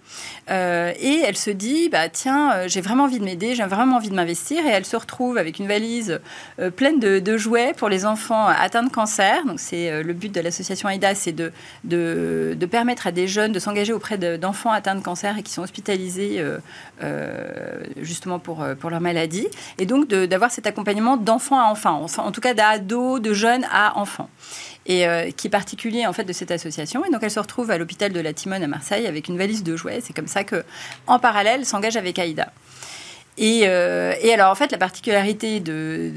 euh, 0.49 0.93
et 0.99 1.21
elle 1.25 1.37
se 1.37 1.49
dit 1.49 1.89
bah, 1.89 2.09
tiens, 2.09 2.53
euh, 2.53 2.67
j'ai 2.67 2.81
vraiment 2.81 3.05
envie 3.05 3.19
de 3.19 3.23
m'aider, 3.23 3.55
j'ai 3.55 3.63
vraiment 3.63 3.97
envie 3.97 4.09
de 4.09 4.15
m'investir. 4.15 4.65
Et 4.65 4.69
elle 4.69 4.85
se 4.85 4.95
retrouve 4.95 5.37
avec 5.37 5.59
une 5.59 5.67
valise 5.67 6.19
euh, 6.59 6.69
pleine 6.69 6.99
de, 6.99 7.37
jouets 7.37 7.73
pour 7.75 7.89
les 7.89 8.05
enfants 8.05 8.47
atteints 8.47 8.83
de 8.83 8.91
cancer. 8.91 9.45
Donc, 9.45 9.59
c'est 9.59 10.03
le 10.03 10.13
but 10.13 10.33
de 10.33 10.39
l'association 10.39 10.87
AIDA, 10.87 11.15
c'est 11.15 11.33
de, 11.33 11.51
de, 11.83 12.65
permettre 12.65 13.07
à 13.07 13.11
des 13.11 13.27
jeunes 13.27 13.51
de 13.51 13.59
s'engager 13.59 13.91
auprès 13.91 14.17
d'enfants 14.37 14.71
atteints 14.71 14.95
de 14.95 15.01
cancer 15.01 15.37
et 15.37 15.43
qui 15.43 15.51
sont 15.51 15.63
hospitalisés 15.63 16.43
justement 18.01 18.39
pour, 18.39 18.65
pour 18.79 18.89
leur 18.89 19.01
maladie. 19.01 19.47
Et 19.77 19.85
donc, 19.85 20.07
d'avoir 20.25 20.51
cet 20.51 20.67
accompagnement 20.67 21.17
d'enfant 21.17 21.59
à 21.59 21.65
enfant, 21.65 22.07
en 22.17 22.31
tout 22.31 22.41
cas 22.41 22.53
d'ados, 22.53 23.21
de 23.21 23.33
jeunes 23.33 23.65
à 23.71 23.97
enfants 23.97 24.29
et 24.85 25.07
euh, 25.07 25.31
qui 25.31 25.47
est 25.47 25.49
particulier 25.49 26.05
en 26.05 26.13
fait 26.13 26.23
de 26.23 26.33
cette 26.33 26.51
association. 26.51 27.03
Et 27.05 27.09
donc 27.09 27.23
elle 27.23 27.31
se 27.31 27.39
retrouve 27.39 27.71
à 27.71 27.77
l'hôpital 27.77 28.13
de 28.13 28.19
la 28.19 28.33
Timone 28.33 28.63
à 28.63 28.67
Marseille 28.67 29.07
avec 29.07 29.27
une 29.27 29.37
valise 29.37 29.63
de 29.63 29.75
jouets. 29.75 30.01
C'est 30.01 30.13
comme 30.13 30.27
ça 30.27 30.43
que, 30.43 30.63
en 31.07 31.19
parallèle, 31.19 31.65
s'engage 31.65 31.97
avec 31.97 32.19
Aïda. 32.19 32.51
Et, 33.37 33.63
euh, 33.65 34.13
et, 34.21 34.33
alors, 34.33 34.51
en 34.51 34.55
fait, 34.55 34.71
la 34.71 34.77
particularité 34.77 35.59
de, 35.59 36.11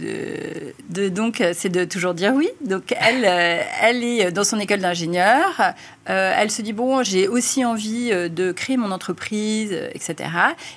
donc, 1.09 1.43
c'est 1.53 1.69
de 1.69 1.85
toujours 1.85 2.14
dire 2.14 2.33
oui. 2.35 2.49
Donc, 2.64 2.95
elle, 2.99 3.25
euh, 3.25 3.62
elle 3.83 4.05
est 4.05 4.31
dans 4.31 4.45
son 4.45 4.59
école 4.59 4.81
d'ingénieur. 4.81 5.61
elle 6.07 6.51
se 6.51 6.62
dit 6.62 6.73
bon, 6.73 7.03
j'ai 7.03 7.29
aussi 7.29 7.64
envie 7.64 8.11
de 8.11 8.53
créer 8.53 8.77
mon 8.77 8.93
entreprise, 8.93 9.73
etc. 9.95 10.31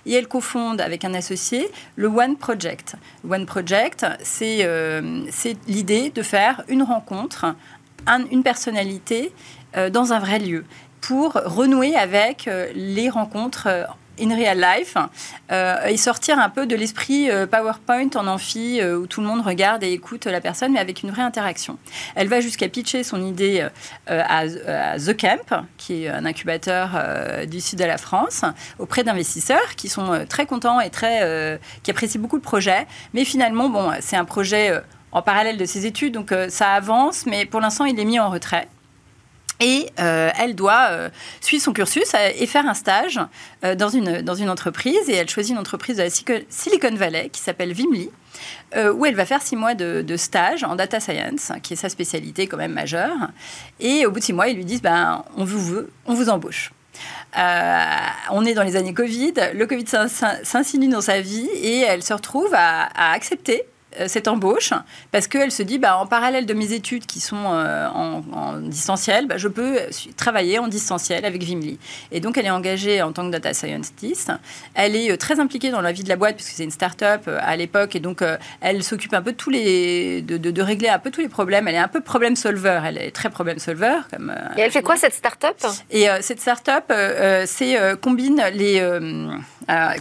Et 0.06 0.14
elle 0.14 0.28
cofonde 0.28 0.82
avec 0.82 1.06
un 1.06 1.14
associé 1.14 1.70
le 1.96 2.08
One 2.08 2.36
Project. 2.38 2.96
One 3.30 3.46
Project, 3.46 4.06
c'est 4.24 4.68
c'est 5.30 5.56
l'idée 5.68 6.10
de 6.10 6.22
faire 6.22 6.64
une 6.68 6.84
rencontre 6.84 7.56
une 8.32 8.44
personnalité 8.44 9.32
euh, 9.78 9.90
dans 9.90 10.14
un 10.14 10.20
vrai 10.20 10.40
lieu 10.40 10.66
pour 11.02 11.34
renouer 11.34 11.96
avec 11.96 12.48
euh, 12.48 12.72
les 12.76 13.10
rencontres 13.10 13.68
euh, 13.68 13.84
in 14.20 14.36
real 14.36 14.60
life 14.60 14.98
et 15.50 15.98
sortir 15.98 16.40
un 16.40 16.50
peu 16.50 16.66
de 16.66 16.76
l'esprit 16.76 17.30
PowerPoint 17.50 18.10
en 18.16 18.28
amphi 18.28 18.82
où 18.84 19.08
tout 19.08 19.22
le 19.22 19.28
monde 19.28 19.42
regarde 19.42 19.84
et 19.84 19.92
écoute 19.92 20.26
la 20.26 20.42
personne, 20.42 20.74
mais 20.74 20.80
avec 20.80 21.04
une 21.04 21.12
vraie 21.12 21.22
interaction. 21.22 21.78
Elle 22.16 22.28
va 22.28 22.40
jusqu'à 22.42 22.70
pitcher 22.70 23.04
son 23.04 23.26
idée 23.26 23.68
à, 24.08 24.46
The 24.48 25.18
Camp, 25.18 25.66
qui 25.78 26.04
est 26.04 26.10
un 26.10 26.26
incubateur 26.26 26.90
du 27.48 27.62
sud 27.62 27.80
de 27.80 27.86
la 27.86 27.98
France, 27.98 28.44
auprès 28.80 29.04
d'investisseurs 29.04 29.76
qui 29.76 29.90
sont 29.90 30.26
très 30.30 30.46
contents 30.46 30.80
et 30.80 30.90
très, 30.90 31.60
qui 31.84 31.92
apprécient 31.92 32.22
beaucoup 32.22 32.38
le 32.38 32.42
projet. 32.42 32.86
Mais 33.14 33.26
finalement, 33.26 33.70
bon, 33.70 33.92
c'est 34.02 34.18
un 34.18 34.26
projet 34.26 34.82
en 35.12 35.22
parallèle 35.22 35.58
de 35.58 35.66
ses 35.66 35.86
études, 35.86 36.14
donc 36.14 36.32
euh, 36.32 36.50
ça 36.50 36.72
avance, 36.72 37.26
mais 37.26 37.46
pour 37.46 37.60
l'instant, 37.60 37.86
il 37.86 38.00
est 38.00 38.06
mis 38.06 38.20
en 38.20 38.30
retrait. 38.30 38.68
Et 39.62 39.88
euh, 40.00 40.32
elle 40.40 40.56
doit 40.56 40.88
euh, 40.90 41.10
suivre 41.40 41.64
son 41.64 41.72
cursus 41.72 42.14
et 42.36 42.48
faire 42.48 42.68
un 42.68 42.74
stage 42.74 43.20
dans, 43.78 43.90
une, 43.90 44.22
dans 44.22 44.36
une 44.36 44.50
entreprise. 44.50 45.08
Et 45.08 45.14
elle 45.14 45.30
choisit 45.30 45.54
une 45.54 45.60
entreprise 45.60 45.98
de 45.98 46.04
la 46.04 46.10
Silicon 46.50 46.96
Valley 46.96 47.30
qui 47.30 47.42
s'appelle 47.42 47.72
Vimli, 47.72 48.10
où 48.76 49.06
elle 49.06 49.16
va 49.16 49.26
faire 49.26 49.42
six 49.42 49.56
mois 49.56 49.76
de, 49.76 50.18
stage 50.18 50.64
en 50.64 50.76
data 50.76 51.00
science, 51.00 51.52
qui 51.62 51.74
est 51.74 51.78
sa 51.78 51.90
spécialité 51.90 52.48
quand 52.48 52.58
même 52.58 52.74
majeure. 52.74 53.16
Et 53.80 54.06
au 54.06 54.12
bout 54.12 54.20
de 54.20 54.24
six 54.24 54.34
mois, 54.34 54.48
ils 54.48 54.56
lui 54.56 54.66
disent 54.66 54.82
ben, 54.82 55.24
on 55.38 55.46
vous 55.46 55.64
veut, 55.64 55.92
on 56.08 56.16
vous 56.16 56.30
embauche. 56.30 56.74
on 57.36 58.46
est 58.46 58.54
dans 58.56 58.64
les 58.64 58.76
années 58.76 58.96
Covid, 58.96 59.34
le 59.54 59.66
Covid 59.68 59.86
s'insinue 60.44 60.88
dans 60.88 61.02
sa 61.02 61.22
vie 61.22 61.48
et 61.62 61.82
elle 61.82 62.04
se 62.04 62.14
retrouve 62.14 62.54
à 62.54 63.12
accepter 63.12 63.64
euh, 63.64 63.71
cette 64.08 64.28
embauche 64.28 64.74
parce 65.12 65.28
qu'elle 65.28 65.52
se 65.52 65.64
dit 65.64 65.78
bah, 65.78 65.98
en 65.98 66.06
parallèle 66.06 66.46
de 66.46 66.54
mes 66.54 66.74
études 66.74 67.06
qui 67.06 67.20
sont 67.20 67.44
euh, 67.46 67.88
en, 67.90 68.58
distanciel, 68.58 69.28
bah, 69.28 69.38
je 69.38 69.48
peux 69.48 69.80
travailler 70.18 70.60
en 70.60 70.68
distanciel 70.68 71.26
avec 71.26 71.44
Vimli. 71.44 71.78
Et 72.12 72.20
donc 72.20 72.38
elle 72.38 72.46
est 72.46 72.52
engagée 72.52 73.02
en 73.02 73.12
tant 73.12 73.26
que 73.26 73.32
data 73.32 73.54
scientist. 73.54 74.32
Elle 74.74 74.96
est 74.96 75.12
euh, 75.12 75.18
très 75.18 75.40
impliquée 75.40 75.72
dans 75.72 75.82
la 75.82 75.92
vie 75.92 76.04
de 76.04 76.10
la 76.10 76.16
boîte 76.16 76.36
puisque 76.36 76.52
c'est 76.52 76.64
une 76.64 76.72
start-up 76.72 77.28
à 77.28 77.56
l'époque 77.56 77.96
et 77.96 78.00
donc 78.00 78.24
elle 78.62 78.84
s'occupe 78.84 79.14
un 79.14 79.22
peu 79.22 79.32
de 79.32 79.38
tous 79.38 79.50
les 79.50 80.22
de, 80.22 80.62
régler 80.62 80.90
un 80.90 81.00
peu 81.00 81.12
tous 81.12 81.22
les 81.22 81.30
problèmes. 81.30 81.68
Elle 81.68 81.76
est 81.76 81.80
un 81.80 81.88
peu 81.88 82.02
problème 82.02 82.36
solver. 82.36 82.82
Elle 82.86 82.98
est 82.98 83.12
très 83.12 83.30
problème 83.30 83.60
solver 83.60 84.00
comme. 84.12 84.34
et 84.58 84.62
elle 84.62 84.72
fait 84.72 84.84
quoi 84.84 84.96
cette 84.96 85.14
start-up? 85.14 85.58
Et 85.90 86.08
cette 86.22 86.40
start-up, 86.40 86.92
c'est 87.46 87.78
combine 88.02 88.42
les 88.54 88.82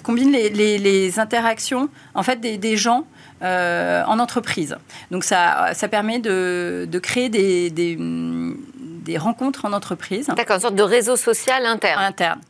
combine 0.03 0.33
les, 0.33 0.79
les, 0.79 1.19
interactions 1.19 1.89
en 2.15 2.23
fait 2.23 2.41
des, 2.41 2.57
des 2.57 2.77
gens 2.77 3.07
euh, 3.43 4.05
en 4.05 4.19
entreprise. 4.19 4.77
Donc 5.11 5.25
ça, 5.25 5.71
ça 5.73 5.89
permet 5.89 6.19
de, 6.19 6.87
de 6.91 6.99
créer 6.99 7.31
des, 7.31 7.71
des, 7.71 7.97
des, 7.99 9.17
rencontres 9.17 9.65
en 9.65 9.73
entreprise. 9.73 10.27
D'accord, 10.37 10.57
une 10.57 10.63
sorte 10.63 10.75
de 10.75 10.83
réseau 10.83 11.17
social 11.17 11.65
interne. 11.65 12.03
Interne. 12.03 12.41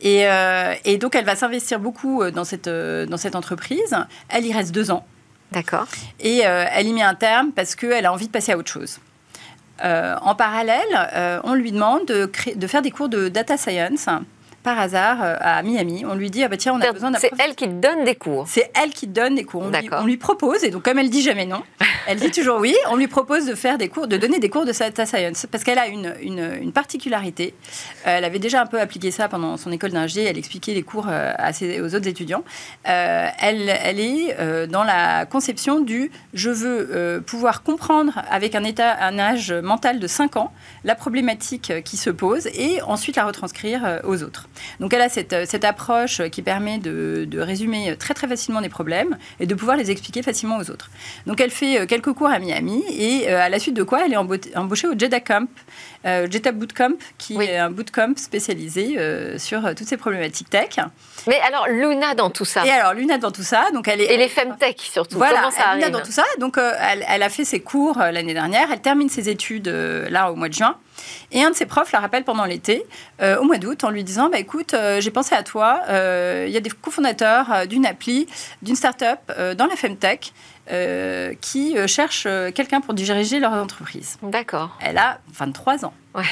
Et, 0.00 0.26
euh, 0.26 0.74
et 0.84 0.98
donc 0.98 1.14
elle 1.14 1.24
va 1.24 1.36
s'investir 1.36 1.78
beaucoup 1.78 2.20
euh, 2.20 2.32
dans 2.32 2.44
cette, 2.44 2.68
dans 2.68 3.16
cette 3.16 3.36
entreprise. 3.36 3.96
Elle 4.28 4.44
y 4.44 4.52
reste 4.52 4.72
deux 4.72 4.90
ans. 4.90 5.06
D'accord. 5.52 5.86
Et 6.18 6.38
elle 6.38 6.86
y 6.86 6.92
met 6.92 7.02
un 7.02 7.14
terme 7.14 7.52
parce 7.52 7.76
qu'elle 7.76 8.06
a 8.06 8.12
envie 8.12 8.26
de 8.26 8.32
passer 8.32 8.52
à 8.52 8.58
autre 8.58 8.70
chose. 8.70 8.98
en 9.82 10.34
parallèle, 10.34 11.40
on 11.44 11.54
lui 11.54 11.72
demande 11.72 12.06
de, 12.06 12.26
créer, 12.26 12.54
de 12.54 12.66
faire 12.66 12.82
des 12.82 12.90
cours 12.90 13.08
de 13.08 13.28
data 13.28 13.56
science 13.56 14.08
par 14.62 14.78
hasard 14.78 15.18
euh, 15.22 15.36
à 15.40 15.62
Miami. 15.62 16.04
On 16.06 16.14
lui 16.14 16.30
dit 16.30 16.42
ah 16.44 16.48
bah 16.48 16.56
tiens 16.56 16.74
on 16.74 16.80
a 16.80 16.92
besoin 16.92 17.10
d'un. 17.10 17.18
C'est 17.18 17.32
elle 17.38 17.54
qui 17.54 17.66
donne 17.68 18.04
des 18.04 18.14
cours. 18.14 18.44
C'est 18.46 18.70
elle 18.80 18.90
qui 18.90 19.06
donne 19.06 19.34
des 19.34 19.44
cours. 19.44 19.62
On 19.62 19.70
lui, 19.70 19.90
on 19.92 20.04
lui, 20.04 20.16
propose 20.16 20.64
et 20.64 20.70
donc 20.70 20.82
comme 20.82 20.98
elle 20.98 21.10
dit 21.10 21.22
jamais 21.22 21.46
non, 21.46 21.62
elle 22.06 22.18
dit 22.18 22.30
toujours 22.30 22.58
oui. 22.58 22.74
On 22.90 22.96
lui 22.96 23.08
propose 23.08 23.46
de 23.46 23.54
faire 23.54 23.78
des 23.78 23.88
cours, 23.88 24.06
de 24.06 24.16
donner 24.16 24.38
des 24.38 24.50
cours 24.50 24.64
de 24.64 24.72
data 24.72 25.06
science 25.06 25.46
parce 25.50 25.64
qu'elle 25.64 25.78
a 25.78 25.86
une, 25.86 26.14
une, 26.20 26.72
particularité. 26.72 27.54
Euh, 28.06 28.18
elle 28.18 28.24
avait 28.24 28.38
déjà 28.38 28.62
un 28.62 28.66
peu 28.66 28.80
appliqué 28.80 29.10
ça 29.10 29.28
pendant 29.28 29.56
son 29.56 29.72
école 29.72 29.90
d'ingé. 29.90 30.24
Elle 30.24 30.38
expliquait 30.38 30.74
les 30.74 30.82
cours 30.82 31.06
euh, 31.08 31.32
à 31.36 31.52
ses, 31.52 31.80
aux 31.80 31.94
autres 31.94 32.08
étudiants. 32.08 32.44
elle, 32.84 33.68
elle 33.68 34.00
est 34.00 34.66
dans 34.68 34.84
la 34.84 35.26
conception 35.26 35.80
du 35.80 36.10
je 36.34 36.50
veux 36.50 37.22
pouvoir 37.26 37.62
comprendre 37.62 38.22
avec 38.30 38.54
un 38.54 38.64
état, 38.64 38.96
un 39.00 39.18
âge 39.18 39.52
mental 39.52 39.98
de 39.98 40.06
5 40.06 40.36
ans 40.36 40.52
la 40.84 40.94
problématique 40.94 41.72
qui 41.84 41.96
se 41.96 42.10
pose 42.10 42.46
et 42.48 42.82
ensuite 42.82 43.16
la 43.16 43.24
retranscrire 43.24 44.00
aux 44.04 44.22
autres. 44.22 44.48
Donc 44.80 44.94
elle 44.94 45.02
a 45.02 45.08
cette, 45.08 45.32
euh, 45.32 45.44
cette 45.46 45.64
approche 45.64 46.22
qui 46.30 46.42
permet 46.42 46.78
de, 46.78 47.28
résumer 47.40 47.96
très 47.98 48.14
très 48.14 48.28
facilement 48.28 48.60
des 48.60 48.68
problèmes 48.68 49.16
et 49.40 49.46
de 49.46 49.54
pouvoir 49.54 49.76
les 49.76 49.90
expliquer 49.90 50.22
facilement 50.22 50.58
aux 50.58 50.70
autres. 50.70 50.90
Donc 51.26 51.40
elle 51.40 51.50
fait 51.50 51.80
euh, 51.80 51.86
quelques 51.86 52.12
cours 52.12 52.28
à 52.28 52.38
Miami 52.38 52.82
et 52.90 53.30
euh, 53.30 53.40
à 53.40 53.48
la 53.48 53.58
suite 53.58 53.74
de 53.74 53.82
quoi 53.82 54.04
elle 54.04 54.12
est 54.12 54.56
embauchée 54.56 54.88
au 54.88 54.98
Jeddah 54.98 55.20
Camp, 55.20 55.48
Jeddah 56.04 56.52
Bootcamp, 56.52 56.94
qui 57.18 57.34
est 57.36 57.58
un 57.58 57.70
bootcamp 57.70 58.14
spécialisé 58.16 58.96
sur 59.38 59.74
toutes 59.74 59.86
ces 59.86 59.98
problématiques 59.98 60.48
tech. 60.48 60.78
Mais 61.26 61.38
alors 61.40 61.68
Luna 61.68 62.14
dans 62.14 62.30
tout 62.30 62.46
ça? 62.46 62.64
Et 62.64 62.70
alors 62.70 62.94
Luna 62.94 63.18
dans 63.18 63.30
tout 63.30 63.42
ça, 63.42 63.66
donc 63.74 63.86
elle 63.86 64.00
est. 64.00 64.14
Et 64.14 64.16
les 64.16 64.28
femtech 64.28 64.80
surtout. 64.80 65.18
Voilà, 65.18 65.40
Comment 65.40 65.50
ça 65.50 65.74
Luna 65.74 65.90
dans 65.90 66.00
tout 66.00 66.12
ça. 66.12 66.24
Donc 66.38 66.56
elle, 66.56 67.04
elle, 67.06 67.22
a 67.22 67.28
fait 67.28 67.44
ses 67.44 67.60
cours 67.60 67.98
l'année 67.98 68.32
dernière. 68.32 68.68
Elle 68.72 68.80
termine 68.80 69.10
ses 69.10 69.28
études 69.28 69.68
là 69.68 70.32
au 70.32 70.36
mois 70.36 70.48
de 70.48 70.54
juin. 70.54 70.76
Et 71.32 71.42
un 71.42 71.50
de 71.50 71.54
ses 71.54 71.66
profs 71.66 71.92
la 71.92 72.00
rappelle 72.00 72.24
pendant 72.24 72.44
l'été, 72.44 72.84
euh, 73.20 73.38
au 73.38 73.44
mois 73.44 73.58
d'août, 73.58 73.84
en 73.84 73.90
lui 73.90 74.04
disant 74.04 74.28
bah, 74.30 74.38
Écoute, 74.38 74.74
euh, 74.74 75.00
j'ai 75.00 75.10
pensé 75.10 75.34
à 75.34 75.42
toi, 75.42 75.80
euh, 75.88 76.44
il 76.46 76.52
y 76.52 76.56
a 76.56 76.60
des 76.60 76.70
cofondateurs 76.70 77.66
d'une 77.66 77.86
appli, 77.86 78.26
d'une 78.62 78.76
start-up 78.76 79.18
dans 79.56 79.66
la 79.66 79.76
Femtech. 79.76 80.32
qui 81.40 81.74
cherchent 81.88 82.28
quelqu'un 82.54 82.80
pour 82.80 82.94
diriger 82.94 83.40
leur 83.40 83.52
entreprise. 83.52 84.18
D'accord. 84.22 84.78
Elle 84.80 84.98
a 84.98 85.18
23 85.32 85.84
ans. 85.84 85.92
Ouais. 86.14 86.22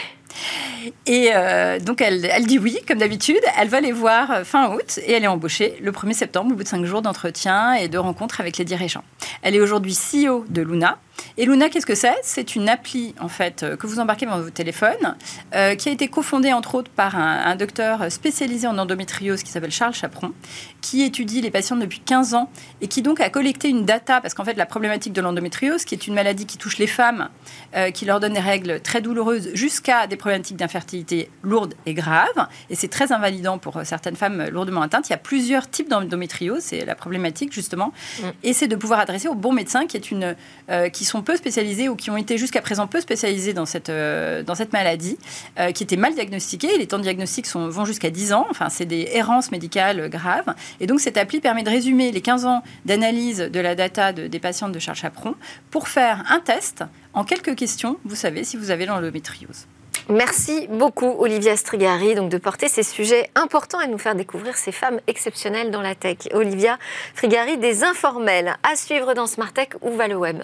Et 1.07 1.31
donc, 1.85 2.01
elle, 2.01 2.25
elle, 2.25 2.47
dit 2.47 2.59
oui, 2.59 2.79
comme 2.87 2.99
d'habitude. 2.99 3.41
Elle 3.59 3.69
va 3.69 3.81
les 3.81 3.93
voir 3.93 4.45
fin 4.45 4.75
août 4.75 4.99
et 5.05 5.13
elle 5.13 5.25
est 5.25 5.29
embauchée 5.29 5.77
le 5.83 5.91
1er 5.91 6.13
septembre, 6.13 6.53
au 6.53 6.57
bout 6.57 6.63
de 6.63 6.69
5 6.69 6.85
jours 6.85 7.03
d'entretien 7.03 7.75
et 7.75 7.89
de 7.89 7.99
rencontres 7.99 8.41
avec 8.41 8.59
les 8.59 8.65
dirigeants. 8.65 9.05
Elle 9.43 9.55
est 9.55 9.61
aujourd'hui 9.61 9.95
CEO 9.95 10.45
de 10.49 10.63
Luna 10.63 10.99
Et 11.37 11.47
Luna, 11.47 11.69
qu'est-ce 11.69 11.87
que 11.87 11.95
c'est? 11.95 12.17
C'est 12.23 12.57
une 12.57 12.69
appli 12.69 13.15
en 13.21 13.29
fait 13.29 13.65
que 13.79 13.87
vous 13.87 14.01
embarquez 14.01 14.27
dans 14.27 14.41
votre 14.41 14.53
téléphone, 14.53 15.17
qui 15.53 15.89
a 15.89 15.93
été 15.93 16.09
cofondée 16.09 16.53
entre 16.53 16.75
autres 16.75 16.91
par 16.91 17.17
un, 17.17 17.43
un 17.45 17.57
docteur 17.57 18.11
spécialisé 18.11 18.67
en 18.67 18.79
endométriose 18.79 19.43
qui 19.43 19.51
s'appelle 19.51 19.71
Charles 19.71 19.95
Chaperon, 19.95 20.33
qui 20.81 21.03
étudie 21.03 21.41
les 21.41 21.51
patients 21.51 21.77
depuis 21.77 22.01
15 22.01 22.35
ans 22.35 22.51
et 22.81 22.89
qui 22.89 23.03
donc 23.03 23.21
a 23.21 23.31
collecté 23.31 23.69
une 23.69 23.85
data 23.85 24.21
parce 24.21 24.35
qu'en 24.35 24.45
fait 24.45 24.55
la 24.55 24.67
problématique 24.67 25.13
de 25.13 25.21
l'endométriose, 25.21 25.85
qui 25.85 25.95
est 25.95 26.07
une 26.07 26.15
maladie 26.15 26.47
qui 26.47 26.59
touche 26.59 26.79
les 26.79 26.87
femmes, 26.87 27.29
qui 27.95 28.05
leur 28.05 28.21
donne 28.21 28.35
des 28.35 28.41
règles 28.41 28.81
très 28.81 29.01
douloureuses 29.01 29.51
jusqu'à 29.55 30.07
des 30.07 30.17
problématiques 30.19 30.57
d'infertilité 30.57 31.31
lourdes 31.43 31.75
et 31.87 31.95
graves, 31.95 32.49
et 32.71 32.75
c'est 32.75 32.89
très 32.89 33.13
invalidant 33.13 33.59
pour 33.59 33.81
certaines 33.85 34.17
femmes 34.17 34.49
lourdement 34.51 34.83
atteintes. 34.83 35.09
Il 35.09 35.13
y 35.13 35.15
a 35.15 35.19
plusieurs 35.19 35.71
types 35.71 35.89
d'endométriose, 35.89 36.61
c'est 36.61 36.85
la 36.85 36.95
problématique 36.95 37.53
justement, 37.53 37.93
mm. 38.21 38.23
et 38.43 38.53
c'est 38.53 38.69
de 38.69 38.77
pouvoir 38.77 39.01
adresser 39.01 39.29
aux 39.29 39.35
bons 39.35 39.53
médecins 39.53 39.87
qui, 39.87 39.97
est 39.97 40.11
une, 40.11 40.37
euh, 40.71 40.89
qui 40.89 41.05
sont 41.05 41.23
peu 41.23 41.37
spécialisés 41.37 41.89
ou 41.89 41.97
qui 41.97 42.11
ont 42.11 42.17
été 42.17 42.39
jusqu'à 42.39 42.61
présent 42.61 42.87
peu 42.87 43.01
spécialisés 43.01 43.53
dans 43.53 43.67
cette, 43.67 43.89
euh, 43.89 44.43
dans 44.43 44.55
cette 44.55 44.73
maladie, 44.73 45.19
euh, 45.59 45.73
qui 45.73 45.83
étaient 45.83 45.97
mal 45.97 46.15
diagnostiqués. 46.15 46.79
Les 46.79 46.87
temps 46.87 46.99
de 46.99 47.03
diagnostic 47.03 47.47
sont, 47.47 47.69
vont 47.69 47.85
jusqu'à 47.85 48.11
10 48.11 48.33
ans, 48.33 48.47
enfin 48.51 48.69
c'est 48.69 48.87
des 48.87 49.09
errances 49.13 49.51
médicales 49.51 50.09
graves. 50.09 50.55
Et 50.81 50.87
donc 50.87 51.01
cette 51.01 51.17
appli 51.17 51.41
permet 51.41 51.63
de 51.63 51.71
résumer 51.71 52.13
les 52.13 52.21
15 52.21 52.45
ans 52.45 52.63
d'analyse 52.85 53.39
de 53.39 53.61
la 53.61 53.75
data 53.75 54.13
des 54.13 54.39
patientes 54.39 54.73
de 54.73 54.79
Charles 54.79 54.97
Chaperon 54.99 55.35
pour 55.71 55.89
faire 55.89 56.25
un 56.29 56.41
test 56.41 56.85
en 57.15 57.25
quelques 57.25 57.57
questions, 57.57 57.99
vous 58.05 58.15
savez 58.15 58.45
si 58.45 58.57
vous 58.57 58.71
avez 58.71 58.87
l'endométriose. 58.87 59.67
Merci 60.11 60.69
beaucoup, 60.71 61.17
Olivia 61.19 61.55
Strigari, 61.55 62.15
donc 62.15 62.31
de 62.31 62.39
porter 62.39 62.69
ces 62.69 62.83
sujets 62.83 63.29
importants 63.35 63.79
et 63.83 63.87
de 63.87 63.93
nous 63.93 63.99
faire 63.99 64.15
découvrir 64.15 64.57
ces 64.57 64.73
femmes 64.73 65.01
exceptionnelles 65.07 65.71
dans 65.71 65.83
la 65.83 65.95
tech. 65.95 66.17
Olivia 66.33 66.79
Strigari, 67.15 67.59
des 67.59 67.85
informels 67.85 68.57
à 68.63 68.75
suivre 68.75 69.13
dans 69.13 69.27
Smart 69.27 69.53
Tech. 69.53 69.69
Où 69.83 69.91
va 69.91 70.09
le 70.09 70.17
web 70.17 70.43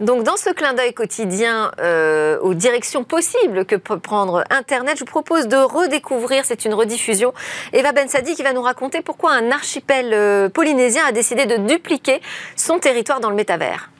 Donc 0.00 0.24
dans 0.24 0.36
ce 0.36 0.50
clin 0.50 0.74
d'œil 0.74 0.92
quotidien 0.92 1.70
euh, 1.78 2.40
aux 2.40 2.54
directions 2.54 3.04
possibles 3.04 3.64
que 3.64 3.76
peut 3.76 4.00
prendre 4.00 4.42
Internet, 4.50 4.96
je 4.96 5.04
vous 5.04 5.10
propose 5.10 5.46
de 5.46 5.56
redécouvrir, 5.56 6.44
c'est 6.44 6.64
une 6.64 6.74
rediffusion, 6.74 7.32
Eva 7.72 7.92
Bensadi 7.92 8.34
qui 8.34 8.42
va 8.42 8.52
nous 8.52 8.62
raconter 8.62 9.00
pourquoi 9.00 9.32
un 9.32 9.52
archipel 9.52 10.12
euh, 10.12 10.48
polynésien 10.48 11.04
a 11.06 11.12
décidé 11.12 11.46
de 11.46 11.58
dupliquer 11.58 12.20
son 12.56 12.80
territoire 12.80 13.20
dans 13.20 13.30
le 13.30 13.36
métavers. 13.36 13.90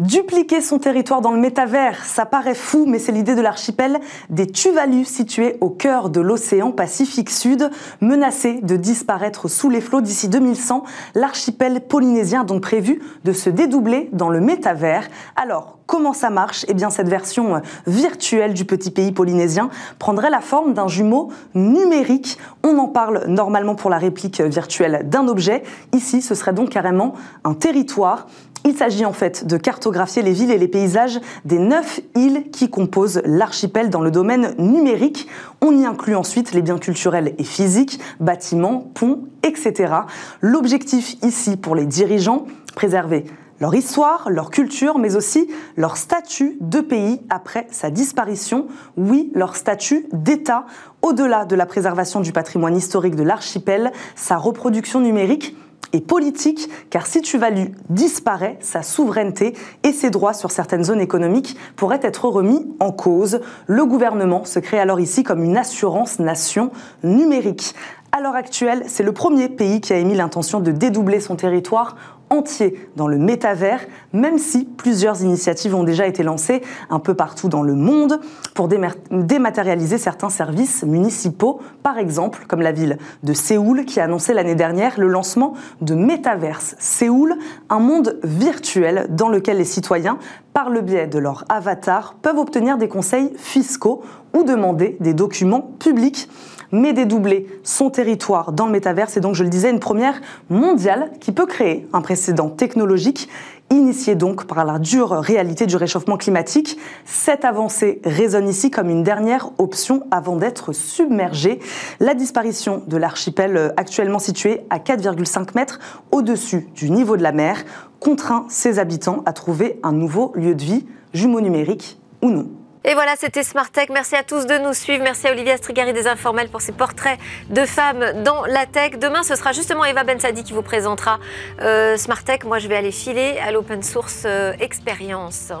Dupliquer 0.00 0.60
son 0.62 0.78
territoire 0.78 1.20
dans 1.20 1.30
le 1.30 1.38
métavers, 1.38 2.04
ça 2.04 2.26
paraît 2.26 2.56
fou, 2.56 2.86
mais 2.88 2.98
c'est 2.98 3.12
l'idée 3.12 3.36
de 3.36 3.40
l'archipel 3.40 4.00
des 4.30 4.48
Tuvalu 4.48 5.04
situé 5.04 5.58
au 5.60 5.70
cœur 5.70 6.10
de 6.10 6.20
l'océan 6.20 6.72
Pacifique 6.72 7.30
Sud, 7.30 7.70
menacé 8.00 8.54
de 8.62 8.76
disparaître 8.76 9.46
sous 9.46 9.70
les 9.70 9.80
flots 9.80 10.00
d'ici 10.00 10.28
2100. 10.28 10.82
L'archipel 11.14 11.82
polynésien 11.82 12.40
a 12.40 12.44
donc 12.44 12.62
prévu 12.62 13.00
de 13.22 13.32
se 13.32 13.48
dédoubler 13.48 14.08
dans 14.12 14.28
le 14.28 14.40
métavers. 14.40 15.08
Alors, 15.36 15.78
comment 15.86 16.14
ça 16.14 16.30
marche? 16.30 16.64
Eh 16.68 16.74
bien, 16.74 16.90
cette 16.90 17.08
version 17.08 17.62
virtuelle 17.86 18.54
du 18.54 18.64
petit 18.64 18.90
pays 18.90 19.12
polynésien 19.12 19.68
prendrait 20.00 20.30
la 20.30 20.40
forme 20.40 20.72
d'un 20.72 20.88
jumeau 20.88 21.28
numérique. 21.54 22.38
On 22.64 22.76
en 22.78 22.88
parle 22.88 23.26
normalement 23.28 23.74
pour 23.74 23.90
la 23.90 23.98
réplique 23.98 24.40
virtuelle 24.40 25.08
d'un 25.08 25.28
objet. 25.28 25.62
Ici, 25.92 26.22
ce 26.22 26.34
serait 26.34 26.54
donc 26.54 26.70
carrément 26.70 27.12
un 27.44 27.54
territoire. 27.54 28.26
Il 28.64 28.76
s'agit 28.76 29.04
en 29.04 29.12
fait 29.12 29.44
de 29.44 29.56
cartographier 29.56 30.22
les 30.22 30.32
villes 30.32 30.52
et 30.52 30.58
les 30.58 30.68
paysages 30.68 31.20
des 31.44 31.58
neuf 31.58 32.00
îles 32.14 32.44
qui 32.52 32.70
composent 32.70 33.20
l'archipel 33.24 33.90
dans 33.90 34.00
le 34.00 34.12
domaine 34.12 34.54
numérique. 34.58 35.26
On 35.60 35.76
y 35.76 35.84
inclut 35.84 36.14
ensuite 36.14 36.52
les 36.52 36.62
biens 36.62 36.78
culturels 36.78 37.34
et 37.38 37.44
physiques, 37.44 37.98
bâtiments, 38.20 38.90
ponts, 38.94 39.24
etc. 39.42 39.94
L'objectif 40.40 41.16
ici 41.22 41.56
pour 41.56 41.74
les 41.74 41.86
dirigeants, 41.86 42.46
préserver 42.76 43.24
leur 43.60 43.74
histoire, 43.74 44.28
leur 44.28 44.50
culture, 44.50 44.98
mais 44.98 45.14
aussi 45.14 45.48
leur 45.76 45.96
statut 45.96 46.56
de 46.60 46.80
pays 46.80 47.20
après 47.30 47.66
sa 47.70 47.90
disparition. 47.90 48.66
Oui, 48.96 49.30
leur 49.34 49.54
statut 49.54 50.06
d'État, 50.12 50.66
au-delà 51.00 51.44
de 51.44 51.54
la 51.54 51.66
préservation 51.66 52.20
du 52.20 52.32
patrimoine 52.32 52.76
historique 52.76 53.14
de 53.14 53.22
l'archipel, 53.22 53.92
sa 54.16 54.36
reproduction 54.36 55.00
numérique 55.00 55.56
et 55.92 56.00
politique, 56.00 56.68
car 56.90 57.06
si 57.06 57.20
Tuvalu 57.20 57.72
disparaît, 57.90 58.56
sa 58.60 58.82
souveraineté 58.82 59.54
et 59.82 59.92
ses 59.92 60.10
droits 60.10 60.32
sur 60.32 60.50
certaines 60.50 60.84
zones 60.84 61.00
économiques 61.00 61.56
pourraient 61.76 62.00
être 62.02 62.26
remis 62.28 62.66
en 62.80 62.92
cause. 62.92 63.40
Le 63.66 63.84
gouvernement 63.84 64.44
se 64.44 64.58
crée 64.58 64.78
alors 64.78 65.00
ici 65.00 65.22
comme 65.22 65.42
une 65.42 65.56
assurance 65.56 66.18
nation 66.18 66.70
numérique. 67.02 67.74
À 68.14 68.20
l'heure 68.20 68.34
actuelle, 68.34 68.84
c'est 68.88 69.02
le 69.02 69.12
premier 69.12 69.48
pays 69.48 69.80
qui 69.80 69.94
a 69.94 69.96
émis 69.96 70.14
l'intention 70.14 70.60
de 70.60 70.70
dédoubler 70.70 71.18
son 71.18 71.34
territoire 71.34 71.96
entier 72.32 72.88
dans 72.96 73.06
le 73.06 73.18
métavers, 73.18 73.80
même 74.12 74.38
si 74.38 74.64
plusieurs 74.64 75.22
initiatives 75.22 75.74
ont 75.74 75.84
déjà 75.84 76.06
été 76.06 76.22
lancées 76.22 76.62
un 76.90 76.98
peu 76.98 77.14
partout 77.14 77.48
dans 77.48 77.62
le 77.62 77.74
monde 77.74 78.20
pour 78.54 78.68
dématérialiser 78.68 79.98
certains 79.98 80.30
services 80.30 80.82
municipaux, 80.82 81.60
par 81.82 81.98
exemple 81.98 82.46
comme 82.48 82.62
la 82.62 82.72
ville 82.72 82.98
de 83.22 83.32
Séoul 83.32 83.84
qui 83.84 84.00
a 84.00 84.04
annoncé 84.04 84.34
l'année 84.34 84.54
dernière 84.54 84.98
le 84.98 85.08
lancement 85.08 85.54
de 85.80 85.94
Metaverse 85.94 86.74
Séoul, 86.78 87.36
un 87.68 87.78
monde 87.78 88.18
virtuel 88.24 89.06
dans 89.10 89.28
lequel 89.28 89.58
les 89.58 89.64
citoyens, 89.64 90.18
par 90.54 90.70
le 90.70 90.80
biais 90.80 91.06
de 91.06 91.18
leur 91.18 91.44
avatar, 91.48 92.14
peuvent 92.20 92.38
obtenir 92.38 92.78
des 92.78 92.88
conseils 92.88 93.32
fiscaux 93.36 94.02
ou 94.34 94.44
demander 94.44 94.96
des 95.00 95.14
documents 95.14 95.72
publics 95.78 96.28
mais 96.72 96.92
dédoubler 96.92 97.46
son 97.62 97.90
territoire 97.90 98.52
dans 98.52 98.66
le 98.66 98.72
métavers. 98.72 99.10
C'est 99.10 99.20
donc, 99.20 99.34
je 99.34 99.44
le 99.44 99.50
disais, 99.50 99.70
une 99.70 99.80
première 99.80 100.20
mondiale 100.50 101.10
qui 101.20 101.32
peut 101.32 101.46
créer 101.46 101.86
un 101.92 102.00
précédent 102.00 102.48
technologique 102.48 103.28
initié 103.72 104.14
donc 104.14 104.44
par 104.44 104.64
la 104.64 104.78
dure 104.78 105.10
réalité 105.10 105.66
du 105.66 105.76
réchauffement 105.76 106.16
climatique. 106.16 106.78
Cette 107.04 107.44
avancée 107.44 108.00
résonne 108.04 108.48
ici 108.48 108.70
comme 108.70 108.90
une 108.90 109.02
dernière 109.02 109.50
option 109.58 110.04
avant 110.10 110.36
d'être 110.36 110.72
submergée. 110.72 111.58
La 111.98 112.14
disparition 112.14 112.82
de 112.86 112.96
l'archipel 112.96 113.56
euh, 113.56 113.68
actuellement 113.76 114.18
situé 114.18 114.60
à 114.70 114.78
4,5 114.78 115.54
mètres 115.54 115.78
au-dessus 116.10 116.68
du 116.74 116.90
niveau 116.90 117.16
de 117.16 117.22
la 117.22 117.32
mer 117.32 117.64
contraint 117.98 118.46
ses 118.48 118.78
habitants 118.78 119.22
à 119.26 119.32
trouver 119.32 119.78
un 119.82 119.92
nouveau 119.92 120.32
lieu 120.34 120.54
de 120.54 120.62
vie, 120.62 120.86
jumeau 121.14 121.40
numérique 121.40 121.98
ou 122.20 122.30
non. 122.30 122.48
Et 122.84 122.94
voilà, 122.94 123.14
c'était 123.16 123.44
Smart 123.44 123.70
Tech. 123.70 123.88
Merci 123.90 124.16
à 124.16 124.24
tous 124.24 124.44
de 124.46 124.58
nous 124.58 124.74
suivre. 124.74 125.04
Merci 125.04 125.28
à 125.28 125.30
Olivia 125.30 125.56
Strigari 125.56 125.92
des 125.92 126.08
Informels 126.08 126.48
pour 126.48 126.60
ses 126.60 126.72
portraits 126.72 127.18
de 127.48 127.64
femmes 127.64 128.22
dans 128.24 128.44
la 128.44 128.66
tech. 128.66 128.98
Demain, 128.98 129.22
ce 129.22 129.36
sera 129.36 129.52
justement 129.52 129.84
Eva 129.84 130.02
Bensadi 130.02 130.42
qui 130.42 130.52
vous 130.52 130.62
présentera 130.62 131.20
euh, 131.60 131.96
Smart 131.96 132.24
Tech. 132.24 132.40
Moi, 132.44 132.58
je 132.58 132.66
vais 132.66 132.76
aller 132.76 132.90
filer 132.90 133.38
à 133.38 133.52
l'open 133.52 133.84
source 133.84 134.24
euh, 134.26 134.52
expérience. 134.58 135.52